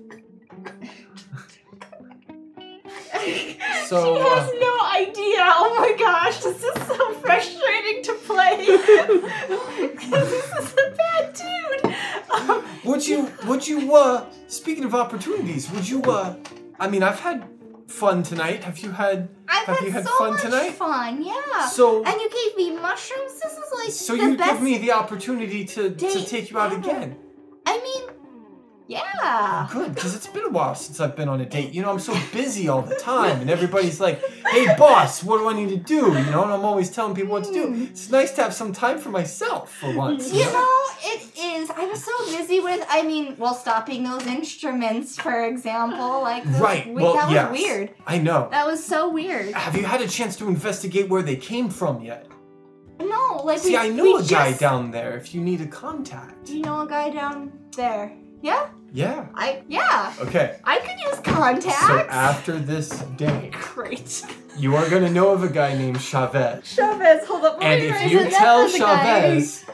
So, 3.87 4.17
she 4.17 4.21
has 4.23 4.49
uh, 4.49 4.53
no 4.59 4.72
idea. 5.09 5.39
Oh 5.63 5.75
my 5.79 5.93
gosh, 5.99 6.39
this 6.43 6.63
is 6.63 6.87
so 6.87 7.13
frustrating 7.15 8.03
to 8.05 8.13
play. 8.29 8.57
Because 9.81 10.31
this 10.37 10.53
is 10.61 10.73
a 10.73 10.91
bad 10.97 11.25
dude. 11.35 11.95
Um, 12.33 12.65
Would 12.85 13.07
you 13.07 13.31
would 13.47 13.67
you 13.67 13.95
uh 13.95 14.25
speaking 14.49 14.85
of 14.85 14.95
opportunities, 14.95 15.71
would 15.71 15.89
you 15.89 16.03
uh 16.03 16.37
I 16.81 16.89
mean 16.89 17.03
I've 17.03 17.21
had 17.21 17.49
fun 17.89 18.23
tonight. 18.23 18.65
Have 18.65 18.79
you 18.79 18.91
had 18.91 19.29
I've 19.49 19.67
Have 19.67 19.77
had, 19.79 19.85
you 19.87 19.93
had 19.93 20.05
so 20.07 20.19
fun 20.19 20.33
much 20.33 20.43
tonight? 20.43 20.71
fun, 20.73 21.23
yeah. 21.25 21.67
so 21.69 22.03
and 22.05 22.21
you 22.21 22.29
gave 22.31 22.57
me 22.57 22.71
mushrooms. 22.77 23.35
This 23.41 23.53
is 23.53 23.73
like 23.79 23.91
so 23.93 24.15
you 24.15 24.37
best. 24.37 24.51
give 24.53 24.63
me 24.63 24.79
the 24.79 24.93
opportunity 24.93 25.65
to, 25.67 25.91
to 25.91 26.25
take 26.25 26.51
you 26.51 26.59
out 26.59 26.73
again. 26.73 27.17
I 27.67 27.79
mean, 27.79 28.03
yeah. 28.93 29.69
Good, 29.73 29.95
because 29.95 30.15
it's 30.15 30.27
been 30.27 30.45
a 30.45 30.51
while 30.51 30.75
since 30.75 31.01
I've 31.01 31.17
been 31.17 31.29
on 31.29 31.41
a 31.41 31.47
date. 31.47 31.73
You 31.75 31.83
know, 31.83 31.91
I'm 31.91 31.99
so 31.99 32.15
busy 32.33 32.69
all 32.69 32.83
the 32.83 32.95
time, 32.97 33.41
and 33.43 33.49
everybody's 33.51 34.01
like, 34.01 34.21
"Hey, 34.51 34.67
boss, 34.77 35.23
what 35.25 35.39
do 35.39 35.49
I 35.49 35.55
need 35.55 35.71
to 35.71 35.77
do?" 35.97 36.03
You 36.19 36.31
know, 36.33 36.43
and 36.45 36.53
I'm 36.53 36.65
always 36.65 36.91
telling 36.91 37.15
people 37.15 37.33
what 37.33 37.45
to 37.45 37.53
do. 37.53 37.67
Hmm. 37.69 37.83
It's 37.85 38.11
nice 38.11 38.31
to 38.37 38.43
have 38.43 38.55
some 38.55 38.73
time 38.73 38.99
for 38.99 39.11
myself 39.11 39.73
for 39.81 39.91
once. 40.05 40.33
You 40.33 40.45
know, 40.57 40.77
it 41.13 41.21
is. 41.39 41.71
I'm 41.77 41.95
so 41.97 42.13
busy 42.37 42.61
with. 42.61 42.85
I 42.89 43.03
mean, 43.03 43.37
well, 43.39 43.55
stopping 43.55 44.03
those 44.05 44.27
instruments, 44.27 45.17
for 45.19 45.45
example, 45.45 46.21
like 46.23 46.45
those- 46.45 46.61
Right, 46.61 46.87
we- 46.87 47.03
well, 47.03 47.15
that 47.15 47.27
was 47.27 47.35
yes. 47.35 47.51
weird. 47.59 47.91
I 48.07 48.19
know. 48.19 48.49
That 48.51 48.67
was 48.67 48.85
so 48.85 49.09
weird. 49.11 49.55
Have 49.55 49.77
you 49.77 49.85
had 49.85 50.01
a 50.03 50.09
chance 50.09 50.37
to 50.37 50.47
investigate 50.49 51.09
where 51.09 51.23
they 51.23 51.37
came 51.37 51.69
from 51.71 52.01
yet? 52.03 52.27
No, 53.01 53.43
like 53.45 53.59
See, 53.59 53.71
we, 53.71 53.77
I 53.77 53.89
know 53.89 54.05
we 54.05 54.15
a 54.15 54.23
guy 54.23 54.51
just- 54.51 54.61
down 54.61 54.91
there. 54.93 55.17
If 55.17 55.35
you 55.35 55.41
need 55.41 55.61
a 55.61 55.67
contact. 55.67 56.45
Do 56.47 56.57
you 56.57 56.63
know 56.63 56.83
a 56.83 56.87
guy 56.87 57.11
down 57.11 57.53
there? 57.77 58.13
Yeah, 58.43 58.69
Yeah. 58.93 59.27
I 59.35 59.63
yeah. 59.69 60.13
Okay. 60.21 60.59
I 60.65 60.79
could 60.79 60.99
use 61.11 61.21
contacts. 61.21 61.87
So 61.87 61.99
after 62.11 62.59
this 62.59 62.89
day, 63.17 63.51
Great. 63.53 64.25
you 64.59 64.77
are 64.77 64.89
gonna 64.91 65.11
know 65.11 65.31
of 65.31 65.43
a 65.45 65.49
guy 65.49 65.75
named 65.75 66.01
Chavez. 66.01 66.67
Chavez, 66.67 67.27
hold 67.27 67.45
up. 67.45 67.59
And 67.63 67.83
if 67.83 68.11
you 68.11 68.29
tell 68.31 68.63
that's 68.63 68.73
the 68.75 68.79
guy. 68.81 69.05
Chavez 69.05 69.65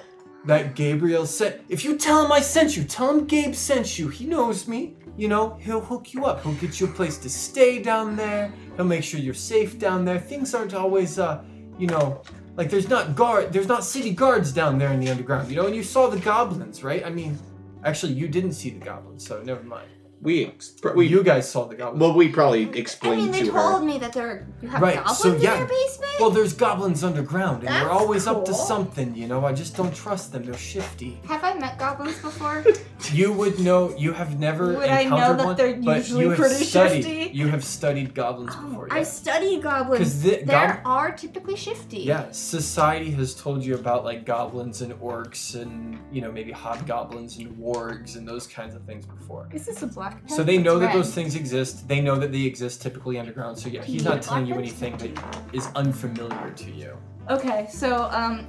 that 0.44 0.74
Gabriel 0.74 1.26
sent, 1.26 1.60
if 1.68 1.84
you 1.84 1.96
tell 1.98 2.24
him 2.24 2.32
I 2.32 2.40
sent 2.40 2.76
you, 2.76 2.84
tell 2.84 3.10
him 3.10 3.26
Gabe 3.26 3.54
sent 3.54 3.98
you. 3.98 4.08
He 4.08 4.24
knows 4.26 4.68
me. 4.68 4.96
You 5.16 5.28
know, 5.28 5.58
he'll 5.60 5.80
hook 5.80 6.14
you 6.14 6.26
up. 6.26 6.42
He'll 6.42 6.54
get 6.54 6.78
you 6.80 6.86
a 6.86 6.90
place 6.90 7.18
to 7.18 7.28
stay 7.28 7.82
down 7.82 8.14
there. 8.16 8.52
He'll 8.76 8.84
make 8.84 9.02
sure 9.02 9.18
you're 9.18 9.34
safe 9.34 9.78
down 9.78 10.04
there. 10.04 10.18
Things 10.18 10.54
aren't 10.54 10.74
always, 10.74 11.18
uh, 11.18 11.42
you 11.76 11.88
know, 11.88 12.22
like 12.56 12.70
there's 12.70 12.88
not 12.88 13.16
guard, 13.16 13.52
there's 13.52 13.66
not 13.66 13.84
city 13.84 14.12
guards 14.12 14.52
down 14.52 14.78
there 14.78 14.92
in 14.92 15.00
the 15.00 15.10
underground. 15.10 15.50
You 15.50 15.56
know, 15.56 15.66
and 15.66 15.74
you 15.74 15.82
saw 15.82 16.08
the 16.08 16.20
goblins, 16.20 16.84
right? 16.84 17.04
I 17.04 17.10
mean, 17.10 17.36
actually, 17.84 18.12
you 18.14 18.28
didn't 18.28 18.52
see 18.52 18.70
the 18.70 18.84
goblins, 18.84 19.26
so 19.26 19.42
never 19.42 19.62
mind. 19.62 19.88
We, 20.20 20.46
exp- 20.46 20.94
we 20.96 21.06
you 21.06 21.22
guys 21.22 21.48
saw 21.50 21.66
the 21.66 21.76
goblins. 21.76 22.00
well, 22.00 22.12
we 22.14 22.28
probably 22.28 22.62
explained 22.64 22.76
I 22.76 22.78
explained 22.80 23.22
mean, 23.22 23.30
they 23.32 23.42
to 23.44 23.50
told 23.52 23.80
her. 23.80 23.86
me 23.86 23.98
that 23.98 24.12
there 24.12 24.28
are, 24.28 24.46
you 24.60 24.68
have 24.68 24.82
Right, 24.82 24.96
goblins 24.96 25.18
so 25.18 25.36
yeah. 25.36 25.52
in 25.52 25.58
your 25.60 25.68
basement. 25.68 26.12
Well, 26.18 26.30
there's 26.30 26.52
goblins 26.54 27.04
underground, 27.04 27.58
and 27.62 27.68
they're 27.68 27.84
That's 27.84 27.90
always 27.90 28.26
up 28.26 28.44
to 28.46 28.54
something, 28.54 29.14
you 29.14 29.28
know? 29.28 29.44
I 29.44 29.52
just 29.52 29.76
don't 29.76 29.94
trust 29.94 30.32
them. 30.32 30.42
They're 30.44 30.54
shifty. 30.54 31.20
have 31.26 31.44
I 31.44 31.54
met 31.54 31.78
goblins 31.78 32.18
before? 32.18 32.64
You 33.12 33.32
would 33.32 33.60
know, 33.60 33.96
you 33.96 34.12
have 34.12 34.40
never 34.40 34.74
Would 34.74 34.88
I 34.88 35.04
know 35.04 35.36
that 35.36 35.46
one, 35.46 35.56
they're 35.56 35.76
usually 35.76 36.24
you 36.24 36.30
have 36.30 36.38
pretty 36.40 36.64
studied, 36.64 37.04
shifty? 37.04 37.30
You 37.32 37.46
have 37.46 37.62
studied 37.62 38.12
goblins 38.12 38.50
Oh, 38.56 38.66
before, 38.66 38.88
I 38.90 38.98
yeah. 38.98 39.02
studied 39.04 39.62
goblins. 39.62 39.98
'Cause 40.00 40.22
the- 40.22 40.42
there 40.44 40.66
gob- 40.74 40.80
are 40.84 41.12
typically 41.12 41.54
shifty. 41.54 41.98
Yeah, 42.00 42.26
society 42.32 43.12
has 43.12 43.36
told 43.36 43.64
you 43.64 43.76
about 43.76 44.04
like 44.04 44.24
goblins 44.26 44.82
and 44.82 44.92
orcs 44.94 45.54
and, 45.54 45.96
you 46.10 46.20
know, 46.20 46.32
maybe 46.32 46.50
hobgoblins 46.50 47.38
and 47.38 47.56
wargs 47.56 48.16
and 48.16 48.26
those 48.26 48.48
kinds 48.48 48.74
of 48.74 48.82
things 48.82 49.06
before. 49.06 49.48
Is 49.52 49.64
this 49.66 49.82
a 49.82 49.86
black 49.86 50.07
So 50.26 50.42
they 50.42 50.58
know 50.58 50.78
that 50.78 50.92
those 50.92 51.12
things 51.14 51.34
exist. 51.34 51.88
They 51.88 52.00
know 52.00 52.16
that 52.18 52.32
they 52.32 52.42
exist 52.42 52.82
typically 52.82 53.18
underground. 53.18 53.58
So 53.58 53.68
yeah, 53.68 53.82
he's 53.82 54.04
not 54.04 54.22
telling 54.22 54.46
you 54.46 54.54
anything 54.54 54.96
that 54.98 55.12
is 55.52 55.68
unfamiliar 55.74 56.50
to 56.50 56.70
you. 56.70 56.96
Okay, 57.30 57.68
so 57.70 58.04
um, 58.12 58.46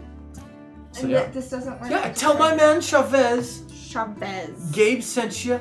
So 0.92 1.08
yeah. 1.08 1.22
th- 1.22 1.34
this 1.34 1.50
doesn't 1.50 1.80
work. 1.82 1.92
Yeah, 1.92 2.12
tell 2.14 2.38
my 2.38 2.56
man 2.56 2.82
Chavez 2.82 3.64
Chavez. 3.90 4.72
Gabe 4.72 5.02
sent 5.02 5.44
you, 5.46 5.60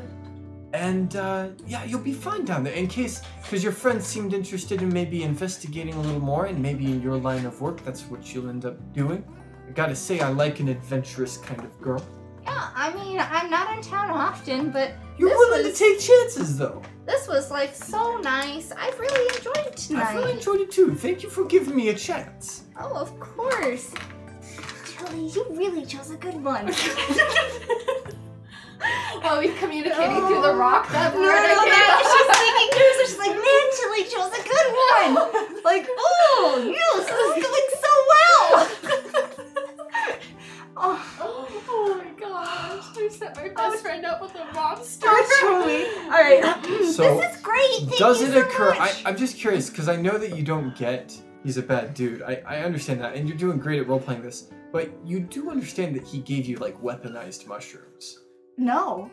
and 0.73 1.17
uh, 1.17 1.49
yeah, 1.67 1.85
you'll 1.85 2.01
be 2.01 2.13
fine 2.13 2.45
down 2.45 2.63
there. 2.63 2.75
In 2.75 2.87
case, 2.87 3.23
because 3.43 3.63
your 3.63 3.73
friend 3.73 4.03
seemed 4.03 4.35
interested 4.35 4.83
in 4.83 4.93
maybe 4.93 5.23
investigating 5.23 5.95
a 5.95 6.01
little 6.01 6.21
more, 6.21 6.47
and 6.47 6.61
maybe 6.61 6.85
in 6.87 7.01
your 7.03 7.17
line 7.17 7.47
of 7.47 7.61
work, 7.61 7.83
that's 7.85 8.03
what 8.03 8.35
you'll 8.35 8.49
end 8.49 8.65
up 8.65 8.77
doing. 8.93 9.25
I 9.67 9.73
gotta 9.73 9.97
say, 9.97 10.21
I 10.21 10.29
like 10.29 10.61
an 10.61 10.69
adventurous 10.69 11.37
kind 11.39 11.61
of 11.61 11.81
girl. 11.81 12.03
Yeah, 12.49 12.71
I 12.75 12.95
mean, 12.95 13.19
I'm 13.21 13.51
not 13.51 13.77
in 13.77 13.83
town 13.83 14.11
often, 14.11 14.71
but 14.71 14.93
You're 15.19 15.29
This 15.31 15.39
willing 15.39 15.67
was- 15.67 15.79
to 15.79 15.85
take 15.85 16.01
chances, 16.01 16.57
though. 16.57 16.81
this 17.07 17.27
was 17.29 17.51
like 17.51 17.75
so 17.75 18.19
nice. 18.19 18.73
I've 18.73 18.99
really 18.99 19.37
enjoyed 19.37 19.67
it 19.67 19.77
tonight. 19.77 20.07
I've 20.07 20.15
really 20.17 20.33
enjoyed 20.33 20.61
it 20.61 20.71
too. 20.71 20.95
Thank 20.95 21.23
you 21.23 21.29
for 21.31 21.45
giving 21.45 21.75
me 21.77 21.89
a 21.89 21.95
chance. 21.95 22.63
Oh, 22.81 22.95
of 22.95 23.19
course. 23.21 23.93
Tilly, 24.87 25.27
you 25.29 25.45
really 25.51 25.85
chose 25.85 26.11
a 26.11 26.17
good 26.17 26.43
one. 26.43 26.67
While 29.23 29.41
we 29.41 29.49
communicating 29.59 30.25
through 30.27 30.43
the 30.43 30.55
rock, 30.55 30.89
that 30.93 31.13
no, 31.15 31.21
word 31.21 31.27
no, 31.27 31.35
I 31.35 31.55
no, 31.55 31.65
came 31.67 31.75
no, 31.75 31.95
up 31.99 32.07
she's 32.07 32.27
with. 32.29 32.39
thinking 32.39 32.71
too, 32.79 32.91
so 32.95 33.03
she's 33.11 33.19
like, 33.19 33.35
man, 33.47 33.65
Tilly 33.77 34.05
chose 34.07 34.33
a 34.39 34.43
good 34.47 34.69
one. 34.87 35.13
Like, 35.65 35.85
oh, 35.99 36.63
yes, 36.65 37.03
this 37.11 37.21
is 37.27 37.43
going 37.43 37.69
so 37.83 37.93
well. 38.15 39.28
Set 43.35 43.37
my 43.37 43.49
best 43.71 43.83
friend 43.83 44.05
up 44.05 44.21
with 44.21 44.35
a 44.35 44.53
monster. 44.53 45.09
truly. 45.41 45.87
All 46.05 46.11
right. 46.11 46.55
So, 46.89 47.19
this 47.21 47.37
is 47.37 47.43
great. 47.43 47.79
Thank 47.81 47.99
Does 47.99 48.21
you 48.21 48.29
it 48.29 48.33
so 48.33 48.41
occur? 48.41 48.73
I, 48.73 48.79
much. 48.79 49.03
I'm 49.05 49.17
just 49.17 49.37
curious 49.37 49.71
because 49.71 49.89
I 49.89 49.97
know 49.97 50.19
that 50.19 50.37
you 50.37 50.43
don't 50.43 50.77
get 50.77 51.17
he's 51.45 51.57
a 51.57 51.63
bad 51.63 51.95
dude. 51.95 52.23
I, 52.23 52.43
I 52.47 52.59
understand 52.61 53.01
that, 53.01 53.15
and 53.15 53.29
you're 53.29 53.37
doing 53.39 53.59
great 53.59 53.81
at 53.81 53.87
role 53.87 54.01
playing 54.01 54.23
this. 54.23 54.51
But 54.73 54.91
you 55.05 55.21
do 55.21 55.51
understand 55.51 55.95
that 55.97 56.05
he 56.05 56.19
gave 56.19 56.47
you 56.47 56.57
like 56.59 56.81
weaponized 56.83 57.47
mushrooms. 57.47 58.21
No. 58.57 59.11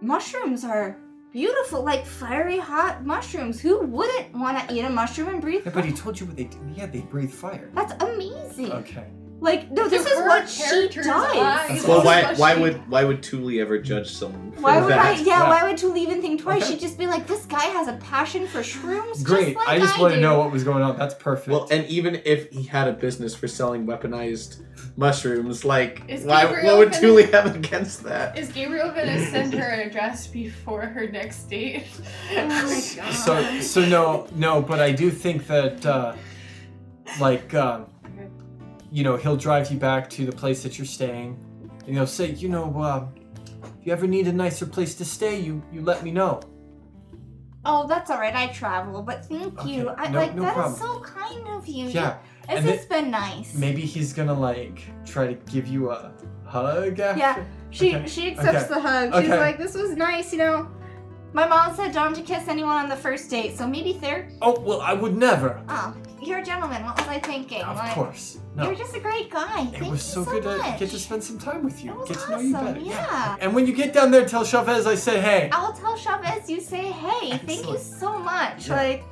Mushrooms 0.00 0.64
are 0.64 0.96
beautiful, 1.32 1.84
like 1.84 2.04
fiery 2.06 2.58
hot 2.58 3.04
mushrooms. 3.04 3.60
Who 3.60 3.80
wouldn't 3.80 4.32
want 4.34 4.68
to 4.68 4.74
eat 4.74 4.84
a 4.84 4.90
mushroom 4.90 5.28
and 5.28 5.40
breathe 5.40 5.62
Yeah, 5.64 5.72
but 5.72 5.84
he 5.84 5.92
told 5.92 6.18
you 6.18 6.26
what 6.26 6.36
they 6.36 6.44
do. 6.44 6.58
Yeah, 6.74 6.86
they 6.86 7.00
breathe 7.00 7.32
fire. 7.32 7.70
That's 7.74 7.92
amazing. 8.02 8.72
Okay. 8.72 9.06
Like, 9.42 9.72
no, 9.72 9.88
this 9.88 10.06
is 10.06 10.18
what 10.20 10.48
she 10.48 10.86
does. 10.88 11.06
eyes. 11.08 11.84
Well, 11.84 12.04
why 12.04 12.32
why 12.36 12.54
would 12.54 12.88
why 12.88 13.02
would 13.02 13.24
Thule 13.24 13.60
ever 13.60 13.76
judge 13.78 14.08
someone 14.08 14.52
for 14.52 14.60
Why 14.60 14.80
would 14.80 14.90
that? 14.92 15.04
I? 15.04 15.10
Yeah, 15.18 15.24
Yeah. 15.24 15.48
why 15.48 15.64
would 15.68 15.76
Tuli 15.76 16.00
even 16.00 16.22
think 16.22 16.40
twice? 16.42 16.62
Okay. 16.62 16.74
She'd 16.74 16.80
just 16.80 16.96
be 16.96 17.08
like, 17.08 17.26
"This 17.26 17.44
guy 17.46 17.64
has 17.64 17.88
a 17.88 17.94
passion 17.94 18.46
for 18.46 18.60
shrooms." 18.60 19.24
Great. 19.24 19.54
Just 19.54 19.56
like 19.56 19.68
I 19.68 19.78
just 19.80 19.98
I 19.98 20.00
want 20.00 20.14
to 20.14 20.20
know 20.20 20.38
what 20.38 20.52
was 20.52 20.62
going 20.62 20.84
on. 20.84 20.96
That's 20.96 21.14
perfect. 21.14 21.48
Well, 21.48 21.66
and 21.72 21.84
even 21.88 22.22
if 22.24 22.50
he 22.50 22.62
had 22.62 22.86
a 22.86 22.92
business 22.92 23.34
for 23.34 23.48
selling 23.48 23.84
weaponized 23.84 24.62
mushrooms, 24.96 25.64
like 25.64 26.02
Is 26.06 26.24
why 26.24 26.44
Gabriel 26.44 26.66
what 26.66 26.78
would 26.78 26.88
gonna- 26.92 27.00
Thule 27.00 27.26
have 27.32 27.56
against 27.56 28.04
that? 28.04 28.38
Is 28.38 28.52
Gabriel 28.52 28.90
gonna 28.90 29.26
send 29.26 29.54
her 29.54 29.64
an 29.66 29.88
address 29.88 30.28
before 30.28 30.82
her 30.82 31.08
next 31.08 31.44
date? 31.50 31.86
Oh 32.30 32.46
my 32.46 32.82
god. 32.96 33.12
so 33.12 33.60
so 33.60 33.84
no 33.86 34.28
no, 34.36 34.62
but 34.62 34.78
I 34.78 34.92
do 34.92 35.10
think 35.10 35.48
that 35.48 35.84
uh, 35.84 36.14
like 37.20 37.52
um, 37.54 37.86
you 38.92 39.02
know 39.04 39.16
he'll 39.16 39.36
drive 39.36 39.70
you 39.72 39.78
back 39.78 40.08
to 40.10 40.26
the 40.26 40.32
place 40.32 40.62
that 40.62 40.78
you're 40.78 40.86
staying, 40.86 41.36
and 41.86 41.94
he'll 41.96 42.06
say, 42.06 42.30
you 42.32 42.48
know, 42.48 42.66
uh, 42.80 43.06
if 43.80 43.86
you 43.86 43.92
ever 43.92 44.06
need 44.06 44.28
a 44.28 44.32
nicer 44.32 44.66
place 44.66 44.94
to 44.96 45.04
stay, 45.04 45.40
you 45.40 45.62
you 45.72 45.80
let 45.82 46.04
me 46.04 46.10
know. 46.10 46.40
Oh, 47.64 47.86
that's 47.86 48.10
all 48.10 48.18
right. 48.18 48.34
I 48.34 48.48
travel, 48.48 49.02
but 49.02 49.24
thank 49.26 49.64
you. 49.64 49.88
I 49.90 50.08
no- 50.08 50.18
like 50.18 50.34
no 50.34 50.42
that 50.42 50.54
problem. 50.54 50.74
is 50.74 50.80
so 50.80 51.00
kind 51.00 51.46
of 51.48 51.66
you. 51.66 51.86
Yeah, 51.88 52.18
This 52.48 52.64
has 52.64 52.86
been 52.86 53.10
nice. 53.10 53.54
maybe 53.54 53.82
he's 53.82 54.12
gonna 54.12 54.34
like 54.34 54.82
try 55.06 55.26
to 55.28 55.34
give 55.52 55.68
you 55.68 55.90
a 55.90 56.12
hug 56.44 56.98
after. 56.98 57.18
Yeah, 57.18 57.44
she 57.70 57.94
Okay, 57.96 58.06
she 58.08 58.30
accepts 58.32 58.64
okay, 58.64 58.74
the 58.74 58.80
hug. 58.80 59.14
She's 59.14 59.30
okay. 59.30 59.38
like, 59.40 59.58
"This 59.58 59.74
was 59.74 59.96
nice, 59.96 60.32
you 60.32 60.38
know." 60.38 60.68
My 61.34 61.46
mom 61.46 61.74
said 61.74 61.92
don't 61.92 62.14
to 62.14 62.20
kiss 62.22 62.46
anyone 62.48 62.76
on 62.76 62.88
the 62.90 62.96
first 62.96 63.30
date, 63.30 63.56
so 63.56 63.66
maybe 63.66 63.92
third. 63.94 64.32
Oh 64.42 64.58
well, 64.60 64.80
I 64.82 64.92
would 64.92 65.16
never. 65.16 65.62
Oh, 65.68 65.94
you're 66.20 66.40
a 66.40 66.44
gentleman. 66.44 66.84
What 66.84 66.98
was 66.98 67.08
I 67.08 67.20
thinking? 67.20 67.62
Of 67.62 67.76
Like, 67.76 67.94
course, 67.94 68.38
no. 68.54 68.64
You're 68.66 68.74
just 68.74 68.94
a 68.94 69.00
great 69.00 69.30
guy. 69.30 69.62
It 69.62 69.70
Thank 69.78 69.90
was 69.90 70.16
you 70.16 70.24
so 70.24 70.24
good 70.30 70.44
much. 70.44 70.60
to 70.74 70.78
get 70.78 70.90
to 70.90 70.98
spend 70.98 71.24
some 71.24 71.38
time 71.38 71.62
with 71.64 71.82
you, 71.82 71.90
It 71.92 71.96
was 71.98 72.08
get 72.08 72.18
to 72.18 72.30
know 72.30 72.38
you 72.40 72.54
awesome, 72.56 72.74
better. 72.74 72.80
yeah. 72.80 73.36
And 73.40 73.54
when 73.54 73.66
you 73.66 73.72
get 73.74 73.92
down 73.92 74.10
there, 74.10 74.26
tell 74.26 74.44
Chavez 74.44 74.86
I 74.86 74.94
said 74.94 75.22
hey. 75.24 75.48
I'll 75.52 75.72
tell 75.72 75.96
Chavez 75.96 76.50
you 76.50 76.60
say 76.60 76.90
hey. 76.92 77.38
Thank 77.38 77.66
you 77.66 77.78
so 77.78 78.18
much. 78.18 78.68
Yeah. 78.68 78.76
Like, 78.76 79.04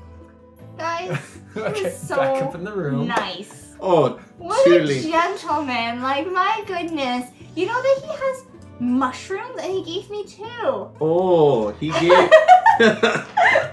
guys, 0.77 1.19
okay, 1.57 1.85
was 1.85 1.97
so 1.99 2.17
back 2.17 2.43
up 2.43 2.55
in 2.55 2.65
the 2.65 2.73
room. 2.73 3.07
nice. 3.07 3.75
Oh, 3.81 4.19
What 4.37 4.63
Truly. 4.67 4.99
a 4.99 5.03
gentleman. 5.11 6.03
Like, 6.03 6.27
my 6.31 6.63
goodness. 6.67 7.31
You 7.57 7.67
know 7.67 7.81
that 7.81 7.99
he 8.03 8.09
has 8.09 8.45
mushrooms 8.79 9.59
and 9.63 9.73
he 9.73 9.83
gave 9.85 10.11
me 10.11 10.25
two. 10.27 10.91
oh, 11.01 11.75
he 11.81 11.89
gave. 12.01 12.31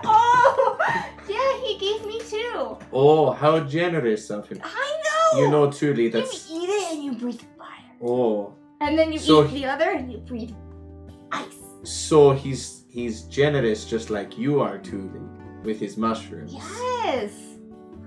oh, 0.05 0.77
yeah, 1.29 1.65
he 1.65 1.77
gave 1.77 2.05
me 2.05 2.19
two. 2.29 2.77
oh, 2.93 3.31
how 3.31 3.59
generous 3.61 4.29
of 4.29 4.47
him. 4.47 4.59
I 4.63 5.01
know. 5.03 5.16
You 5.35 5.49
know, 5.51 5.71
truly, 5.71 6.03
You 6.03 6.09
eat 6.09 6.69
it 6.69 6.93
and 6.93 7.03
you 7.03 7.11
breathe 7.13 7.41
fire. 7.57 7.91
Oh, 8.03 8.53
And 8.81 8.97
then 8.97 9.11
you 9.11 9.19
So 9.19 9.43
eat 9.43 9.49
he- 9.49 9.59
the 9.61 9.65
other 9.65 9.91
and 9.91 10.11
you 10.11 10.19
breathe 10.19 10.53
ice. 11.31 11.59
so 11.83 12.31
he's 12.31 12.85
he's 12.89 13.23
generous, 13.23 13.85
just 13.85 14.09
like 14.09 14.37
you 14.37 14.61
are, 14.61 14.77
Truly, 14.77 15.21
with 15.63 15.79
his 15.79 15.97
mushrooms. 15.97 16.53
Yes. 16.53 17.31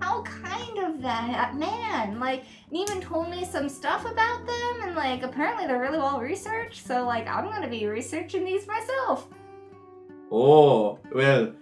How 0.01 0.23
kind 0.23 0.79
of 0.79 1.03
that 1.03 1.57
man. 1.57 2.19
Like, 2.19 2.45
even 2.73 3.01
told 3.03 3.29
me 3.29 3.45
some 3.45 3.69
stuff 3.69 4.03
about 4.07 4.47
them, 4.47 4.75
and 4.83 4.95
like, 4.97 5.23
apparently 5.23 5.67
they're 5.67 5.79
really 5.81 5.99
well 5.99 6.21
researched. 6.21 6.87
So, 6.87 7.05
like, 7.05 7.29
I'm 7.29 7.47
gonna 7.51 7.69
be 7.69 7.87
researching 7.87 8.45
these 8.47 8.67
myself. 8.67 9.29
Oh, 10.33 10.99
well, 11.15 11.53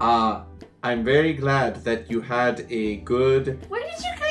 uh, 0.00 0.42
I'm 0.82 1.04
very 1.04 1.32
glad 1.34 1.84
that 1.84 2.10
you 2.10 2.20
had 2.20 2.66
a 2.70 2.96
good 2.98 3.64
Where 3.68 3.80
did 3.82 3.98
you 4.04 4.12
guys 4.18 4.25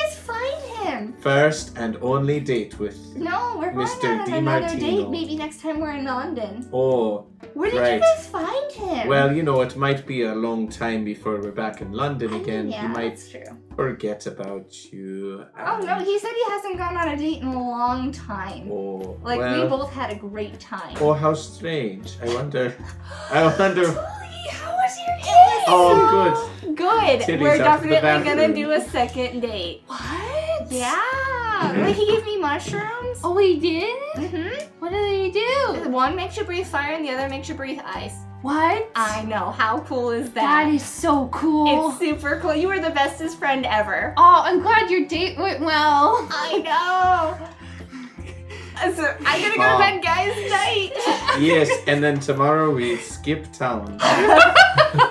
find 0.86 1.08
him? 1.08 1.12
first 1.20 1.76
and 1.76 1.96
only 2.02 2.40
date 2.40 2.78
with. 2.78 2.96
No, 3.16 3.56
we're 3.58 3.72
going 3.72 3.86
Mr. 3.86 4.08
on 4.22 4.32
another 4.32 4.66
DiMartino. 4.66 4.80
date. 4.80 5.08
Maybe 5.10 5.36
next 5.36 5.60
time 5.60 5.80
we're 5.80 5.92
in 5.92 6.04
London. 6.04 6.68
Oh, 6.72 7.26
Where 7.54 7.70
did 7.70 7.80
Right. 7.80 7.94
you 7.94 8.00
guys 8.00 8.26
find 8.26 8.72
him? 8.72 9.08
well, 9.08 9.34
you 9.34 9.42
know, 9.42 9.60
it 9.62 9.76
might 9.76 10.06
be 10.06 10.22
a 10.22 10.34
long 10.34 10.68
time 10.68 11.04
before 11.04 11.40
we're 11.40 11.52
back 11.52 11.80
in 11.80 11.92
London 11.92 12.28
I 12.28 12.32
mean, 12.32 12.42
again. 12.42 12.68
yeah, 12.70 12.82
he 12.82 12.88
might 12.88 13.16
that's 13.16 13.30
true. 13.30 13.44
forget 13.76 14.26
about 14.26 14.68
you. 14.92 15.44
Oh 15.58 15.78
no, 15.78 15.94
he 16.08 16.18
said 16.18 16.32
he 16.34 16.44
hasn't 16.50 16.76
gone 16.78 16.96
on 16.96 17.08
a 17.08 17.16
date 17.16 17.40
in 17.42 17.48
a 17.48 17.62
long 17.76 18.12
time. 18.12 18.68
Oh, 18.70 19.16
Like 19.22 19.38
well, 19.38 19.62
we 19.62 19.68
both 19.68 19.92
had 19.92 20.10
a 20.10 20.16
great 20.16 20.58
time. 20.60 20.96
Oh, 21.00 21.12
how 21.12 21.34
strange. 21.34 22.16
I 22.22 22.34
wonder. 22.34 22.74
I 23.30 23.42
wonder. 23.58 23.84
Julie, 23.86 24.48
how 24.50 24.72
was 24.72 24.94
your 25.06 25.16
date? 25.18 25.64
Oh, 25.68 26.52
Good. 26.62 27.20
Titties 27.20 27.40
We're 27.40 27.62
out 27.62 27.82
to 27.82 27.88
the 27.88 27.94
definitely 27.94 28.24
gonna 28.28 28.36
bathroom. 28.48 28.54
do 28.54 28.70
a 28.72 28.80
second 28.80 29.40
date. 29.40 29.82
What? 29.86 30.00
Yeah. 30.70 31.72
like 31.76 31.96
he 31.96 32.06
gave 32.06 32.24
me 32.24 32.38
mushrooms. 32.38 33.20
Oh, 33.24 33.36
he 33.38 33.58
did? 33.58 33.98
Mm-hmm. 34.16 34.66
What 34.78 34.90
did 34.90 35.08
he 35.24 35.30
do? 35.30 35.90
One 35.90 36.16
makes 36.16 36.36
you 36.36 36.44
breathe 36.44 36.66
fire 36.66 36.92
and 36.92 37.04
the 37.04 37.10
other 37.10 37.28
makes 37.28 37.48
you 37.48 37.54
breathe 37.54 37.80
ice. 37.84 38.14
What? 38.42 38.88
I 38.94 39.22
know. 39.24 39.50
How 39.50 39.80
cool 39.80 40.10
is 40.10 40.26
that 40.34 40.64
that? 40.64 40.68
is 40.74 40.84
so 40.84 41.28
cool. 41.28 41.88
It's 41.88 41.98
super 41.98 42.38
cool. 42.40 42.54
You 42.54 42.68
were 42.68 42.78
the 42.78 42.90
bestest 42.90 43.38
friend 43.38 43.66
ever. 43.66 44.14
Oh, 44.16 44.42
I'm 44.44 44.60
glad 44.60 44.90
your 44.90 45.06
date 45.06 45.36
went 45.38 45.60
well. 45.60 46.28
I 46.30 46.58
know. 46.58 47.48
So 48.76 49.16
I'm 49.26 49.40
gonna 49.42 49.56
go 49.56 49.62
to 49.62 49.68
Aw. 49.68 49.78
bed, 49.78 50.02
guys. 50.02 50.50
Night. 50.50 50.92
yes, 51.40 51.70
and 51.86 52.02
then 52.02 52.20
tomorrow 52.20 52.70
we 52.72 52.96
skip 52.98 53.50
town 53.52 53.98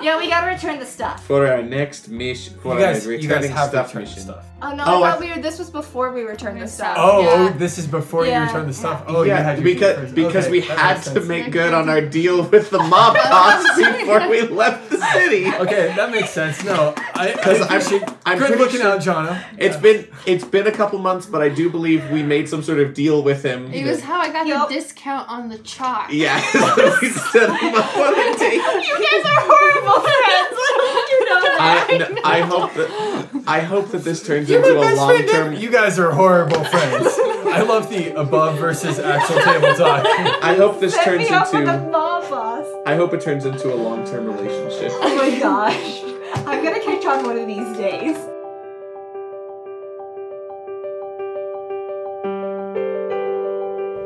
yeah, 0.02 0.18
we 0.18 0.28
gotta 0.28 0.46
return 0.46 0.78
the 0.78 0.86
stuff. 0.86 1.24
for 1.26 1.46
our 1.46 1.62
next 1.62 2.08
mission. 2.08 2.54
For 2.62 2.74
You 2.74 2.80
guys, 2.80 3.06
our 3.06 3.12
you 3.12 3.18
guys 3.28 3.42
returning 3.42 3.50
have 3.56 3.68
stuff 3.70 3.86
returned 3.88 4.06
mission. 4.06 4.22
stuff. 4.22 4.44
Oh 4.62 4.74
no, 4.74 4.84
Oh, 4.86 5.02
I 5.02 5.08
I 5.08 5.10
thought 5.12 5.20
we 5.20 5.30
were. 5.32 5.40
This 5.42 5.58
was 5.58 5.70
before 5.70 6.12
we 6.12 6.22
returned 6.22 6.60
the 6.62 6.68
stuff. 6.68 6.96
Oh, 6.98 7.18
oh 7.18 7.20
yeah. 7.22 7.52
oh, 7.54 7.58
this 7.58 7.76
is 7.78 7.86
before 7.86 8.24
Yeah. 8.26 8.40
you 8.40 8.46
return 8.46 8.66
the 8.66 8.72
stuff. 8.74 9.04
Oh, 9.06 9.22
you 9.22 9.28
yeah, 9.28 9.42
had 9.42 9.58
your 9.58 9.64
because 9.64 9.96
first. 9.96 10.14
because 10.14 10.44
Okay, 10.46 10.52
we 10.52 10.60
that 10.60 10.78
had 10.78 10.94
makes 10.94 11.04
to 11.08 11.12
sense. 11.14 11.26
make 11.26 11.50
good 11.52 11.74
on 11.74 11.88
our 11.88 12.00
deal 12.00 12.42
with 12.44 12.70
the 12.70 12.78
mob 12.78 13.14
boss 13.30 13.64
before 13.76 14.28
we 14.28 14.42
left 14.42 14.90
the 14.90 14.98
city. 15.12 15.46
Okay, 15.48 15.92
that 15.96 16.10
makes 16.10 16.30
sense. 16.30 16.64
No, 16.64 16.94
I, 17.18 17.28
I 17.28 17.32
'Cause 17.34 17.60
I'm- 17.62 18.16
I'm 18.26 18.38
good 18.38 18.46
pretty 18.48 18.62
looking 18.62 18.80
sure- 18.80 18.90
out, 18.90 19.00
Jono. 19.00 19.40
It's 19.58 19.76
been 19.76 20.06
it's 20.26 20.44
been 20.44 20.66
a 20.66 20.72
couple 20.72 20.98
months, 20.98 21.26
but 21.26 21.40
I 21.42 21.48
do 21.48 21.70
believe 21.70 22.08
we 22.10 22.22
made 22.22 22.48
some 22.48 22.62
sort 22.62 22.78
of 22.80 22.94
deal 22.94 23.22
with 23.22 23.42
him. 23.42 23.72
It 23.72 23.84
was 23.84 24.00
how 24.02 24.20
I 24.20 24.30
got 24.30 24.46
Yup. 24.46 24.68
the 24.68 24.74
discount 24.74 25.28
on 25.28 25.48
the 25.48 25.58
chalk. 25.58 26.12
Yeah, 26.12 26.36
we 27.00 27.08
set 27.10 27.48
him 27.60 27.74
up 27.74 27.96
on 27.96 28.12
a 28.14 28.38
date. 28.38 28.54
You 28.54 28.96
guys 29.10 29.24
are 29.24 29.40
horrible 29.50 30.00
friends. 30.00 30.58
you 31.10 31.24
know 31.28 31.40
that. 31.42 31.86
I, 31.90 31.96
no, 31.98 32.20
I 32.24 32.40
hope 32.40 32.74
that 32.74 33.44
I 33.46 33.60
hope 33.60 33.90
that 33.92 34.04
this 34.04 34.22
turns 34.26 34.48
You're 34.50 34.58
into 34.58 34.78
a 34.80 34.94
long 34.94 35.26
term. 35.26 35.54
You 35.54 35.70
guys 35.70 35.98
are 35.98 36.10
horrible 36.12 36.64
friends. 36.64 37.06
I 37.48 37.62
love 37.62 37.88
the 37.88 38.12
above 38.18 38.58
versus 38.58 38.98
actual 38.98 39.36
table 39.40 39.74
talk. 39.74 40.04
I 40.42 40.54
hope 40.56 40.80
this 40.80 40.94
Set 40.94 41.04
turns 41.04 41.20
me 41.30 41.34
up 41.34 41.46
with 41.52 41.68
a 41.68 41.74
into. 41.74 41.90
mob 41.90 42.28
boss. 42.28 42.66
I 42.84 42.96
hope 42.96 43.14
it 43.14 43.20
turns 43.20 43.44
into 43.46 43.72
a 43.72 43.76
long 43.76 44.04
term 44.04 44.26
relationship. 44.26 44.92
Oh 44.94 45.16
my 45.16 45.38
gosh. 45.38 46.02
I'm 46.44 46.62
gonna 46.62 46.80
catch 46.80 47.04
on 47.06 47.24
one 47.24 47.38
of 47.38 47.46
these 47.46 47.76
days. 47.76 48.16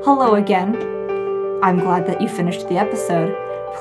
Hello 0.04 0.34
again. 0.34 0.74
I'm 1.62 1.78
glad 1.78 2.06
that 2.06 2.20
you 2.20 2.28
finished 2.28 2.68
the 2.68 2.78
episode. 2.78 3.36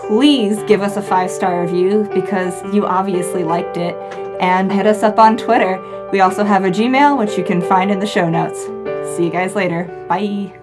Please 0.07 0.61
give 0.63 0.81
us 0.81 0.97
a 0.97 1.01
five 1.01 1.31
star 1.31 1.61
review 1.61 2.09
because 2.13 2.61
you 2.73 2.85
obviously 2.85 3.43
liked 3.43 3.77
it. 3.77 3.95
And 4.41 4.71
hit 4.71 4.85
us 4.85 5.03
up 5.03 5.19
on 5.19 5.37
Twitter. 5.37 5.81
We 6.11 6.21
also 6.21 6.43
have 6.43 6.63
a 6.63 6.69
Gmail, 6.69 7.17
which 7.17 7.37
you 7.37 7.43
can 7.43 7.61
find 7.61 7.91
in 7.91 7.99
the 7.99 8.07
show 8.07 8.29
notes. 8.29 8.65
See 9.15 9.25
you 9.25 9.31
guys 9.31 9.55
later. 9.55 9.85
Bye. 10.07 10.58